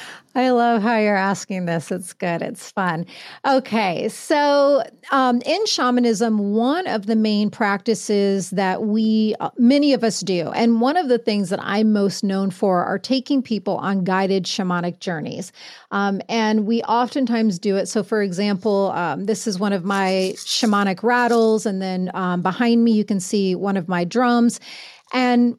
I 0.33 0.51
love 0.51 0.81
how 0.81 0.97
you're 0.97 1.15
asking 1.15 1.65
this. 1.65 1.91
It's 1.91 2.13
good. 2.13 2.41
It's 2.41 2.71
fun. 2.71 3.05
Okay. 3.45 4.07
So, 4.09 4.83
um, 5.11 5.41
in 5.45 5.65
shamanism, 5.65 6.53
one 6.53 6.87
of 6.87 7.05
the 7.05 7.15
main 7.15 7.49
practices 7.49 8.51
that 8.51 8.83
we, 8.83 9.35
uh, 9.39 9.49
many 9.57 9.93
of 9.93 10.03
us 10.03 10.21
do, 10.21 10.49
and 10.51 10.79
one 10.79 10.95
of 10.95 11.09
the 11.09 11.17
things 11.17 11.49
that 11.49 11.59
I'm 11.61 11.91
most 11.91 12.23
known 12.23 12.49
for 12.49 12.85
are 12.85 12.99
taking 12.99 13.41
people 13.41 13.77
on 13.77 14.03
guided 14.03 14.45
shamanic 14.45 14.99
journeys. 14.99 15.51
Um, 15.91 16.21
and 16.29 16.65
we 16.65 16.81
oftentimes 16.83 17.59
do 17.59 17.75
it. 17.75 17.87
So, 17.87 18.01
for 18.01 18.21
example, 18.21 18.91
um, 18.91 19.25
this 19.25 19.47
is 19.47 19.59
one 19.59 19.73
of 19.73 19.83
my 19.83 20.33
shamanic 20.37 21.03
rattles. 21.03 21.65
And 21.65 21.81
then 21.81 22.09
um, 22.13 22.41
behind 22.41 22.83
me, 22.83 22.91
you 22.91 23.03
can 23.03 23.19
see 23.19 23.53
one 23.55 23.75
of 23.75 23.89
my 23.89 24.05
drums. 24.05 24.59
And 25.13 25.57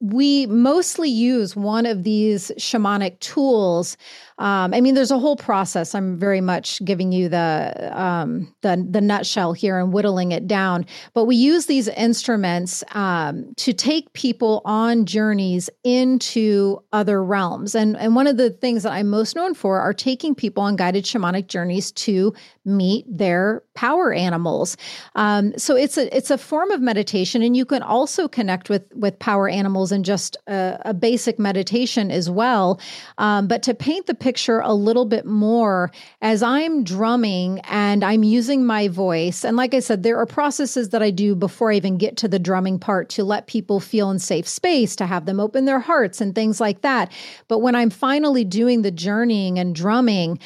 we 0.00 0.46
mostly 0.46 1.08
use 1.08 1.56
one 1.56 1.86
of 1.86 2.04
these 2.04 2.52
shamanic 2.58 3.18
tools 3.20 3.96
Um, 4.38 4.74
I 4.74 4.80
mean, 4.80 4.94
there's 4.94 5.10
a 5.10 5.18
whole 5.18 5.36
process. 5.36 5.94
I'm 5.94 6.18
very 6.18 6.40
much 6.40 6.84
giving 6.84 7.10
you 7.10 7.28
the 7.28 7.90
um, 7.92 8.54
the 8.60 8.86
the 8.88 9.00
nutshell 9.00 9.52
here 9.54 9.78
and 9.78 9.92
whittling 9.92 10.32
it 10.32 10.46
down. 10.46 10.84
But 11.14 11.24
we 11.24 11.36
use 11.36 11.66
these 11.66 11.88
instruments 11.88 12.84
um, 12.92 13.54
to 13.56 13.72
take 13.72 14.12
people 14.12 14.60
on 14.64 15.06
journeys 15.06 15.70
into 15.84 16.78
other 16.92 17.24
realms. 17.24 17.74
And 17.74 17.96
and 17.96 18.14
one 18.14 18.26
of 18.26 18.36
the 18.36 18.50
things 18.50 18.82
that 18.82 18.92
I'm 18.92 19.08
most 19.08 19.36
known 19.36 19.54
for 19.54 19.80
are 19.80 19.94
taking 19.94 20.34
people 20.34 20.62
on 20.62 20.76
guided 20.76 21.04
shamanic 21.04 21.46
journeys 21.46 21.90
to 21.92 22.34
meet 22.66 23.06
their 23.08 23.62
power 23.74 24.12
animals. 24.12 24.76
Um, 25.14 25.56
so 25.56 25.76
it's 25.76 25.96
a 25.96 26.14
it's 26.14 26.30
a 26.30 26.36
form 26.36 26.70
of 26.72 26.80
meditation, 26.80 27.42
and 27.42 27.56
you 27.56 27.64
can 27.64 27.82
also 27.82 28.28
connect 28.28 28.68
with 28.68 28.84
with 28.94 29.18
power 29.18 29.48
animals 29.48 29.92
in 29.92 30.02
just 30.02 30.36
a, 30.46 30.78
a 30.84 30.92
basic 30.92 31.38
meditation 31.38 32.10
as 32.10 32.28
well. 32.28 32.80
Um, 33.16 33.48
but 33.48 33.62
to 33.62 33.72
paint 33.74 34.06
the 34.06 34.14
picture 34.26 34.58
a 34.58 34.74
little 34.74 35.04
bit 35.04 35.24
more, 35.24 35.92
as 36.20 36.42
I'm 36.42 36.82
drumming 36.82 37.60
and 37.60 38.02
I'm 38.02 38.24
using 38.24 38.66
my 38.66 38.88
voice, 38.88 39.44
and 39.44 39.56
like 39.56 39.72
I 39.72 39.78
said, 39.78 40.02
there 40.02 40.18
are 40.18 40.26
processes 40.26 40.88
that 40.88 41.00
I 41.00 41.12
do 41.12 41.36
before 41.36 41.70
I 41.70 41.76
even 41.76 41.96
get 41.96 42.16
to 42.16 42.26
the 42.26 42.40
drumming 42.40 42.80
part 42.80 43.08
to 43.10 43.22
let 43.22 43.46
people 43.46 43.78
feel 43.78 44.10
in 44.10 44.18
safe 44.18 44.48
space, 44.48 44.96
to 44.96 45.06
have 45.06 45.26
them 45.26 45.38
open 45.38 45.64
their 45.64 45.78
hearts 45.78 46.20
and 46.20 46.34
things 46.34 46.60
like 46.60 46.80
that. 46.80 47.12
But 47.46 47.60
when 47.60 47.76
I'm 47.76 47.88
finally 47.88 48.42
doing 48.42 48.82
the 48.82 48.90
journeying 48.90 49.60
and 49.60 49.76
drumming, 49.76 50.40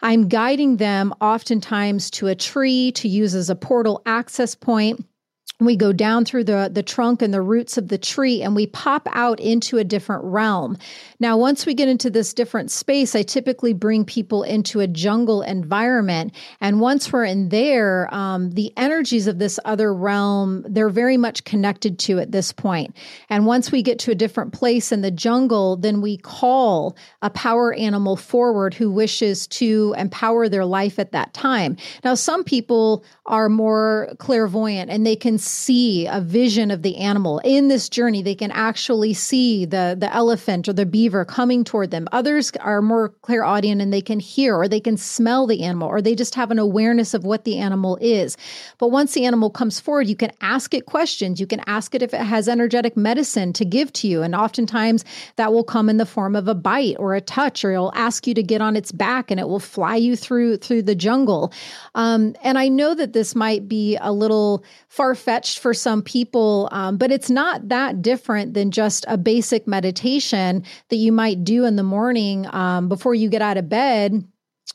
I'm 0.00 0.28
guiding 0.28 0.76
them 0.76 1.12
oftentimes 1.20 2.12
to 2.12 2.28
a 2.28 2.36
tree 2.36 2.92
to 2.92 3.08
use 3.08 3.34
as 3.34 3.50
a 3.50 3.56
portal 3.56 4.00
access 4.06 4.54
point 4.54 5.04
we 5.60 5.76
go 5.76 5.92
down 5.92 6.24
through 6.24 6.44
the 6.44 6.68
the 6.72 6.82
trunk 6.82 7.22
and 7.22 7.32
the 7.32 7.40
roots 7.40 7.78
of 7.78 7.88
the 7.88 7.98
tree 7.98 8.42
and 8.42 8.56
we 8.56 8.66
pop 8.66 9.06
out 9.12 9.38
into 9.38 9.78
a 9.78 9.84
different 9.84 10.24
realm. 10.24 10.76
Now 11.20 11.36
once 11.36 11.64
we 11.64 11.74
get 11.74 11.88
into 11.88 12.10
this 12.10 12.34
different 12.34 12.70
space 12.70 13.14
i 13.14 13.22
typically 13.22 13.72
bring 13.72 14.04
people 14.04 14.42
into 14.42 14.80
a 14.80 14.86
jungle 14.86 15.42
environment. 15.42 16.34
And 16.60 16.80
once 16.80 17.12
we're 17.12 17.24
in 17.24 17.50
there 17.50 18.12
um, 18.12 18.50
the 18.50 18.72
energies 18.76 19.26
of 19.26 19.38
this 19.38 19.60
other 19.64 19.94
realm 19.94 20.64
they're 20.68 20.88
very 20.88 21.16
much 21.16 21.44
connected 21.44 21.98
to 22.00 22.18
at 22.18 22.32
this 22.32 22.52
point. 22.52 22.64
point 22.64 22.96
and 23.28 23.46
once 23.46 23.70
we 23.70 23.82
get 23.82 23.98
to 23.98 24.10
a 24.10 24.14
different 24.14 24.52
place 24.52 24.90
in 24.90 25.02
the 25.02 25.10
jungle 25.10 25.76
then 25.76 26.00
we 26.00 26.16
call 26.16 26.96
a 27.22 27.30
power 27.30 27.74
animal 27.74 28.16
forward 28.16 28.74
who 28.74 28.90
wishes 28.90 29.46
to 29.46 29.94
empower 29.98 30.48
their 30.48 30.64
life 30.64 30.98
at 30.98 31.12
that 31.12 31.34
time. 31.34 31.76
Now 32.02 32.14
some 32.14 32.42
people 32.42 33.04
are 33.26 33.48
more 33.48 34.14
clairvoyant 34.18 34.90
and 34.90 35.06
they 35.06 35.16
can 35.16 35.38
see 35.44 36.06
a 36.06 36.20
vision 36.20 36.70
of 36.70 36.82
the 36.82 36.96
animal. 36.96 37.40
In 37.44 37.68
this 37.68 37.88
journey 37.88 38.22
they 38.22 38.34
can 38.34 38.50
actually 38.50 39.14
see 39.14 39.64
the 39.64 39.96
the 39.98 40.12
elephant 40.12 40.68
or 40.68 40.72
the 40.72 40.86
beaver 40.86 41.24
coming 41.24 41.64
toward 41.64 41.90
them. 41.90 42.08
Others 42.12 42.52
are 42.60 42.82
more 42.82 43.10
clairaudient 43.22 43.80
and 43.80 43.92
they 43.92 44.00
can 44.00 44.20
hear 44.20 44.56
or 44.56 44.68
they 44.68 44.80
can 44.80 44.96
smell 44.96 45.46
the 45.46 45.62
animal 45.62 45.88
or 45.88 46.00
they 46.00 46.14
just 46.14 46.34
have 46.34 46.50
an 46.50 46.58
awareness 46.58 47.14
of 47.14 47.24
what 47.24 47.44
the 47.44 47.58
animal 47.58 47.98
is. 48.00 48.36
But 48.78 48.88
once 48.88 49.14
the 49.14 49.26
animal 49.26 49.50
comes 49.50 49.80
forward 49.80 50.08
you 50.08 50.16
can 50.16 50.32
ask 50.40 50.74
it 50.74 50.86
questions. 50.86 51.40
You 51.40 51.46
can 51.46 51.60
ask 51.66 51.94
it 51.94 52.02
if 52.02 52.14
it 52.14 52.20
has 52.20 52.48
energetic 52.48 52.96
medicine 52.96 53.52
to 53.54 53.64
give 53.64 53.92
to 53.94 54.08
you. 54.08 54.22
And 54.22 54.34
oftentimes 54.34 55.04
that 55.36 55.52
will 55.52 55.64
come 55.64 55.88
in 55.88 55.98
the 55.98 56.06
form 56.06 56.36
of 56.36 56.48
a 56.48 56.54
bite 56.54 56.96
or 56.98 57.14
a 57.14 57.20
touch 57.20 57.64
or 57.64 57.72
it'll 57.72 57.94
ask 57.94 58.26
you 58.26 58.34
to 58.34 58.42
get 58.42 58.60
on 58.60 58.76
its 58.76 58.92
back 58.92 59.30
and 59.30 59.38
it 59.38 59.48
will 59.48 59.60
fly 59.60 59.96
you 59.96 60.16
through 60.16 60.56
through 60.58 60.82
the 60.82 60.94
jungle. 60.94 61.52
Um, 61.94 62.34
and 62.42 62.58
i 62.58 62.68
know 62.68 62.94
that 62.94 63.12
this 63.12 63.34
might 63.34 63.68
be 63.68 63.96
a 64.00 64.12
little 64.12 64.64
far 64.88 65.14
fetched 65.34 65.58
for 65.58 65.74
some 65.74 66.00
people, 66.00 66.68
um, 66.70 66.96
but 66.96 67.10
it's 67.10 67.28
not 67.28 67.68
that 67.68 68.00
different 68.00 68.54
than 68.54 68.70
just 68.70 69.04
a 69.08 69.18
basic 69.18 69.66
meditation 69.66 70.62
that 70.90 70.96
you 70.96 71.10
might 71.10 71.42
do 71.42 71.64
in 71.64 71.74
the 71.74 71.82
morning 71.82 72.46
um, 72.54 72.88
before 72.88 73.16
you 73.16 73.28
get 73.28 73.42
out 73.42 73.56
of 73.56 73.68
bed 73.68 74.24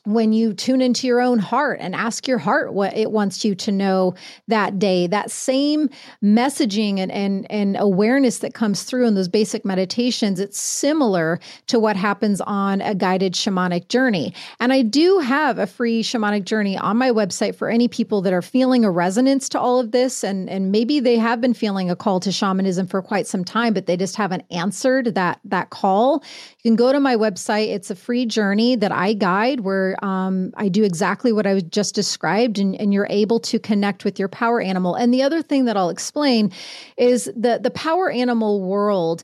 when 0.04 0.32
you 0.32 0.54
tune 0.54 0.80
into 0.80 1.06
your 1.06 1.20
own 1.20 1.38
heart 1.38 1.78
and 1.80 1.94
ask 1.94 2.26
your 2.26 2.38
heart 2.38 2.72
what 2.72 2.96
it 2.96 3.10
wants 3.10 3.44
you 3.44 3.54
to 3.54 3.70
know 3.70 4.14
that 4.48 4.78
day. 4.78 5.06
That 5.06 5.30
same 5.30 5.90
messaging 6.24 6.98
and, 6.98 7.12
and 7.12 7.50
and 7.50 7.76
awareness 7.78 8.38
that 8.38 8.54
comes 8.54 8.84
through 8.84 9.06
in 9.06 9.14
those 9.14 9.28
basic 9.28 9.64
meditations 9.64 10.40
it's 10.40 10.58
similar 10.58 11.38
to 11.66 11.78
what 11.78 11.96
happens 11.96 12.40
on 12.42 12.80
a 12.80 12.94
guided 12.94 13.34
shamanic 13.34 13.88
journey. 13.88 14.32
And 14.58 14.72
i 14.72 14.82
do 14.82 15.18
have 15.18 15.58
a 15.58 15.66
free 15.66 16.02
shamanic 16.02 16.44
journey 16.44 16.78
on 16.78 16.96
my 16.96 17.10
website 17.10 17.54
for 17.54 17.68
any 17.68 17.88
people 17.88 18.22
that 18.22 18.32
are 18.32 18.42
feeling 18.42 18.84
a 18.84 18.90
resonance 18.90 19.48
to 19.50 19.60
all 19.60 19.80
of 19.80 19.90
this. 19.90 20.24
And 20.24 20.48
and 20.48 20.72
maybe 20.72 21.00
they 21.00 21.18
have 21.18 21.40
been 21.40 21.54
feeling 21.54 21.90
a 21.90 21.96
call 21.96 22.20
to 22.20 22.32
shamanism 22.32 22.86
for 22.86 23.02
quite 23.02 23.26
some 23.26 23.44
time 23.44 23.74
but 23.74 23.86
they 23.86 23.96
just 23.96 24.16
haven't 24.16 24.44
answered 24.50 25.14
that 25.14 25.40
that 25.44 25.70
call. 25.70 26.22
You 26.62 26.70
can 26.70 26.76
go 26.76 26.92
to 26.92 27.00
my 27.00 27.16
website. 27.16 27.68
It's 27.68 27.90
a 27.90 27.96
free 27.96 28.24
journey 28.24 28.76
that 28.76 28.92
i 28.92 29.12
guide 29.12 29.60
where 29.60 29.79
um, 30.02 30.52
I 30.56 30.68
do 30.68 30.84
exactly 30.84 31.32
what 31.32 31.46
I 31.46 31.60
just 31.60 31.94
described, 31.94 32.58
and, 32.58 32.74
and 32.80 32.92
you're 32.92 33.06
able 33.10 33.40
to 33.40 33.58
connect 33.58 34.04
with 34.04 34.18
your 34.18 34.28
power 34.28 34.60
animal. 34.60 34.94
And 34.94 35.12
the 35.12 35.22
other 35.22 35.42
thing 35.42 35.64
that 35.66 35.76
I'll 35.76 35.90
explain 35.90 36.52
is 36.96 37.30
that 37.36 37.62
the 37.62 37.70
power 37.70 38.10
animal 38.10 38.62
world 38.62 39.22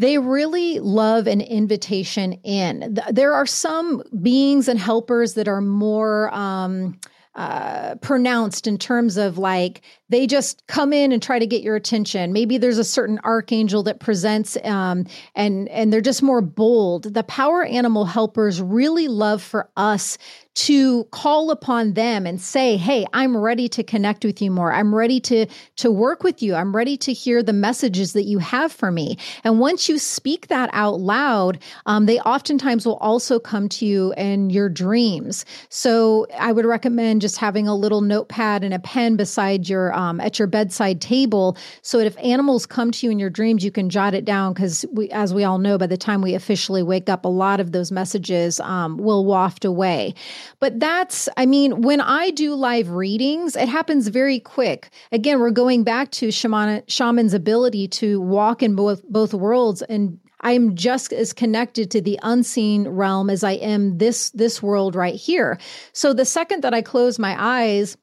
they 0.00 0.16
really 0.16 0.80
love 0.80 1.26
an 1.26 1.42
invitation 1.42 2.32
in. 2.42 2.98
There 3.12 3.34
are 3.34 3.44
some 3.44 4.02
beings 4.22 4.66
and 4.66 4.78
helpers 4.78 5.34
that 5.34 5.46
are 5.46 5.60
more 5.60 6.34
um, 6.34 6.98
uh, 7.34 7.96
pronounced 7.96 8.66
in 8.66 8.78
terms 8.78 9.18
of 9.18 9.36
like 9.36 9.82
they 10.10 10.26
just 10.26 10.66
come 10.66 10.92
in 10.92 11.12
and 11.12 11.22
try 11.22 11.38
to 11.38 11.46
get 11.46 11.62
your 11.62 11.76
attention. 11.76 12.32
Maybe 12.32 12.58
there's 12.58 12.78
a 12.78 12.84
certain 12.84 13.18
archangel 13.24 13.82
that 13.84 14.00
presents, 14.00 14.58
um, 14.64 15.06
and 15.34 15.68
and 15.68 15.92
they're 15.92 16.00
just 16.00 16.22
more 16.22 16.40
bold. 16.40 17.14
The 17.14 17.22
power 17.22 17.64
animal 17.64 18.04
helpers 18.04 18.60
really 18.60 19.08
love 19.08 19.42
for 19.42 19.70
us 19.76 20.18
to 20.52 21.04
call 21.04 21.52
upon 21.52 21.94
them 21.94 22.26
and 22.26 22.40
say, 22.40 22.76
"Hey, 22.76 23.06
I'm 23.14 23.36
ready 23.36 23.68
to 23.68 23.84
connect 23.84 24.24
with 24.24 24.42
you 24.42 24.50
more. 24.50 24.72
I'm 24.72 24.94
ready 24.94 25.20
to 25.20 25.46
to 25.76 25.90
work 25.90 26.24
with 26.24 26.42
you. 26.42 26.54
I'm 26.56 26.74
ready 26.74 26.96
to 26.98 27.12
hear 27.12 27.42
the 27.42 27.52
messages 27.52 28.12
that 28.12 28.24
you 28.24 28.40
have 28.40 28.72
for 28.72 28.90
me." 28.90 29.16
And 29.44 29.60
once 29.60 29.88
you 29.88 29.96
speak 29.98 30.48
that 30.48 30.68
out 30.72 31.00
loud, 31.00 31.58
um, 31.86 32.06
they 32.06 32.18
oftentimes 32.20 32.84
will 32.84 32.96
also 32.96 33.38
come 33.38 33.68
to 33.70 33.86
you 33.86 34.12
in 34.16 34.50
your 34.50 34.68
dreams. 34.68 35.44
So 35.68 36.26
I 36.38 36.50
would 36.50 36.66
recommend 36.66 37.20
just 37.20 37.36
having 37.36 37.68
a 37.68 37.76
little 37.76 38.00
notepad 38.00 38.64
and 38.64 38.74
a 38.74 38.80
pen 38.80 39.14
beside 39.14 39.68
your 39.68 39.94
um, 40.00 40.20
at 40.20 40.38
your 40.38 40.48
bedside 40.48 41.00
table, 41.00 41.56
so 41.82 41.98
if 41.98 42.16
animals 42.18 42.66
come 42.66 42.90
to 42.90 43.06
you 43.06 43.12
in 43.12 43.18
your 43.18 43.30
dreams, 43.30 43.64
you 43.64 43.70
can 43.70 43.90
jot 43.90 44.14
it 44.14 44.24
down. 44.24 44.52
Because 44.52 44.84
we, 44.92 45.10
as 45.10 45.34
we 45.34 45.44
all 45.44 45.58
know, 45.58 45.76
by 45.76 45.86
the 45.86 45.96
time 45.96 46.22
we 46.22 46.34
officially 46.34 46.82
wake 46.82 47.08
up, 47.08 47.24
a 47.24 47.28
lot 47.28 47.60
of 47.60 47.72
those 47.72 47.92
messages 47.92 48.60
um, 48.60 48.96
will 48.96 49.24
waft 49.24 49.64
away. 49.64 50.14
But 50.58 50.80
that's, 50.80 51.28
I 51.36 51.46
mean, 51.46 51.82
when 51.82 52.00
I 52.00 52.30
do 52.30 52.54
live 52.54 52.90
readings, 52.90 53.56
it 53.56 53.68
happens 53.68 54.08
very 54.08 54.40
quick. 54.40 54.90
Again, 55.12 55.38
we're 55.40 55.50
going 55.50 55.84
back 55.84 56.10
to 56.12 56.30
shaman, 56.30 56.82
shaman's 56.88 57.34
ability 57.34 57.88
to 57.88 58.20
walk 58.20 58.62
in 58.62 58.74
both 58.74 59.02
both 59.08 59.34
worlds 59.34 59.82
and 59.82 60.18
I'm 60.42 60.74
just 60.74 61.12
as 61.12 61.32
connected 61.32 61.90
to 61.90 62.00
the 62.00 62.18
unseen 62.22 62.88
realm 62.88 63.28
as 63.28 63.44
I 63.44 63.52
am 63.52 63.98
this 63.98 64.30
this 64.30 64.62
world 64.62 64.94
right 64.94 65.14
here. 65.14 65.58
So 65.92 66.12
the 66.12 66.24
second 66.24 66.62
that 66.62 66.74
I 66.74 66.82
close 66.82 67.18
my 67.18 67.36
eyes 67.38 67.96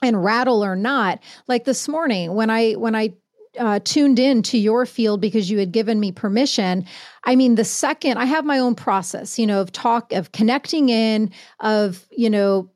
and 0.00 0.22
rattle 0.22 0.64
or 0.64 0.76
not 0.76 1.20
like 1.48 1.64
this 1.64 1.88
morning 1.88 2.34
when 2.34 2.50
i 2.50 2.72
when 2.72 2.94
i 2.94 3.12
uh, 3.58 3.78
tuned 3.84 4.18
in 4.18 4.40
to 4.42 4.56
your 4.56 4.86
field 4.86 5.20
because 5.20 5.50
you 5.50 5.58
had 5.58 5.72
given 5.72 6.00
me 6.00 6.10
permission 6.10 6.86
i 7.24 7.36
mean 7.36 7.54
the 7.54 7.64
second 7.64 8.16
i 8.16 8.24
have 8.24 8.46
my 8.46 8.58
own 8.58 8.74
process 8.74 9.38
you 9.38 9.46
know 9.46 9.60
of 9.60 9.70
talk 9.70 10.10
of 10.12 10.32
connecting 10.32 10.88
in 10.88 11.30
of 11.60 12.06
you 12.10 12.30
know 12.30 12.70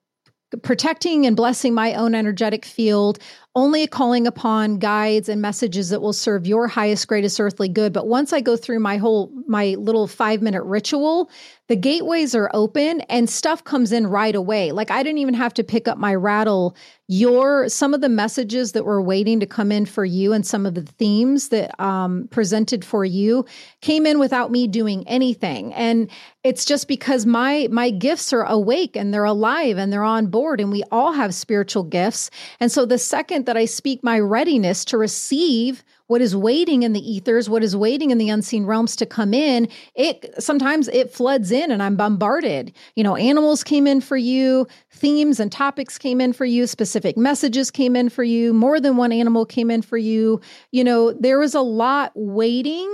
protecting 0.62 1.26
and 1.26 1.34
blessing 1.34 1.74
my 1.74 1.94
own 1.94 2.14
energetic 2.14 2.64
field 2.64 3.18
only 3.56 3.86
calling 3.86 4.26
upon 4.26 4.78
guides 4.78 5.28
and 5.28 5.42
messages 5.42 5.88
that 5.88 6.00
will 6.00 6.12
serve 6.12 6.46
your 6.46 6.68
highest 6.68 7.08
greatest 7.08 7.40
earthly 7.40 7.68
good 7.68 7.92
but 7.92 8.06
once 8.06 8.32
i 8.32 8.40
go 8.40 8.56
through 8.56 8.78
my 8.78 8.98
whole 8.98 9.32
my 9.48 9.74
little 9.78 10.06
5 10.06 10.42
minute 10.42 10.62
ritual 10.62 11.30
the 11.68 11.76
gateways 11.76 12.34
are 12.34 12.50
open 12.54 13.00
and 13.02 13.28
stuff 13.28 13.64
comes 13.64 13.90
in 13.90 14.06
right 14.06 14.34
away. 14.34 14.70
Like 14.70 14.90
I 14.90 15.02
didn't 15.02 15.18
even 15.18 15.34
have 15.34 15.54
to 15.54 15.64
pick 15.64 15.88
up 15.88 15.98
my 15.98 16.14
rattle. 16.14 16.76
Your 17.08 17.68
some 17.68 17.92
of 17.92 18.00
the 18.00 18.08
messages 18.08 18.72
that 18.72 18.84
were 18.84 19.02
waiting 19.02 19.40
to 19.40 19.46
come 19.46 19.72
in 19.72 19.84
for 19.84 20.04
you 20.04 20.32
and 20.32 20.46
some 20.46 20.64
of 20.64 20.74
the 20.74 20.82
themes 20.82 21.48
that 21.48 21.78
um, 21.80 22.28
presented 22.30 22.84
for 22.84 23.04
you 23.04 23.44
came 23.80 24.06
in 24.06 24.18
without 24.18 24.50
me 24.50 24.66
doing 24.66 25.06
anything. 25.08 25.72
And 25.74 26.08
it's 26.44 26.64
just 26.64 26.86
because 26.86 27.26
my 27.26 27.68
my 27.70 27.90
gifts 27.90 28.32
are 28.32 28.44
awake 28.44 28.96
and 28.96 29.12
they're 29.12 29.24
alive 29.24 29.76
and 29.76 29.92
they're 29.92 30.04
on 30.04 30.28
board 30.28 30.60
and 30.60 30.70
we 30.70 30.84
all 30.92 31.12
have 31.12 31.34
spiritual 31.34 31.84
gifts. 31.84 32.30
And 32.60 32.70
so 32.70 32.86
the 32.86 32.98
second 32.98 33.45
that 33.46 33.56
I 33.56 33.64
speak 33.64 34.04
my 34.04 34.18
readiness 34.18 34.84
to 34.86 34.98
receive 34.98 35.82
what 36.08 36.20
is 36.20 36.36
waiting 36.36 36.84
in 36.84 36.92
the 36.92 37.12
ethers, 37.12 37.50
what 37.50 37.64
is 37.64 37.74
waiting 37.74 38.10
in 38.10 38.18
the 38.18 38.28
unseen 38.28 38.64
realms 38.64 38.94
to 38.96 39.06
come 39.06 39.34
in, 39.34 39.68
it 39.96 40.34
sometimes 40.38 40.86
it 40.88 41.10
floods 41.10 41.50
in 41.50 41.72
and 41.72 41.82
I'm 41.82 41.96
bombarded. 41.96 42.72
You 42.94 43.02
know, 43.02 43.16
animals 43.16 43.64
came 43.64 43.88
in 43.88 44.00
for 44.00 44.16
you, 44.16 44.68
themes 44.92 45.40
and 45.40 45.50
topics 45.50 45.98
came 45.98 46.20
in 46.20 46.32
for 46.32 46.44
you, 46.44 46.66
specific 46.66 47.16
messages 47.16 47.70
came 47.72 47.96
in 47.96 48.08
for 48.08 48.22
you, 48.22 48.52
more 48.52 48.80
than 48.80 48.96
one 48.96 49.10
animal 49.10 49.44
came 49.44 49.70
in 49.70 49.82
for 49.82 49.98
you. 49.98 50.40
You 50.70 50.84
know, 50.84 51.12
there 51.12 51.40
was 51.40 51.54
a 51.54 51.60
lot 51.60 52.12
waiting 52.14 52.88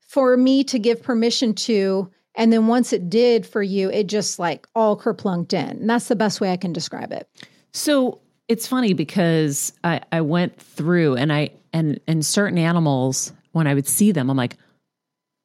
for 0.00 0.36
me 0.36 0.62
to 0.64 0.78
give 0.78 1.02
permission 1.02 1.54
to 1.54 2.10
And 2.34 2.52
then 2.52 2.66
once 2.68 2.92
it 2.92 3.10
did 3.10 3.44
for 3.46 3.62
you, 3.62 3.90
it 3.90 4.06
just 4.06 4.38
like 4.38 4.66
all 4.74 4.98
kerplunked 4.98 5.52
in. 5.52 5.80
And 5.80 5.90
that's 5.90 6.08
the 6.08 6.16
best 6.16 6.40
way 6.40 6.52
I 6.52 6.56
can 6.56 6.72
describe 6.72 7.12
it. 7.12 7.28
So 7.72 8.20
it's 8.50 8.66
funny 8.66 8.94
because 8.94 9.72
I, 9.84 10.00
I 10.10 10.22
went 10.22 10.60
through 10.60 11.14
and 11.14 11.32
I 11.32 11.50
and 11.72 12.00
and 12.08 12.26
certain 12.26 12.58
animals 12.58 13.32
when 13.52 13.68
I 13.68 13.74
would 13.74 13.86
see 13.86 14.10
them, 14.10 14.28
I'm 14.28 14.36
like, 14.36 14.56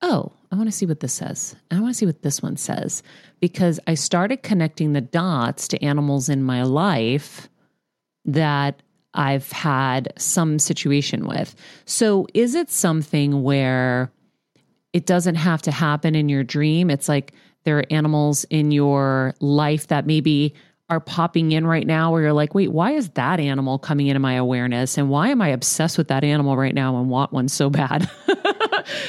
oh, 0.01 0.31
I 0.51 0.55
want 0.55 0.69
to 0.69 0.75
see 0.75 0.87
what 0.87 1.01
this 1.01 1.13
says. 1.13 1.55
I 1.69 1.79
want 1.79 1.93
to 1.93 1.97
see 1.97 2.07
what 2.07 2.23
this 2.23 2.41
one 2.41 2.57
says 2.57 3.03
because 3.39 3.79
I 3.85 3.93
started 3.93 4.41
connecting 4.41 4.93
the 4.93 5.01
dots 5.01 5.67
to 5.69 5.83
animals 5.83 6.29
in 6.29 6.41
my 6.41 6.63
life 6.63 7.47
that 8.25 8.81
I've 9.13 9.51
had 9.51 10.11
some 10.17 10.57
situation 10.57 11.27
with. 11.27 11.55
So 11.85 12.25
is 12.33 12.55
it 12.55 12.71
something 12.71 13.43
where 13.43 14.11
it 14.93 15.05
doesn't 15.05 15.35
have 15.35 15.61
to 15.63 15.71
happen 15.71 16.15
in 16.15 16.27
your 16.27 16.43
dream? 16.43 16.89
It's 16.89 17.07
like 17.07 17.33
there 17.65 17.77
are 17.77 17.85
animals 17.91 18.45
in 18.49 18.71
your 18.71 19.35
life 19.39 19.87
that 19.87 20.07
maybe 20.07 20.55
are 20.89 20.99
popping 20.99 21.51
in 21.51 21.65
right 21.65 21.87
now 21.87 22.11
where 22.11 22.21
you're 22.21 22.33
like, 22.33 22.53
wait, 22.53 22.71
why 22.71 22.91
is 22.91 23.09
that 23.11 23.39
animal 23.39 23.79
coming 23.79 24.07
into 24.07 24.19
my 24.19 24.33
awareness? 24.33 24.97
And 24.97 25.09
why 25.09 25.29
am 25.29 25.41
I 25.41 25.47
obsessed 25.49 25.97
with 25.97 26.09
that 26.09 26.23
animal 26.23 26.55
right 26.57 26.75
now 26.75 26.97
and 26.97 27.09
want 27.09 27.31
one 27.33 27.47
so 27.47 27.69
bad? 27.69 28.09
Yes. 28.27 28.29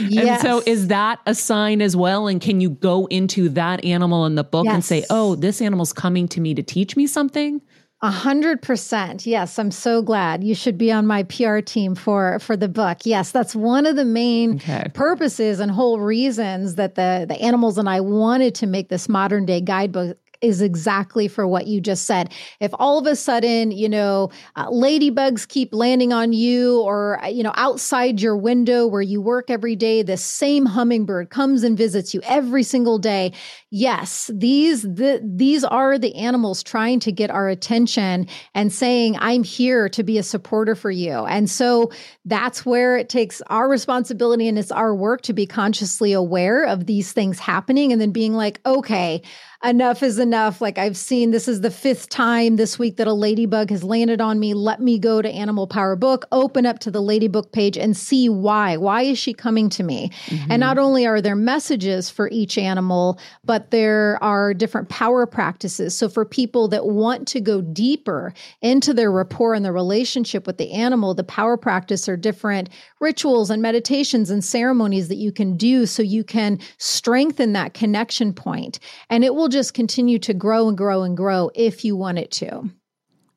And 0.09 0.41
so 0.41 0.63
is 0.67 0.89
that 0.89 1.21
a 1.27 1.35
sign 1.35 1.83
as 1.83 1.95
well? 1.95 2.29
And 2.29 2.41
can 2.41 2.63
you 2.63 2.71
go 2.71 3.05
into 3.07 3.51
that 3.51 3.85
animal 3.85 4.25
in 4.25 4.35
the 4.35 4.43
book 4.45 4.67
and 4.67 4.83
say, 4.83 5.05
oh, 5.11 5.35
this 5.35 5.61
animal's 5.61 5.93
coming 5.93 6.29
to 6.29 6.41
me 6.41 6.55
to 6.55 6.63
teach 6.63 6.97
me 6.97 7.07
something? 7.07 7.61
A 8.03 8.11
hundred 8.11 8.61
percent. 8.63 9.27
Yes, 9.27 9.59
I'm 9.59 9.71
so 9.71 10.01
glad. 10.03 10.45
You 10.45 10.55
should 10.55 10.77
be 10.77 10.93
on 10.93 11.07
my 11.07 11.23
PR 11.25 11.61
team 11.61 11.95
for 11.95 12.39
for 12.41 12.55
the 12.57 12.69
book. 12.69 12.99
Yes, 13.05 13.33
that's 13.33 13.55
one 13.55 13.85
of 13.87 13.97
the 13.97 14.05
main 14.05 14.57
Okay. 14.57 14.85
purposes 14.93 15.61
and 15.61 15.71
whole 15.71 15.99
reasons 16.01 16.75
that 16.75 16.95
the 16.95 17.25
the 17.29 17.41
animals 17.41 17.79
and 17.79 17.89
I 17.89 18.01
wanted 18.01 18.55
to 18.57 18.67
make 18.67 18.89
this 18.91 19.09
modern 19.09 19.47
day 19.47 19.61
guidebook 19.63 20.19
is 20.41 20.61
exactly 20.61 21.29
for 21.29 21.47
what 21.47 21.67
you 21.67 21.81
just 21.81 22.05
said. 22.05 22.33
If 22.61 22.73
all 22.75 22.99
of 22.99 23.07
a 23.07 23.17
sudden, 23.17 23.71
you 23.71 23.89
know, 23.89 24.31
uh, 24.57 24.69
ladybugs 24.69 25.47
keep 25.49 25.75
landing 25.75 26.13
on 26.13 26.33
you 26.33 26.81
or, 26.83 27.23
uh, 27.23 27.29
you 27.29 27.43
know, 27.43 27.53
outside 27.57 28.21
your 28.21 28.37
window 28.37 28.87
where 28.87 29.03
you 29.03 29.21
work 29.21 29.51
every 29.51 29.77
day, 29.77 30.03
the 30.03 30.17
same 30.17 30.67
hummingbird 30.67 31.31
comes 31.31 31.63
and 31.63 31.77
visits 31.77 32.15
you 32.15 32.21
every 32.25 32.63
single 32.63 32.99
day. 32.99 33.33
Yes, 33.71 34.31
these, 34.33 34.83
the, 34.83 35.21
these 35.25 35.65
are 35.65 35.99
the 35.99 36.15
animals 36.17 36.63
trying 36.63 37.01
to 37.01 37.13
get 37.13 37.31
our 37.31 37.49
attention 37.49 38.27
and 38.55 38.73
saying, 38.73 39.17
I'm 39.19 39.43
here 39.43 39.89
to 39.91 40.03
be 40.03 40.19
a 40.19 40.23
supporter 40.23 40.75
for 40.75 40.91
you. 40.91 41.25
And 41.27 41.51
so 41.51 41.91
that's 42.25 42.65
where 42.65 42.97
it 42.97 43.09
takes 43.09 43.43
our 43.49 43.69
responsibility 43.69 44.49
and 44.49 44.59
it's 44.59 44.73
our 44.73 44.95
work 44.95 45.23
to 45.23 45.33
be 45.33 45.47
consciously 45.47 46.13
aware 46.13 46.65
of 46.65 46.87
these 46.87 47.13
things 47.13 47.39
happening 47.39 47.93
and 47.93 48.01
then 48.01 48.11
being 48.11 48.35
like, 48.35 48.61
okay, 48.67 49.23
enough 49.67 50.03
is 50.03 50.19
enough. 50.19 50.61
Like 50.61 50.79
I've 50.79 50.97
seen 50.97 51.31
this 51.31 51.49
is 51.49 51.61
the 51.61 51.71
fifth 51.71 52.09
time 52.09 52.57
this 52.57 52.79
week 52.79 52.97
that 52.97 53.07
a 53.07 53.13
ladybug 53.13 53.71
has 53.71 53.83
landed 53.83 54.21
on 54.21 54.39
me. 54.39 54.55
Let 54.55 54.81
me 54.81 54.99
go 54.99 55.21
to 55.21 55.29
Animal 55.29 55.67
Power 55.67 55.97
Book, 55.97 56.27
open 56.33 56.65
up 56.65 56.79
to 56.81 56.91
the 56.91 57.03
ladybug 57.03 57.51
page 57.53 57.77
and 57.77 57.97
see 57.97 58.29
why. 58.29 58.77
Why 58.77 59.03
is 59.03 59.19
she 59.19 59.35
coming 59.35 59.69
to 59.71 59.83
me? 59.83 60.11
Mm-hmm. 60.27 60.53
And 60.53 60.61
not 60.61 60.79
only 60.79 61.07
are 61.07 61.21
there 61.21 61.37
messages 61.37 62.09
for 62.09 62.31
each 62.31 62.57
animal, 62.57 63.19
but 63.45 63.71
there 63.71 64.23
are 64.23 64.55
different 64.55 64.89
power 64.89 65.27
practices. 65.27 65.97
So 65.97 66.09
for 66.09 66.25
people 66.25 66.69
that 66.69 66.87
want 66.87 67.27
to 67.29 67.41
go 67.41 67.61
deeper 67.61 68.33
into 68.63 68.95
their 68.95 69.11
rapport 69.11 69.55
and 69.55 69.65
the 69.65 69.73
relationship 69.73 70.47
with 70.47 70.59
the 70.59 70.73
animal, 70.73 71.15
the 71.15 71.25
power 71.25 71.57
practice 71.57 72.09
are 72.09 72.17
different 72.17 72.69
rituals 73.01 73.51
and 73.51 73.61
meditations 73.61 74.31
and 74.31 74.45
ceremonies 74.45 75.09
that 75.09 75.17
you 75.17 75.33
can 75.33 75.57
do 75.57 75.87
so 75.87 76.03
you 76.03 76.23
can 76.25 76.59
strengthen 76.79 77.53
that 77.53 77.75
connection 77.75 78.33
point. 78.33 78.79
And 79.11 79.25
it 79.25 79.35
will 79.35 79.49
just 79.57 79.73
continue 79.73 80.19
to 80.19 80.35
grow 80.35 80.69
and 80.69 80.77
grow 80.77 81.03
and 81.03 81.17
grow 81.17 81.51
if 81.55 81.85
you 81.85 81.97
want 81.97 82.19
it 82.19 82.31
to. 82.31 82.71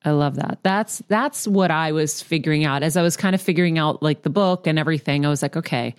I 0.04 0.12
love 0.12 0.36
that. 0.36 0.60
That's 0.64 1.02
that's 1.08 1.48
what 1.48 1.72
I 1.72 1.94
was 1.94 2.22
figuring 2.22 2.66
out 2.66 2.84
as 2.84 2.98
I 2.98 3.02
was 3.02 3.16
kind 3.16 3.36
of 3.36 3.42
figuring 3.42 3.78
out 3.78 4.04
like 4.04 4.24
the 4.24 4.30
book 4.30 4.68
and 4.68 4.78
everything. 4.78 5.26
I 5.26 5.30
was 5.30 5.42
like, 5.42 5.56
okay, 5.56 5.96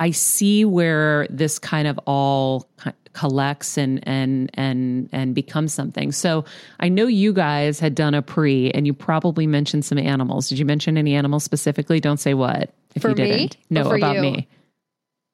I 0.00 0.10
see 0.10 0.64
where 0.64 1.26
this 1.30 1.58
kind 1.58 1.86
of 1.88 1.98
all 2.06 2.68
collects 3.12 3.76
and 3.76 4.00
and 4.06 4.50
and 4.54 5.08
and 5.12 5.34
becomes 5.34 5.72
something. 5.72 6.12
So 6.12 6.44
I 6.80 6.88
know 6.88 7.06
you 7.06 7.32
guys 7.32 7.80
had 7.80 7.94
done 7.94 8.14
a 8.14 8.22
pre, 8.22 8.70
and 8.72 8.86
you 8.86 8.94
probably 8.94 9.46
mentioned 9.46 9.84
some 9.84 9.98
animals. 9.98 10.48
Did 10.48 10.58
you 10.58 10.64
mention 10.64 10.96
any 10.96 11.14
animals 11.14 11.44
specifically? 11.44 12.00
Don't 12.00 12.18
say 12.18 12.34
what 12.34 12.72
if 12.94 13.02
For 13.02 13.10
you 13.10 13.14
didn't. 13.14 13.56
No, 13.70 13.90
about 13.90 14.16
you? 14.16 14.22
me. 14.22 14.48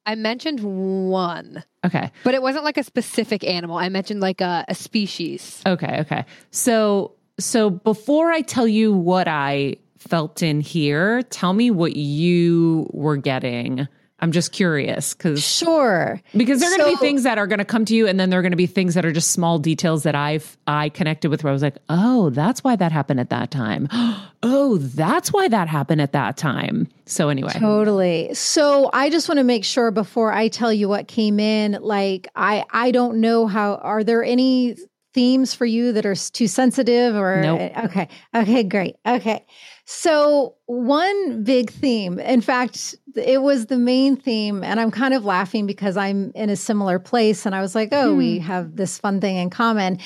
I 0.07 0.15
mentioned 0.17 0.61
one, 0.61 1.65
Okay. 1.85 2.11
but 2.25 2.35
it 2.35 2.43
wasn't 2.43 2.65
like 2.65 2.77
a 2.77 2.83
specific 2.85 3.43
animal. 3.45 3.77
I 3.77 3.89
mentioned 3.89 4.21
like 4.21 4.41
a, 4.41 4.65
a 4.69 4.75
species. 4.75 5.63
Okay, 5.67 6.01
okay. 6.01 6.25
So 6.51 7.13
so 7.39 7.71
before 7.71 8.31
I 8.31 8.43
tell 8.43 8.69
you 8.69 8.93
what 8.93 9.27
I 9.29 9.77
felt 9.99 10.43
in 10.43 10.61
here, 10.61 11.23
tell 11.23 11.53
me 11.55 11.71
what 11.71 11.97
you 11.97 12.89
were 12.93 13.17
getting. 13.17 13.89
I'm 14.25 14.33
just 14.33 14.53
curious 14.53 15.13
cuz 15.13 15.45
Sure. 15.45 16.21
because 16.35 16.61
there 16.61 16.69
are 16.73 16.77
going 16.79 16.91
to 16.91 16.97
So- 16.97 17.01
be 17.03 17.07
things 17.07 17.23
that 17.25 17.37
are 17.37 17.47
going 17.47 17.59
to 17.59 17.65
come 17.65 17.85
to 17.85 17.95
you 17.95 18.07
and 18.07 18.19
then 18.19 18.31
there 18.31 18.39
are 18.39 18.43
going 18.43 18.53
to 18.53 18.57
be 18.57 18.67
things 18.67 18.95
that 18.95 19.05
are 19.05 19.13
just 19.13 19.31
small 19.33 19.59
details 19.59 20.03
that 20.05 20.15
I've 20.15 20.57
I 20.67 20.89
connected 20.89 21.31
with 21.31 21.45
where 21.45 21.51
I 21.51 21.53
was 21.53 21.63
like, 21.63 21.77
"Oh, 21.91 22.31
that's 22.31 22.65
why 22.65 22.75
that 22.77 22.91
happened 22.91 23.21
at 23.21 23.29
that 23.29 23.51
time." 23.51 23.87
oh, 24.43 24.79
that's 24.79 25.31
why 25.33 25.47
that 25.49 25.69
happened 25.69 26.01
at 26.01 26.13
that 26.13 26.37
time. 26.39 26.89
So 27.07 27.29
anyway. 27.29 27.53
Totally. 27.59 28.33
So 28.33 28.89
I 28.95 29.11
just 29.11 29.29
want 29.29 29.39
to 29.39 29.45
make 29.45 29.65
sure 29.65 29.91
before 29.91 30.33
I 30.33 30.49
tell 30.49 30.73
you 30.73 30.89
what 30.89 31.07
came 31.07 31.39
in, 31.39 31.79
like 31.83 32.29
I 32.35 32.65
I 32.73 32.91
don't 32.93 33.21
know 33.21 33.47
how 33.47 33.75
are 33.77 34.03
there 34.03 34.25
any 34.25 34.77
themes 35.15 35.55
for 35.55 35.65
you 35.65 35.93
that 35.93 36.05
are 36.05 36.15
too 36.15 36.49
sensitive 36.49 37.15
or 37.15 37.41
Nope. 37.41 37.61
Eh, 37.61 37.85
okay. 37.85 38.09
Okay, 38.35 38.65
great. 38.65 38.97
Okay. 39.07 39.47
So 39.87 40.57
one 40.67 41.45
big 41.45 41.71
theme, 41.71 42.19
in 42.19 42.41
fact, 42.41 42.97
it 43.15 43.43
was 43.43 43.67
the 43.67 43.79
main 43.79 44.17
theme 44.17 44.65
and 44.65 44.81
I'm 44.81 44.91
kind 44.91 45.15
of 45.15 45.25
laughing 45.25 45.67
because 45.67 45.97
I'm 45.97 46.33
in 46.35 46.51
a 46.51 46.57
similar 46.57 46.99
place 46.99 47.47
and 47.47 47.55
I 47.55 47.61
was 47.61 47.75
like, 47.75 47.91
"Oh, 47.93 48.15
we 48.15 48.39
hmm. 48.39 48.45
have 48.45 48.77
this 48.77 48.99
fun 48.99 49.21
thing 49.21 49.37
in 49.37 49.51
common." 49.51 49.99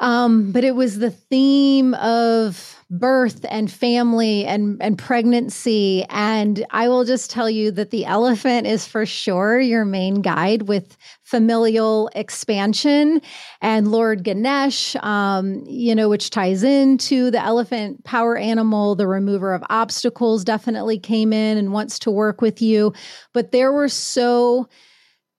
Um, 0.00 0.52
but 0.52 0.64
it 0.64 0.76
was 0.76 0.98
the 0.98 1.10
theme 1.10 1.94
of 1.94 2.76
birth 2.90 3.44
and 3.50 3.70
family 3.70 4.46
and, 4.46 4.80
and 4.80 4.96
pregnancy. 4.96 6.06
And 6.08 6.64
I 6.70 6.88
will 6.88 7.04
just 7.04 7.30
tell 7.30 7.50
you 7.50 7.70
that 7.72 7.90
the 7.90 8.06
elephant 8.06 8.66
is 8.66 8.86
for 8.86 9.04
sure 9.04 9.60
your 9.60 9.84
main 9.84 10.22
guide 10.22 10.62
with 10.62 10.96
familial 11.22 12.08
expansion 12.14 13.20
and 13.60 13.90
Lord 13.90 14.22
Ganesh, 14.24 14.96
um, 14.96 15.64
you 15.66 15.94
know, 15.94 16.08
which 16.08 16.30
ties 16.30 16.62
into 16.62 17.30
the 17.30 17.40
elephant 17.40 18.04
power 18.04 18.38
animal, 18.38 18.94
the 18.94 19.06
remover 19.06 19.52
of 19.52 19.62
obstacles 19.68 20.42
definitely 20.42 20.98
came 20.98 21.32
in 21.32 21.58
and 21.58 21.72
wants 21.72 21.98
to 22.00 22.10
work 22.10 22.40
with 22.40 22.62
you. 22.62 22.94
But 23.34 23.52
there 23.52 23.72
were 23.72 23.88
so 23.90 24.68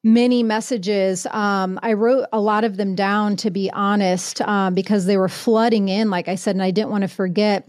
many 0.04 0.43
messages. 0.43 1.28
Um, 1.32 1.80
I 1.84 1.93
wrote 1.93 2.28
a 2.32 2.39
lot 2.39 2.64
of 2.64 2.78
them 2.78 2.95
down, 2.95 3.36
to 3.38 3.52
be 3.52 3.70
honest, 3.72 4.41
um, 4.41 4.74
because 4.74 5.06
they 5.06 5.18
were 5.18 5.30
flooding 5.30 5.89
in, 5.89 6.10
like 6.10 6.28
I 6.28 6.36
said, 6.36 6.56
and 6.56 6.64
I 6.64 6.72
didn't 6.72 6.91
want 6.91 7.02
to 7.02 7.08
forget. 7.08 7.68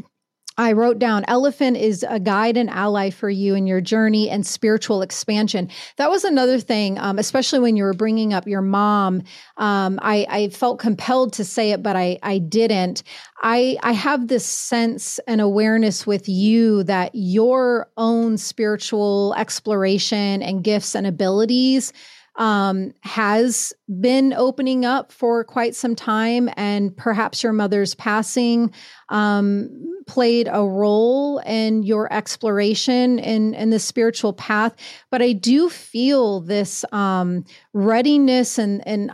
I 0.59 0.73
wrote 0.73 0.99
down 0.99 1.25
elephant 1.27 1.79
is 1.79 2.05
a 2.07 2.21
guide 2.21 2.59
and 2.59 2.69
ally 2.69 3.09
for 3.09 3.31
you 3.31 3.55
in 3.55 3.67
your 3.67 3.81
journey 3.81 4.29
and 4.29 4.47
spiritual 4.47 5.01
expansion. 5.01 5.71
That 5.97 6.11
was 6.11 6.23
another 6.23 6.61
thing, 6.61 6.99
um, 6.99 7.19
especially 7.19 7.61
when 7.61 7.77
you 7.77 7.85
were 7.85 7.95
bringing 7.95 8.35
up 8.35 8.47
your 8.47 8.61
mom. 8.61 9.23
Um, 9.57 9.99
I, 10.03 10.27
I 10.29 10.49
felt 10.51 10.79
compelled 10.79 11.33
to 11.35 11.47
say 11.47 11.71
it, 11.71 11.83
but 11.83 11.97
I, 11.97 12.19
I 12.23 12.39
didn't. 12.39 13.05
I, 13.43 13.79
I 13.83 13.93
have 13.93 14.29
this 14.29 14.45
sense 14.45 15.19
and 15.27 15.41
awareness 15.41 16.07
with 16.07 16.29
you 16.29 16.83
that 16.83 17.13
your 17.15 17.89
own 17.97 18.37
spiritual 18.37 19.35
exploration 19.39 20.43
and 20.43 20.63
gifts 20.63 20.95
and 20.95 21.07
abilities 21.07 21.93
um, 22.37 22.93
has 23.01 23.73
been 24.01 24.33
opening 24.33 24.85
up 24.85 25.13
for 25.13 25.45
quite 25.45 25.75
some 25.75 25.95
time, 25.95 26.49
and 26.57 26.97
perhaps 26.97 27.43
your 27.43 27.53
mother's 27.53 27.95
passing 27.95 28.73
um, 29.09 29.69
played 30.07 30.49
a 30.51 30.67
role 30.67 31.39
in 31.41 31.83
your 31.83 32.13
exploration 32.13 33.19
in, 33.19 33.55
in 33.55 33.71
the 33.71 33.79
spiritual 33.79 34.33
path. 34.33 34.75
But 35.11 35.23
I 35.23 35.33
do 35.33 35.69
feel 35.69 36.41
this 36.41 36.85
um, 36.93 37.45
readiness 37.73 38.59
and, 38.59 38.87
and 38.87 39.13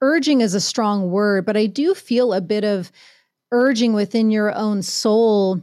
urging 0.00 0.40
is 0.40 0.54
a 0.54 0.60
strong 0.60 1.10
word, 1.10 1.44
but 1.44 1.56
I 1.56 1.66
do 1.66 1.94
feel 1.94 2.32
a 2.32 2.40
bit 2.40 2.64
of 2.64 2.92
urging 3.50 3.92
within 3.92 4.30
your 4.30 4.54
own 4.54 4.82
soul 4.82 5.60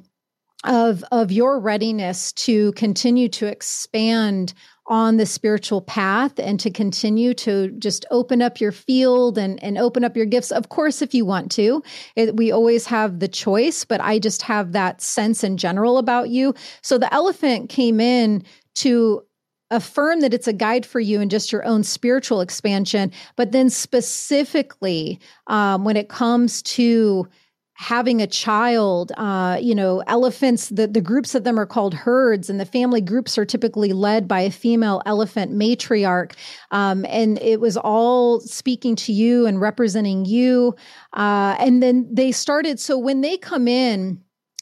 of 0.66 1.04
of 1.12 1.32
your 1.32 1.60
readiness 1.60 2.32
to 2.34 2.72
continue 2.74 3.30
to 3.30 3.46
expand 3.46 4.54
on 4.88 5.18
the 5.18 5.26
spiritual 5.26 5.82
path 5.82 6.40
and 6.40 6.60
to 6.60 6.70
continue 6.70 7.34
to 7.34 7.72
just 7.80 8.06
open 8.12 8.42
up 8.42 8.60
your 8.60 8.72
field 8.72 9.38
and 9.38 9.62
and 9.64 9.78
open 9.78 10.04
up 10.04 10.16
your 10.16 10.26
gifts. 10.26 10.52
Of 10.52 10.70
course 10.70 11.02
if 11.02 11.14
you 11.14 11.26
want 11.26 11.52
to 11.54 11.82
it, 12.16 12.36
we 12.36 12.52
always 12.52 12.86
have 12.86 13.20
the 13.20 13.28
choice 13.28 13.84
but 13.86 14.02
i 14.02 14.20
just 14.20 14.42
have 14.42 14.72
that 14.74 15.02
sense 15.02 15.44
in 15.44 15.58
general 15.58 15.98
about 15.98 16.30
you. 16.30 16.54
So 16.82 16.98
the 16.98 17.14
elephant 17.14 17.70
came 17.70 18.00
in 18.00 18.44
to 18.76 19.24
affirm 19.72 20.22
that 20.22 20.34
it's 20.34 20.48
a 20.48 20.54
guide 20.54 20.86
for 20.86 21.00
you 21.00 21.20
and 21.20 21.32
just 21.32 21.52
your 21.52 21.66
own 21.66 21.84
spiritual 21.84 22.42
expansion, 22.42 23.12
but 23.36 23.52
then 23.52 23.70
specifically 23.70 25.20
um, 25.48 25.84
when 25.84 25.98
it 25.98 26.10
comes 26.10 26.62
to 26.62 27.28
having 27.76 28.22
a 28.22 28.28
child 28.28 29.12
uh, 29.18 29.58
you 29.62 29.76
know 29.76 30.02
elephants 30.08 30.70
the, 30.70 30.88
the 30.88 31.02
groups 31.02 31.36
of 31.36 31.44
them 31.44 31.60
are 31.60 31.66
called 31.66 31.94
herds 31.94 32.50
and 32.50 32.60
the 32.60 32.66
family 32.66 33.02
groups 33.02 33.38
are 33.38 33.46
typically 33.46 33.92
led 33.92 34.28
by 34.28 34.40
a 34.40 34.52
female 34.52 35.02
elephant 35.06 35.52
matriarch 35.52 36.34
um, 36.72 37.06
and 37.10 37.38
it 37.42 37.60
was 37.60 37.76
all 37.76 38.40
speaking 38.40 38.96
to 38.96 39.12
you 39.12 39.46
and 39.46 39.60
representing 39.60 40.24
you 40.24 40.74
uh, 41.14 41.56
and 41.60 41.84
then 41.84 42.08
they 42.10 42.32
started 42.32 42.80
so 42.80 42.98
when 42.98 43.22
they 43.22 43.38
come 43.38 43.68
in 43.68 44.22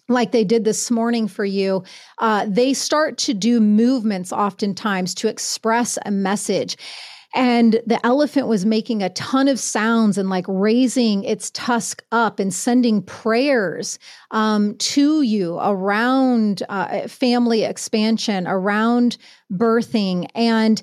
like 0.09 0.31
they 0.31 0.43
did 0.43 0.65
this 0.65 0.91
morning 0.91 1.27
for 1.27 1.45
you, 1.45 1.83
uh, 2.17 2.45
they 2.47 2.73
start 2.73 3.17
to 3.17 3.33
do 3.33 3.61
movements 3.61 4.33
oftentimes 4.33 5.13
to 5.15 5.29
express 5.29 5.97
a 6.05 6.11
message. 6.11 6.75
And 7.33 7.81
the 7.87 8.03
elephant 8.05 8.47
was 8.47 8.65
making 8.65 9.01
a 9.01 9.09
ton 9.09 9.47
of 9.47 9.59
sounds 9.59 10.17
and 10.17 10.29
like 10.29 10.45
raising 10.47 11.23
its 11.23 11.49
tusk 11.51 12.03
up 12.11 12.39
and 12.39 12.53
sending 12.53 13.01
prayers 13.01 13.97
um, 14.31 14.75
to 14.77 15.23
you 15.23 15.57
around 15.59 16.61
uh, 16.69 17.07
family 17.07 17.63
expansion, 17.63 18.47
around 18.47 19.17
birthing. 19.51 20.27
And 20.35 20.81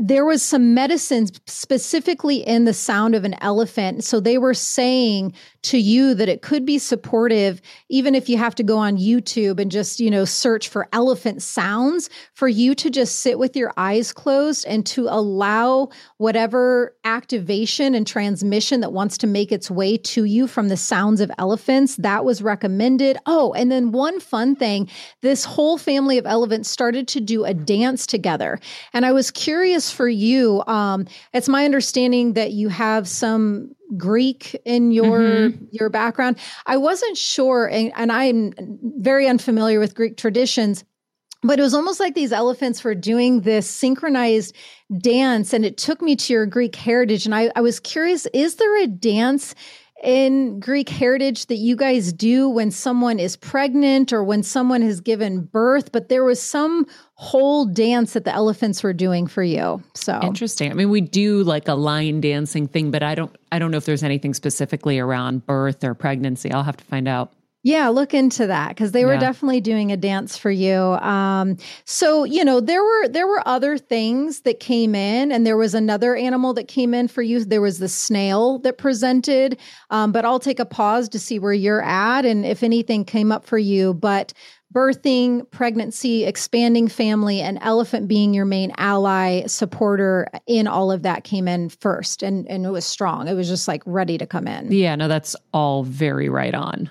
there 0.00 0.24
was 0.24 0.42
some 0.42 0.74
medicine 0.74 1.28
specifically 1.46 2.36
in 2.36 2.64
the 2.64 2.74
sound 2.74 3.14
of 3.14 3.24
an 3.24 3.34
elephant. 3.40 4.02
So 4.02 4.18
they 4.18 4.38
were 4.38 4.54
saying 4.54 5.34
to 5.62 5.78
you 5.78 6.14
that 6.14 6.28
it 6.28 6.42
could 6.42 6.66
be 6.66 6.78
supportive, 6.78 7.60
even 7.88 8.16
if 8.16 8.28
you 8.28 8.36
have 8.36 8.56
to 8.56 8.64
go 8.64 8.78
on 8.78 8.96
YouTube 8.96 9.60
and 9.60 9.70
just, 9.70 10.00
you 10.00 10.10
know, 10.10 10.24
search 10.24 10.68
for 10.68 10.88
elephant 10.92 11.42
sounds, 11.42 12.10
for 12.34 12.48
you 12.48 12.74
to 12.74 12.90
just 12.90 13.20
sit 13.20 13.38
with 13.38 13.54
your 13.54 13.72
eyes 13.76 14.12
closed 14.12 14.66
and 14.66 14.84
to 14.86 15.06
allow 15.08 15.88
whatever 16.16 16.96
activation 17.04 17.94
and 17.94 18.06
transmission 18.06 18.80
that 18.80 18.92
wants 18.92 19.16
to 19.18 19.28
make 19.28 19.52
its 19.52 19.70
way 19.70 19.96
to 19.96 20.24
you 20.24 20.48
from 20.48 20.68
the 20.68 20.76
sounds 20.76 21.20
of 21.20 21.30
elephants. 21.38 21.94
That 21.96 22.24
was 22.24 22.42
recommended. 22.42 23.16
Oh, 23.26 23.52
and 23.52 23.70
then 23.70 23.92
one 23.92 24.18
fun 24.18 24.56
thing 24.56 24.88
this 25.20 25.44
whole 25.44 25.78
family 25.78 26.18
of 26.18 26.26
elephants 26.26 26.68
started 26.68 27.06
to 27.08 27.20
do 27.20 27.44
a 27.44 27.54
dance 27.54 28.06
together. 28.06 28.58
And 28.92 29.06
I 29.06 29.12
was 29.12 29.30
curious 29.30 29.51
for 29.90 30.08
you. 30.08 30.62
Um, 30.66 31.06
it's 31.32 31.48
my 31.48 31.64
understanding 31.64 32.34
that 32.34 32.52
you 32.52 32.68
have 32.68 33.08
some 33.08 33.74
Greek 33.96 34.60
in 34.64 34.90
your 34.90 35.18
mm-hmm. 35.18 35.64
your 35.70 35.90
background. 35.90 36.38
I 36.66 36.76
wasn't 36.76 37.16
sure, 37.16 37.68
and, 37.68 37.92
and 37.96 38.10
I'm 38.10 38.52
very 38.98 39.26
unfamiliar 39.28 39.80
with 39.80 39.94
Greek 39.94 40.16
traditions. 40.16 40.84
But 41.44 41.58
it 41.58 41.62
was 41.62 41.74
almost 41.74 41.98
like 41.98 42.14
these 42.14 42.32
elephants 42.32 42.84
were 42.84 42.94
doing 42.94 43.40
this 43.40 43.68
synchronized 43.68 44.54
dance, 44.98 45.52
and 45.52 45.64
it 45.64 45.76
took 45.76 46.00
me 46.00 46.14
to 46.14 46.32
your 46.32 46.46
Greek 46.46 46.76
heritage. 46.76 47.26
And 47.26 47.34
I, 47.34 47.50
I 47.56 47.60
was 47.60 47.80
curious: 47.80 48.26
is 48.32 48.56
there 48.56 48.82
a 48.82 48.86
dance 48.86 49.54
in 50.02 50.58
Greek 50.58 50.88
heritage 50.88 51.46
that 51.46 51.56
you 51.56 51.76
guys 51.76 52.12
do 52.12 52.48
when 52.48 52.70
someone 52.70 53.18
is 53.18 53.36
pregnant 53.36 54.12
or 54.12 54.24
when 54.24 54.42
someone 54.42 54.82
has 54.82 55.00
given 55.00 55.42
birth, 55.42 55.92
but 55.92 56.08
there 56.08 56.24
was 56.24 56.42
some 56.42 56.86
whole 57.14 57.64
dance 57.64 58.14
that 58.14 58.24
the 58.24 58.34
elephants 58.34 58.82
were 58.82 58.92
doing 58.92 59.28
for 59.28 59.44
you. 59.44 59.82
So 59.94 60.18
interesting. 60.22 60.70
I 60.70 60.74
mean, 60.74 60.90
we 60.90 61.00
do 61.00 61.44
like 61.44 61.68
a 61.68 61.74
line 61.74 62.20
dancing 62.20 62.66
thing, 62.66 62.90
but 62.90 63.02
I 63.02 63.14
don't 63.14 63.34
I 63.52 63.58
don't 63.58 63.70
know 63.70 63.76
if 63.76 63.84
there's 63.84 64.02
anything 64.02 64.34
specifically 64.34 64.98
around 64.98 65.46
birth 65.46 65.84
or 65.84 65.94
pregnancy. 65.94 66.50
I'll 66.50 66.64
have 66.64 66.76
to 66.78 66.84
find 66.84 67.06
out. 67.06 67.32
Yeah, 67.64 67.88
look 67.88 68.12
into 68.12 68.48
that 68.48 68.70
because 68.70 68.90
they 68.90 69.04
were 69.04 69.14
yeah. 69.14 69.20
definitely 69.20 69.60
doing 69.60 69.92
a 69.92 69.96
dance 69.96 70.36
for 70.36 70.50
you. 70.50 70.74
Um, 70.74 71.56
so 71.84 72.24
you 72.24 72.44
know 72.44 72.60
there 72.60 72.82
were 72.82 73.08
there 73.08 73.28
were 73.28 73.46
other 73.46 73.78
things 73.78 74.40
that 74.40 74.58
came 74.58 74.96
in, 74.96 75.30
and 75.30 75.46
there 75.46 75.56
was 75.56 75.72
another 75.72 76.16
animal 76.16 76.54
that 76.54 76.66
came 76.66 76.92
in 76.92 77.06
for 77.06 77.22
you. 77.22 77.44
There 77.44 77.60
was 77.60 77.78
the 77.78 77.88
snail 77.88 78.58
that 78.60 78.78
presented, 78.78 79.58
um, 79.90 80.10
but 80.10 80.24
I'll 80.24 80.40
take 80.40 80.58
a 80.58 80.64
pause 80.64 81.08
to 81.10 81.20
see 81.20 81.38
where 81.38 81.52
you're 81.52 81.82
at 81.82 82.24
and 82.24 82.44
if 82.44 82.64
anything 82.64 83.04
came 83.04 83.30
up 83.30 83.44
for 83.44 83.58
you. 83.58 83.94
But 83.94 84.32
birthing, 84.74 85.48
pregnancy, 85.52 86.24
expanding 86.24 86.88
family, 86.88 87.40
and 87.40 87.58
elephant 87.60 88.08
being 88.08 88.34
your 88.34 88.46
main 88.46 88.72
ally, 88.76 89.46
supporter 89.46 90.26
in 90.48 90.66
all 90.66 90.90
of 90.90 91.02
that 91.02 91.22
came 91.22 91.46
in 91.46 91.68
first, 91.68 92.24
and 92.24 92.44
and 92.48 92.66
it 92.66 92.70
was 92.70 92.84
strong. 92.84 93.28
It 93.28 93.34
was 93.34 93.46
just 93.46 93.68
like 93.68 93.84
ready 93.86 94.18
to 94.18 94.26
come 94.26 94.48
in. 94.48 94.72
Yeah, 94.72 94.96
no, 94.96 95.06
that's 95.06 95.36
all 95.52 95.84
very 95.84 96.28
right 96.28 96.56
on 96.56 96.90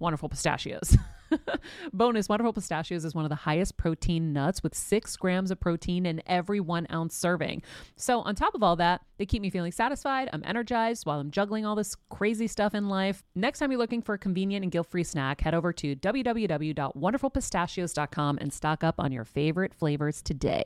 wonderful 0.00 0.28
pistachios. 0.28 0.96
Bonus 1.92 2.28
Wonderful 2.28 2.52
Pistachios 2.52 3.04
is 3.04 3.14
one 3.14 3.24
of 3.24 3.28
the 3.28 3.36
highest 3.36 3.76
protein 3.76 4.32
nuts 4.32 4.60
with 4.62 4.74
six 4.74 5.16
grams 5.16 5.50
of 5.50 5.60
protein 5.60 6.06
in 6.06 6.22
every 6.26 6.60
one 6.60 6.86
ounce 6.92 7.14
serving. 7.14 7.62
So, 7.96 8.20
on 8.20 8.34
top 8.34 8.54
of 8.54 8.62
all 8.62 8.76
that, 8.76 9.02
they 9.18 9.26
keep 9.26 9.42
me 9.42 9.50
feeling 9.50 9.72
satisfied. 9.72 10.30
I'm 10.32 10.42
energized 10.44 11.04
while 11.06 11.20
I'm 11.20 11.30
juggling 11.30 11.66
all 11.66 11.74
this 11.74 11.94
crazy 12.08 12.46
stuff 12.46 12.74
in 12.74 12.88
life. 12.88 13.22
Next 13.34 13.58
time 13.58 13.70
you're 13.70 13.78
looking 13.78 14.00
for 14.02 14.14
a 14.14 14.18
convenient 14.18 14.62
and 14.62 14.72
guilt 14.72 14.86
free 14.88 15.04
snack, 15.04 15.42
head 15.42 15.54
over 15.54 15.72
to 15.74 15.94
www.wonderfulpistachios.com 15.96 18.38
and 18.40 18.52
stock 18.52 18.84
up 18.84 18.94
on 18.98 19.12
your 19.12 19.24
favorite 19.24 19.74
flavors 19.74 20.22
today, 20.22 20.62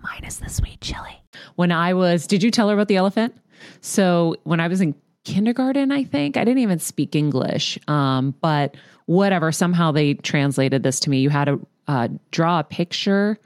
minus 0.00 0.36
the 0.36 0.48
sweet 0.48 0.80
chili. 0.80 1.22
When 1.56 1.72
I 1.72 1.94
was, 1.94 2.26
did 2.26 2.42
you 2.42 2.50
tell 2.50 2.68
her 2.68 2.74
about 2.74 2.88
the 2.88 2.96
elephant? 2.96 3.34
So, 3.80 4.36
when 4.44 4.60
I 4.60 4.68
was 4.68 4.80
in 4.80 4.94
kindergarten, 5.26 5.92
I 5.92 6.04
think. 6.04 6.36
I 6.36 6.44
didn't 6.44 6.60
even 6.62 6.78
speak 6.78 7.14
English, 7.14 7.78
um, 7.88 8.34
but 8.40 8.76
whatever. 9.06 9.52
Somehow 9.52 9.92
they 9.92 10.14
translated 10.14 10.82
this 10.82 11.00
to 11.00 11.10
me. 11.10 11.18
You 11.18 11.30
had 11.30 11.46
to 11.46 11.66
uh, 11.88 12.08
draw 12.30 12.60
a 12.60 12.64
picture 12.64 13.38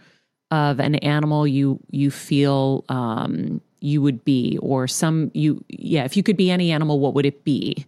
of 0.53 0.79
an 0.81 0.97
animal 0.97 1.47
you 1.47 1.81
you 1.91 2.11
feel 2.11 2.85
um, 2.89 3.61
you 3.81 4.03
would 4.03 4.25
be, 4.25 4.59
or 4.59 4.87
some 4.87 5.31
you 5.35 5.65
yeah. 5.69 6.05
If 6.05 6.17
you 6.17 6.23
could 6.23 6.37
be 6.37 6.51
any 6.51 6.71
animal, 6.71 7.01
what 7.01 7.15
would 7.15 7.27
it 7.27 7.45
be? 7.45 7.87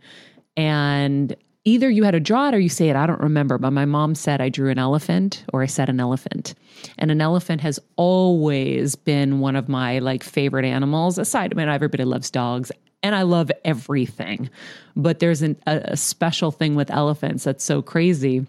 And 0.56 1.36
either 1.64 1.88
you 1.90 2.02
had 2.04 2.12
to 2.12 2.20
draw 2.20 2.48
it 2.48 2.54
or 2.54 2.58
you 2.58 2.68
say 2.68 2.88
it. 2.88 2.96
I 2.96 3.06
don't 3.06 3.20
remember, 3.20 3.58
but 3.58 3.70
my 3.72 3.84
mom 3.84 4.14
said 4.14 4.40
I 4.40 4.48
drew 4.48 4.70
an 4.70 4.78
elephant 4.78 5.44
or 5.52 5.62
I 5.62 5.66
said 5.66 5.88
an 5.88 6.00
elephant. 6.00 6.54
And 6.98 7.10
an 7.10 7.20
elephant 7.20 7.60
has 7.60 7.78
always 7.96 8.96
been 8.96 9.38
one 9.40 9.54
of 9.54 9.68
my 9.68 9.98
like 10.00 10.22
favorite 10.24 10.64
animals. 10.64 11.18
Aside, 11.18 11.52
I 11.52 11.56
mean, 11.56 11.68
everybody 11.68 12.04
loves 12.04 12.30
dogs 12.30 12.72
and 13.02 13.14
I 13.14 13.22
love 13.22 13.50
everything, 13.64 14.50
but 14.94 15.18
there's 15.18 15.42
an, 15.42 15.60
a, 15.66 15.80
a 15.84 15.96
special 15.96 16.50
thing 16.50 16.74
with 16.74 16.90
elephants 16.90 17.44
that's 17.44 17.64
so 17.64 17.82
crazy. 17.82 18.46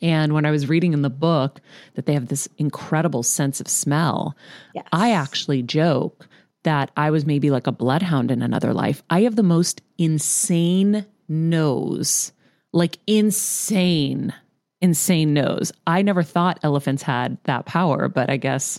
And 0.00 0.34
when 0.34 0.44
I 0.44 0.50
was 0.50 0.68
reading 0.68 0.92
in 0.92 1.02
the 1.02 1.10
book 1.10 1.60
that 1.94 2.06
they 2.06 2.14
have 2.14 2.26
this 2.26 2.48
incredible 2.58 3.22
sense 3.22 3.60
of 3.60 3.68
smell, 3.68 4.36
yes. 4.74 4.84
I 4.92 5.12
actually 5.12 5.62
joke 5.62 6.28
that 6.64 6.90
I 6.96 7.10
was 7.10 7.24
maybe 7.24 7.50
like 7.50 7.66
a 7.66 7.72
bloodhound 7.72 8.30
in 8.30 8.42
another 8.42 8.74
life. 8.74 9.02
I 9.10 9.22
have 9.22 9.36
the 9.36 9.42
most 9.42 9.80
insane 9.98 11.06
nose, 11.28 12.32
like 12.72 12.98
insane, 13.06 14.34
insane 14.80 15.32
nose. 15.32 15.72
I 15.86 16.02
never 16.02 16.22
thought 16.22 16.60
elephants 16.62 17.02
had 17.02 17.38
that 17.44 17.66
power, 17.66 18.08
but 18.08 18.28
I 18.28 18.36
guess 18.36 18.78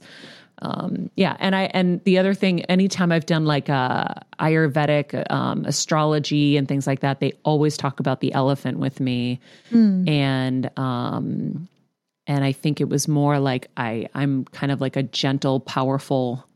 um, 0.63 1.09
yeah, 1.15 1.35
and 1.39 1.55
I 1.55 1.63
and 1.73 2.01
the 2.05 2.17
other 2.17 2.33
thing, 2.33 2.61
anytime 2.65 3.11
I've 3.11 3.25
done 3.25 3.45
like 3.45 3.69
uh, 3.69 4.05
Ayurvedic 4.39 5.29
um, 5.29 5.65
astrology 5.65 6.55
and 6.55 6.67
things 6.67 6.87
like 6.87 7.01
that, 7.01 7.19
they 7.19 7.33
always 7.43 7.75
talk 7.75 7.99
about 7.99 8.21
the 8.21 8.33
elephant 8.33 8.79
with 8.79 9.01
me, 9.01 9.41
mm. 9.71 10.09
and 10.09 10.71
um, 10.79 11.67
and 12.27 12.45
I 12.45 12.53
think 12.53 12.79
it 12.79 12.87
was 12.87 13.09
more 13.09 13.39
like 13.39 13.67
I 13.75 14.07
I'm 14.15 14.45
kind 14.45 14.71
of 14.71 14.79
like 14.79 14.95
a 14.95 15.03
gentle, 15.03 15.59
powerful 15.59 16.47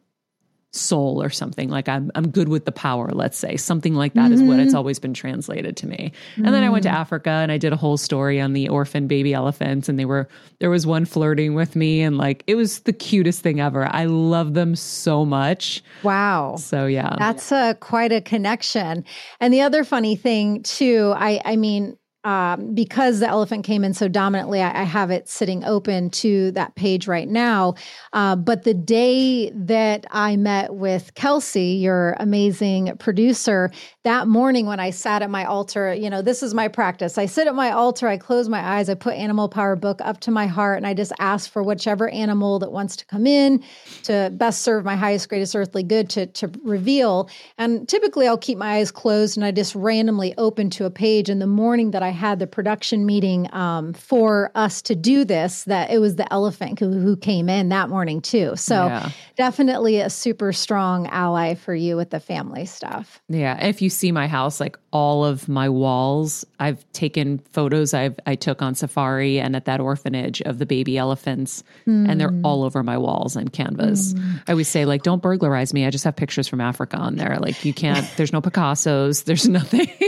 soul 0.77 1.21
or 1.21 1.29
something. 1.29 1.69
Like 1.69 1.89
I'm 1.89 2.11
I'm 2.15 2.29
good 2.29 2.49
with 2.49 2.65
the 2.65 2.71
power 2.71 3.09
let's 3.11 3.37
say. 3.37 3.57
Something 3.57 3.95
like 3.95 4.13
that 4.13 4.31
is 4.31 4.41
what 4.41 4.59
it's 4.59 4.69
mm-hmm. 4.69 4.77
always 4.77 4.99
been 4.99 5.13
translated 5.13 5.75
to 5.77 5.87
me. 5.87 6.11
And 6.35 6.47
then 6.47 6.63
I 6.63 6.69
went 6.69 6.83
to 6.83 6.89
mm-hmm. 6.89 6.97
Africa 6.97 7.29
and 7.29 7.51
I 7.51 7.57
did 7.57 7.73
a 7.73 7.75
whole 7.75 7.97
story 7.97 8.39
on 8.39 8.53
the 8.53 8.69
orphan 8.69 9.07
baby 9.07 9.33
elephants 9.33 9.89
and 9.89 9.99
they 9.99 10.05
were 10.05 10.27
there 10.59 10.69
was 10.69 10.85
one 10.85 11.05
flirting 11.05 11.53
with 11.53 11.75
me 11.75 12.01
and 12.01 12.17
like 12.17 12.43
it 12.47 12.55
was 12.55 12.79
the 12.79 12.93
cutest 12.93 13.41
thing 13.41 13.59
ever. 13.59 13.87
I 13.93 14.05
love 14.05 14.53
them 14.53 14.75
so 14.75 15.25
much. 15.25 15.83
Wow. 16.03 16.55
so 16.57 16.85
yeah. 16.85 17.15
That's 17.17 17.51
a 17.51 17.75
quite 17.79 18.11
a 18.11 18.21
connection. 18.21 19.05
And 19.39 19.53
the 19.53 19.61
other 19.61 19.83
funny 19.83 20.15
thing 20.15 20.63
too, 20.63 21.13
I 21.15 21.41
I 21.43 21.55
mean, 21.55 21.97
um, 22.27 22.73
because 22.73 23.21
the 23.21 23.27
elephant 23.29 23.63
came 23.63 23.85
in 23.85 23.93
so 23.93 24.09
dominantly, 24.09 24.61
I, 24.61 24.81
I 24.81 24.83
have 24.83 25.11
it 25.11 25.29
sitting 25.29 25.63
open 25.63 26.09
to 26.09 26.51
that 26.51 26.75
page 26.75 27.07
right 27.07 27.27
now. 27.27 27.75
Uh, 28.11 28.35
but 28.35 28.63
the 28.63 28.73
day 28.73 29.49
that 29.51 30.05
I 30.11 30.35
met 30.35 30.75
with 30.75 31.13
Kelsey, 31.13 31.77
your 31.79 32.17
amazing 32.19 32.97
producer, 32.97 33.71
that 34.03 34.27
morning 34.27 34.65
when 34.65 34.77
I 34.77 34.89
sat 34.89 35.21
at 35.21 35.29
my 35.29 35.45
altar, 35.45 35.93
you 35.93 36.09
know, 36.09 36.21
this 36.21 36.43
is 36.43 36.53
my 36.53 36.67
practice. 36.67 37.17
I 37.17 37.27
sit 37.27 37.47
at 37.47 37.55
my 37.55 37.71
altar, 37.71 38.09
I 38.09 38.17
close 38.17 38.49
my 38.49 38.59
eyes, 38.59 38.89
I 38.89 38.95
put 38.95 39.13
Animal 39.13 39.47
Power 39.47 39.77
book 39.77 40.01
up 40.03 40.19
to 40.21 40.31
my 40.31 40.47
heart, 40.47 40.75
and 40.75 40.85
I 40.85 40.93
just 40.93 41.13
ask 41.19 41.49
for 41.49 41.63
whichever 41.63 42.09
animal 42.09 42.59
that 42.59 42.73
wants 42.73 42.97
to 42.97 43.05
come 43.05 43.25
in 43.25 43.63
to 44.03 44.33
best 44.33 44.63
serve 44.63 44.83
my 44.83 44.97
highest, 44.97 45.29
greatest 45.29 45.55
earthly 45.55 45.83
good 45.83 46.09
to, 46.09 46.25
to 46.25 46.51
reveal. 46.61 47.29
And 47.57 47.87
typically 47.87 48.27
I'll 48.27 48.37
keep 48.37 48.57
my 48.57 48.79
eyes 48.79 48.91
closed 48.91 49.37
and 49.37 49.45
I 49.45 49.51
just 49.51 49.75
randomly 49.75 50.33
open 50.37 50.69
to 50.71 50.83
a 50.83 50.89
page. 50.89 51.29
And 51.29 51.41
the 51.41 51.47
morning 51.47 51.91
that 51.91 52.03
I 52.03 52.16
had 52.17 52.39
the 52.39 52.47
production 52.47 53.05
meeting 53.05 53.47
um, 53.53 53.93
for 53.93 54.51
us 54.55 54.81
to 54.83 54.95
do 54.95 55.23
this, 55.23 55.63
that 55.65 55.91
it 55.91 55.99
was 55.99 56.15
the 56.17 56.31
elephant 56.33 56.79
who, 56.79 56.91
who 56.91 57.15
came 57.15 57.47
in 57.47 57.69
that 57.69 57.89
morning 57.89 58.19
too. 58.21 58.55
So 58.55 58.87
Yeah. 58.87 59.09
definitely 59.37 60.01
a 60.01 60.09
super 60.09 60.51
strong 60.51 61.07
ally 61.07 61.53
for 61.55 61.73
you 61.73 61.95
with 61.95 62.09
the 62.09 62.19
family 62.19 62.65
stuff. 62.65 63.21
Yeah, 63.29 63.63
if 63.65 63.81
you 63.81 63.89
see 63.89 64.11
my 64.11 64.27
house, 64.27 64.59
like 64.59 64.77
all 64.91 65.23
of 65.23 65.47
my 65.47 65.69
walls, 65.69 66.43
I've 66.59 66.83
taken 66.91 67.37
photos 67.51 67.93
I've 67.93 68.19
I 68.25 68.35
took 68.35 68.61
on 68.61 68.73
safari 68.75 69.39
and 69.39 69.55
at 69.55 69.65
that 69.65 69.79
orphanage 69.79 70.41
of 70.41 70.57
the 70.57 70.65
baby 70.65 70.97
elephants, 70.97 71.63
and 71.85 72.19
they're 72.19 72.33
all 72.43 72.63
over 72.63 72.81
my 72.83 72.97
walls 72.97 73.35
and 73.35 73.53
canvas. 73.53 74.15
I 74.47 74.51
always 74.53 74.67
say 74.67 74.85
like, 74.85 75.03
don't 75.03 75.21
burglarize 75.21 75.73
me. 75.73 75.85
I 75.85 75.91
just 75.91 76.03
have 76.03 76.15
pictures 76.15 76.47
from 76.47 76.59
Africa 76.61 76.97
on 76.97 77.15
there. 77.15 77.37
Like 77.39 77.63
you 77.63 77.73
can't. 77.73 78.07
There's 78.17 78.33
no 78.33 78.41
Picasso's. 78.41 79.23
There's 79.23 79.47
nothing. 79.59 79.87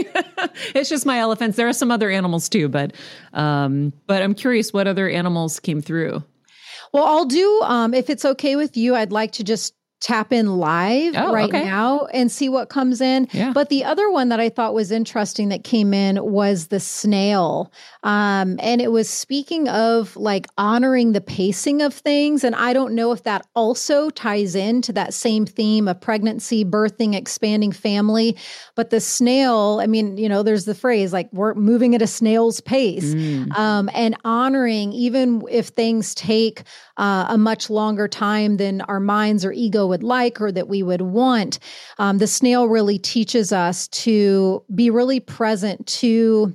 it's 0.74 0.88
just 0.90 1.06
my 1.06 1.18
elephants. 1.18 1.56
There 1.56 1.68
are 1.68 1.72
some 1.72 1.89
other 1.90 2.10
animals 2.10 2.48
too, 2.48 2.68
but 2.68 2.92
um, 3.32 3.92
but 4.06 4.22
I'm 4.22 4.34
curious 4.34 4.72
what 4.72 4.86
other 4.86 5.08
animals 5.08 5.60
came 5.60 5.80
through. 5.80 6.22
Well, 6.92 7.04
I'll 7.04 7.26
do, 7.26 7.60
um, 7.62 7.94
if 7.94 8.10
it's 8.10 8.24
okay 8.24 8.56
with 8.56 8.76
you, 8.76 8.96
I'd 8.96 9.12
like 9.12 9.32
to 9.32 9.44
just 9.44 9.74
tap 10.00 10.32
in 10.32 10.56
live 10.56 11.14
Oh, 11.16 11.32
right 11.32 11.48
okay. 11.48 11.64
now 11.64 12.06
and 12.12 12.32
see 12.32 12.48
what 12.48 12.68
comes 12.70 13.00
in. 13.00 13.28
Yeah. 13.32 13.52
But 13.52 13.68
the 13.68 13.84
other 13.84 14.10
one 14.10 14.30
that 14.30 14.40
I 14.40 14.48
thought 14.48 14.72
was 14.72 14.90
interesting 14.90 15.50
that 15.50 15.62
came 15.62 15.92
in 15.92 16.22
was 16.24 16.68
the 16.68 16.80
snail. 16.80 17.70
Um, 18.02 18.58
and 18.62 18.80
it 18.80 18.90
was 18.90 19.10
speaking 19.10 19.68
of 19.68 20.16
like 20.16 20.46
honoring 20.56 21.12
the 21.12 21.20
pacing 21.20 21.82
of 21.82 21.92
things. 21.92 22.44
And 22.44 22.54
I 22.54 22.72
don't 22.72 22.94
know 22.94 23.12
if 23.12 23.24
that 23.24 23.46
also 23.54 24.08
ties 24.10 24.54
into 24.54 24.92
that 24.94 25.12
same 25.12 25.44
theme 25.44 25.86
of 25.86 26.00
pregnancy, 26.00 26.64
birthing, 26.64 27.14
expanding 27.14 27.72
family. 27.72 28.36
But 28.76 28.88
the 28.90 29.00
snail, 29.00 29.80
I 29.82 29.86
mean, 29.86 30.16
you 30.16 30.28
know, 30.28 30.42
there's 30.42 30.64
the 30.64 30.74
phrase 30.74 31.12
like 31.12 31.28
we're 31.32 31.54
moving 31.54 31.94
at 31.94 32.00
a 32.00 32.06
snail's 32.06 32.60
pace 32.62 33.12
um, 33.54 33.90
and 33.92 34.16
honoring, 34.24 34.92
even 34.92 35.42
if 35.50 35.68
things 35.68 36.14
take 36.14 36.62
uh, 37.00 37.24
a 37.30 37.38
much 37.38 37.70
longer 37.70 38.06
time 38.06 38.58
than 38.58 38.82
our 38.82 39.00
minds 39.00 39.44
or 39.44 39.52
ego 39.52 39.86
would 39.86 40.02
like 40.02 40.38
or 40.40 40.52
that 40.52 40.68
we 40.68 40.82
would 40.82 41.00
want. 41.00 41.58
Um, 41.98 42.18
the 42.18 42.26
snail 42.26 42.68
really 42.68 42.98
teaches 42.98 43.52
us 43.52 43.88
to 43.88 44.62
be 44.74 44.90
really 44.90 45.18
present 45.18 45.86
to 45.86 46.54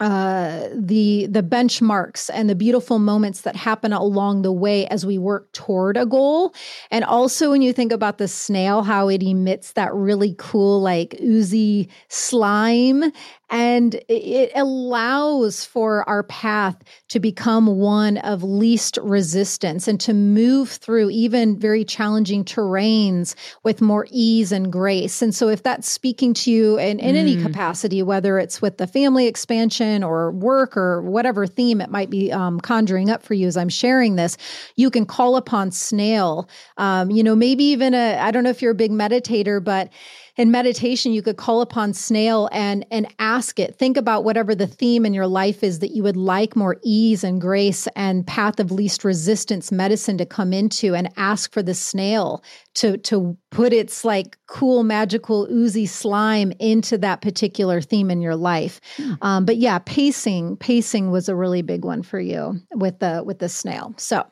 uh, 0.00 0.68
the 0.74 1.26
the 1.26 1.42
benchmarks 1.42 2.28
and 2.34 2.50
the 2.50 2.54
beautiful 2.56 2.98
moments 2.98 3.42
that 3.42 3.54
happen 3.54 3.92
along 3.92 4.42
the 4.42 4.50
way 4.50 4.86
as 4.88 5.06
we 5.06 5.18
work 5.18 5.52
toward 5.52 5.96
a 5.96 6.04
goal. 6.04 6.52
And 6.90 7.04
also, 7.04 7.50
when 7.50 7.62
you 7.62 7.72
think 7.72 7.92
about 7.92 8.18
the 8.18 8.26
snail, 8.26 8.82
how 8.82 9.08
it 9.08 9.22
emits 9.22 9.72
that 9.74 9.94
really 9.94 10.34
cool, 10.36 10.80
like 10.80 11.14
oozy 11.22 11.88
slime, 12.08 13.12
and 13.54 13.94
it- 14.08 14.50
allows 14.56 15.64
for 15.64 16.06
our 16.08 16.24
path 16.24 16.76
to 17.08 17.20
become 17.20 17.78
one 17.78 18.18
of 18.18 18.42
least 18.42 18.98
resistance 19.00 19.86
and 19.86 20.00
to 20.00 20.12
move 20.12 20.68
through 20.70 21.08
even 21.10 21.56
very 21.56 21.84
challenging 21.84 22.44
terrains 22.44 23.36
with 23.62 23.80
more 23.80 24.06
ease 24.10 24.50
and 24.50 24.72
grace. 24.72 25.22
And 25.22 25.32
so, 25.32 25.48
if 25.48 25.62
that's 25.62 25.88
speaking 25.88 26.34
to 26.34 26.50
you 26.50 26.78
in, 26.78 26.98
in 26.98 27.14
any 27.14 27.36
capacity, 27.36 28.02
whether 28.02 28.40
it's 28.40 28.60
with 28.60 28.78
the 28.78 28.88
family 28.88 29.28
expansion 29.28 30.02
or 30.02 30.32
work 30.32 30.76
or 30.76 31.02
whatever 31.02 31.46
theme 31.46 31.80
it 31.80 31.90
might 31.90 32.10
be 32.10 32.32
um, 32.32 32.58
conjuring 32.58 33.08
up 33.08 33.22
for 33.22 33.34
you 33.34 33.46
as 33.46 33.56
I'm 33.56 33.68
sharing 33.68 34.16
this, 34.16 34.36
you 34.74 34.90
can 34.90 35.06
call 35.06 35.36
upon 35.36 35.70
snail. 35.70 36.48
Um, 36.76 37.12
you 37.12 37.22
know, 37.22 37.36
maybe 37.36 37.64
even 37.64 37.94
a, 37.94 38.18
I 38.18 38.32
don't 38.32 38.42
know 38.42 38.50
if 38.50 38.62
you're 38.62 38.72
a 38.72 38.74
big 38.74 38.90
meditator, 38.90 39.62
but 39.62 39.90
in 40.36 40.50
meditation 40.50 41.12
you 41.12 41.22
could 41.22 41.36
call 41.36 41.60
upon 41.60 41.92
snail 41.92 42.48
and 42.52 42.84
and 42.90 43.06
ask 43.18 43.58
it 43.58 43.76
think 43.76 43.96
about 43.96 44.24
whatever 44.24 44.54
the 44.54 44.66
theme 44.66 45.06
in 45.06 45.14
your 45.14 45.26
life 45.26 45.62
is 45.62 45.78
that 45.78 45.92
you 45.92 46.02
would 46.02 46.16
like 46.16 46.56
more 46.56 46.76
ease 46.82 47.22
and 47.22 47.40
grace 47.40 47.86
and 47.94 48.26
path 48.26 48.58
of 48.58 48.70
least 48.70 49.04
resistance 49.04 49.70
medicine 49.70 50.18
to 50.18 50.26
come 50.26 50.52
into 50.52 50.94
and 50.94 51.08
ask 51.16 51.52
for 51.52 51.62
the 51.62 51.74
snail 51.74 52.42
to 52.74 52.96
to 52.98 53.36
put 53.50 53.72
its 53.72 54.04
like 54.04 54.36
cool 54.46 54.82
magical 54.82 55.46
oozy 55.50 55.86
slime 55.86 56.52
into 56.58 56.98
that 56.98 57.20
particular 57.20 57.80
theme 57.80 58.10
in 58.10 58.20
your 58.20 58.36
life. 58.36 58.80
Um, 59.22 59.44
but 59.44 59.56
yeah 59.56 59.78
pacing 59.78 60.56
pacing 60.56 61.10
was 61.10 61.28
a 61.28 61.36
really 61.36 61.62
big 61.62 61.84
one 61.84 62.02
for 62.02 62.18
you 62.18 62.60
with 62.74 62.98
the 62.98 63.22
with 63.24 63.38
the 63.38 63.48
snail. 63.48 63.94
So 63.96 64.26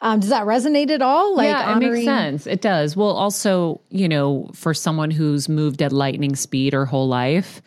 um, 0.00 0.20
does 0.20 0.30
that 0.30 0.44
resonate 0.44 0.90
at 0.90 1.02
all? 1.02 1.36
Like 1.36 1.48
yeah, 1.48 1.70
it 1.70 1.74
honoring 1.74 1.92
makes 1.92 2.04
sense. 2.04 2.46
It 2.46 2.60
does. 2.60 2.96
Well, 2.96 3.10
also, 3.10 3.80
you 3.90 4.08
know, 4.08 4.48
for 4.54 4.72
someone 4.72 5.10
who's 5.10 5.48
moved 5.48 5.82
at 5.82 5.92
lightning 5.92 6.36
speed 6.36 6.72
her 6.72 6.86
whole 6.86 7.08
life, 7.08 7.60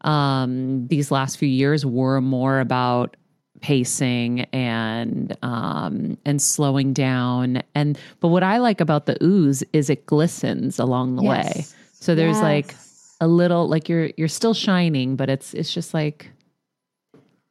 um, 0.00 0.86
these 0.88 1.10
last 1.10 1.36
few 1.36 1.48
years 1.48 1.84
were 1.84 2.20
more 2.20 2.60
about 2.60 3.16
pacing 3.60 4.40
and 4.52 5.34
um 5.42 6.18
and 6.26 6.40
slowing 6.42 6.92
down. 6.92 7.62
And 7.74 7.98
but 8.20 8.28
what 8.28 8.42
i 8.42 8.58
like 8.58 8.82
about 8.82 9.06
the 9.06 9.16
ooze 9.24 9.64
is 9.72 9.88
it 9.88 10.04
glistens 10.04 10.78
along 10.78 11.16
the 11.16 11.22
way. 11.22 11.64
So 11.92 12.14
there's 12.14 12.40
like 12.40 12.74
a 13.22 13.26
little 13.26 13.66
like 13.66 13.88
you're 13.88 14.10
you're 14.18 14.28
still 14.28 14.52
shining 14.52 15.16
but 15.16 15.30
it's 15.30 15.54
it's 15.54 15.72
just 15.72 15.94
like 15.94 16.30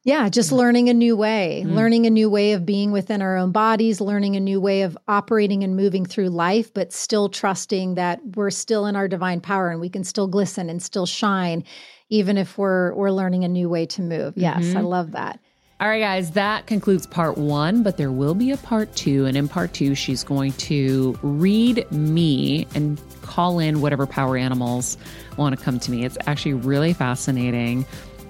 Yeah, 0.06 0.28
just 0.28 0.52
learning 0.52 0.90
a 0.90 0.94
new 0.94 1.16
way, 1.16 1.64
Mm. 1.66 1.74
learning 1.74 2.06
a 2.06 2.10
new 2.10 2.28
way 2.28 2.52
of 2.52 2.66
being 2.66 2.92
within 2.92 3.22
our 3.22 3.38
own 3.38 3.52
bodies, 3.52 4.02
learning 4.02 4.36
a 4.36 4.40
new 4.40 4.60
way 4.60 4.82
of 4.82 4.98
operating 5.08 5.64
and 5.64 5.74
moving 5.76 6.04
through 6.04 6.28
life, 6.28 6.72
but 6.74 6.92
still 6.92 7.30
trusting 7.30 7.94
that 7.94 8.20
we're 8.36 8.50
still 8.50 8.84
in 8.84 8.96
our 8.96 9.08
divine 9.08 9.40
power 9.40 9.70
and 9.70 9.80
we 9.80 9.88
can 9.88 10.04
still 10.04 10.26
glisten 10.26 10.68
and 10.68 10.82
still 10.82 11.06
shine, 11.06 11.64
even 12.10 12.36
if 12.36 12.58
we're 12.58 12.94
we're 12.94 13.10
learning 13.10 13.44
a 13.44 13.48
new 13.48 13.68
way 13.70 13.86
to 13.86 14.02
move. 14.02 14.34
Yes, 14.36 14.62
Mm-hmm. 14.64 14.76
I 14.76 14.80
love 14.82 15.12
that. 15.12 15.40
All 15.80 15.88
right, 15.88 16.00
guys, 16.00 16.30
that 16.32 16.66
concludes 16.66 17.06
part 17.06 17.36
one, 17.36 17.82
but 17.82 17.96
there 17.96 18.12
will 18.12 18.34
be 18.34 18.52
a 18.52 18.56
part 18.58 18.94
two. 18.94 19.24
And 19.26 19.36
in 19.36 19.48
part 19.48 19.72
two, 19.72 19.94
she's 19.94 20.22
going 20.22 20.52
to 20.52 21.18
read 21.22 21.90
me 21.90 22.66
and 22.74 23.00
call 23.22 23.58
in 23.58 23.80
whatever 23.80 24.06
power 24.06 24.36
animals 24.36 24.96
want 25.36 25.58
to 25.58 25.62
come 25.62 25.80
to 25.80 25.90
me. 25.90 26.04
It's 26.04 26.16
actually 26.26 26.54
really 26.54 26.92
fascinating 26.92 27.84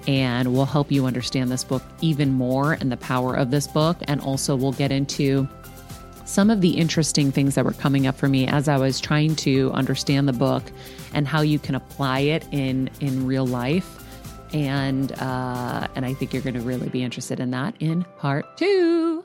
and 0.07 0.53
we'll 0.53 0.65
help 0.65 0.91
you 0.91 1.05
understand 1.05 1.51
this 1.51 1.63
book 1.63 1.83
even 2.01 2.31
more 2.31 2.73
and 2.73 2.91
the 2.91 2.97
power 2.97 3.35
of 3.35 3.51
this 3.51 3.67
book. 3.67 3.97
And 4.07 4.21
also, 4.21 4.55
we'll 4.55 4.73
get 4.73 4.91
into 4.91 5.47
some 6.25 6.49
of 6.49 6.61
the 6.61 6.71
interesting 6.71 7.31
things 7.31 7.55
that 7.55 7.65
were 7.65 7.73
coming 7.73 8.07
up 8.07 8.15
for 8.15 8.27
me 8.27 8.47
as 8.47 8.67
I 8.67 8.77
was 8.77 8.99
trying 8.99 9.35
to 9.37 9.71
understand 9.71 10.27
the 10.27 10.33
book 10.33 10.63
and 11.13 11.27
how 11.27 11.41
you 11.41 11.59
can 11.59 11.75
apply 11.75 12.19
it 12.19 12.45
in 12.51 12.89
in 12.99 13.25
real 13.25 13.45
life. 13.45 14.01
And 14.53 15.11
uh, 15.13 15.87
and 15.95 16.05
I 16.05 16.13
think 16.13 16.33
you're 16.33 16.43
going 16.43 16.55
to 16.55 16.61
really 16.61 16.89
be 16.89 17.03
interested 17.03 17.39
in 17.39 17.51
that 17.51 17.75
in 17.79 18.03
part 18.19 18.57
two. 18.57 19.24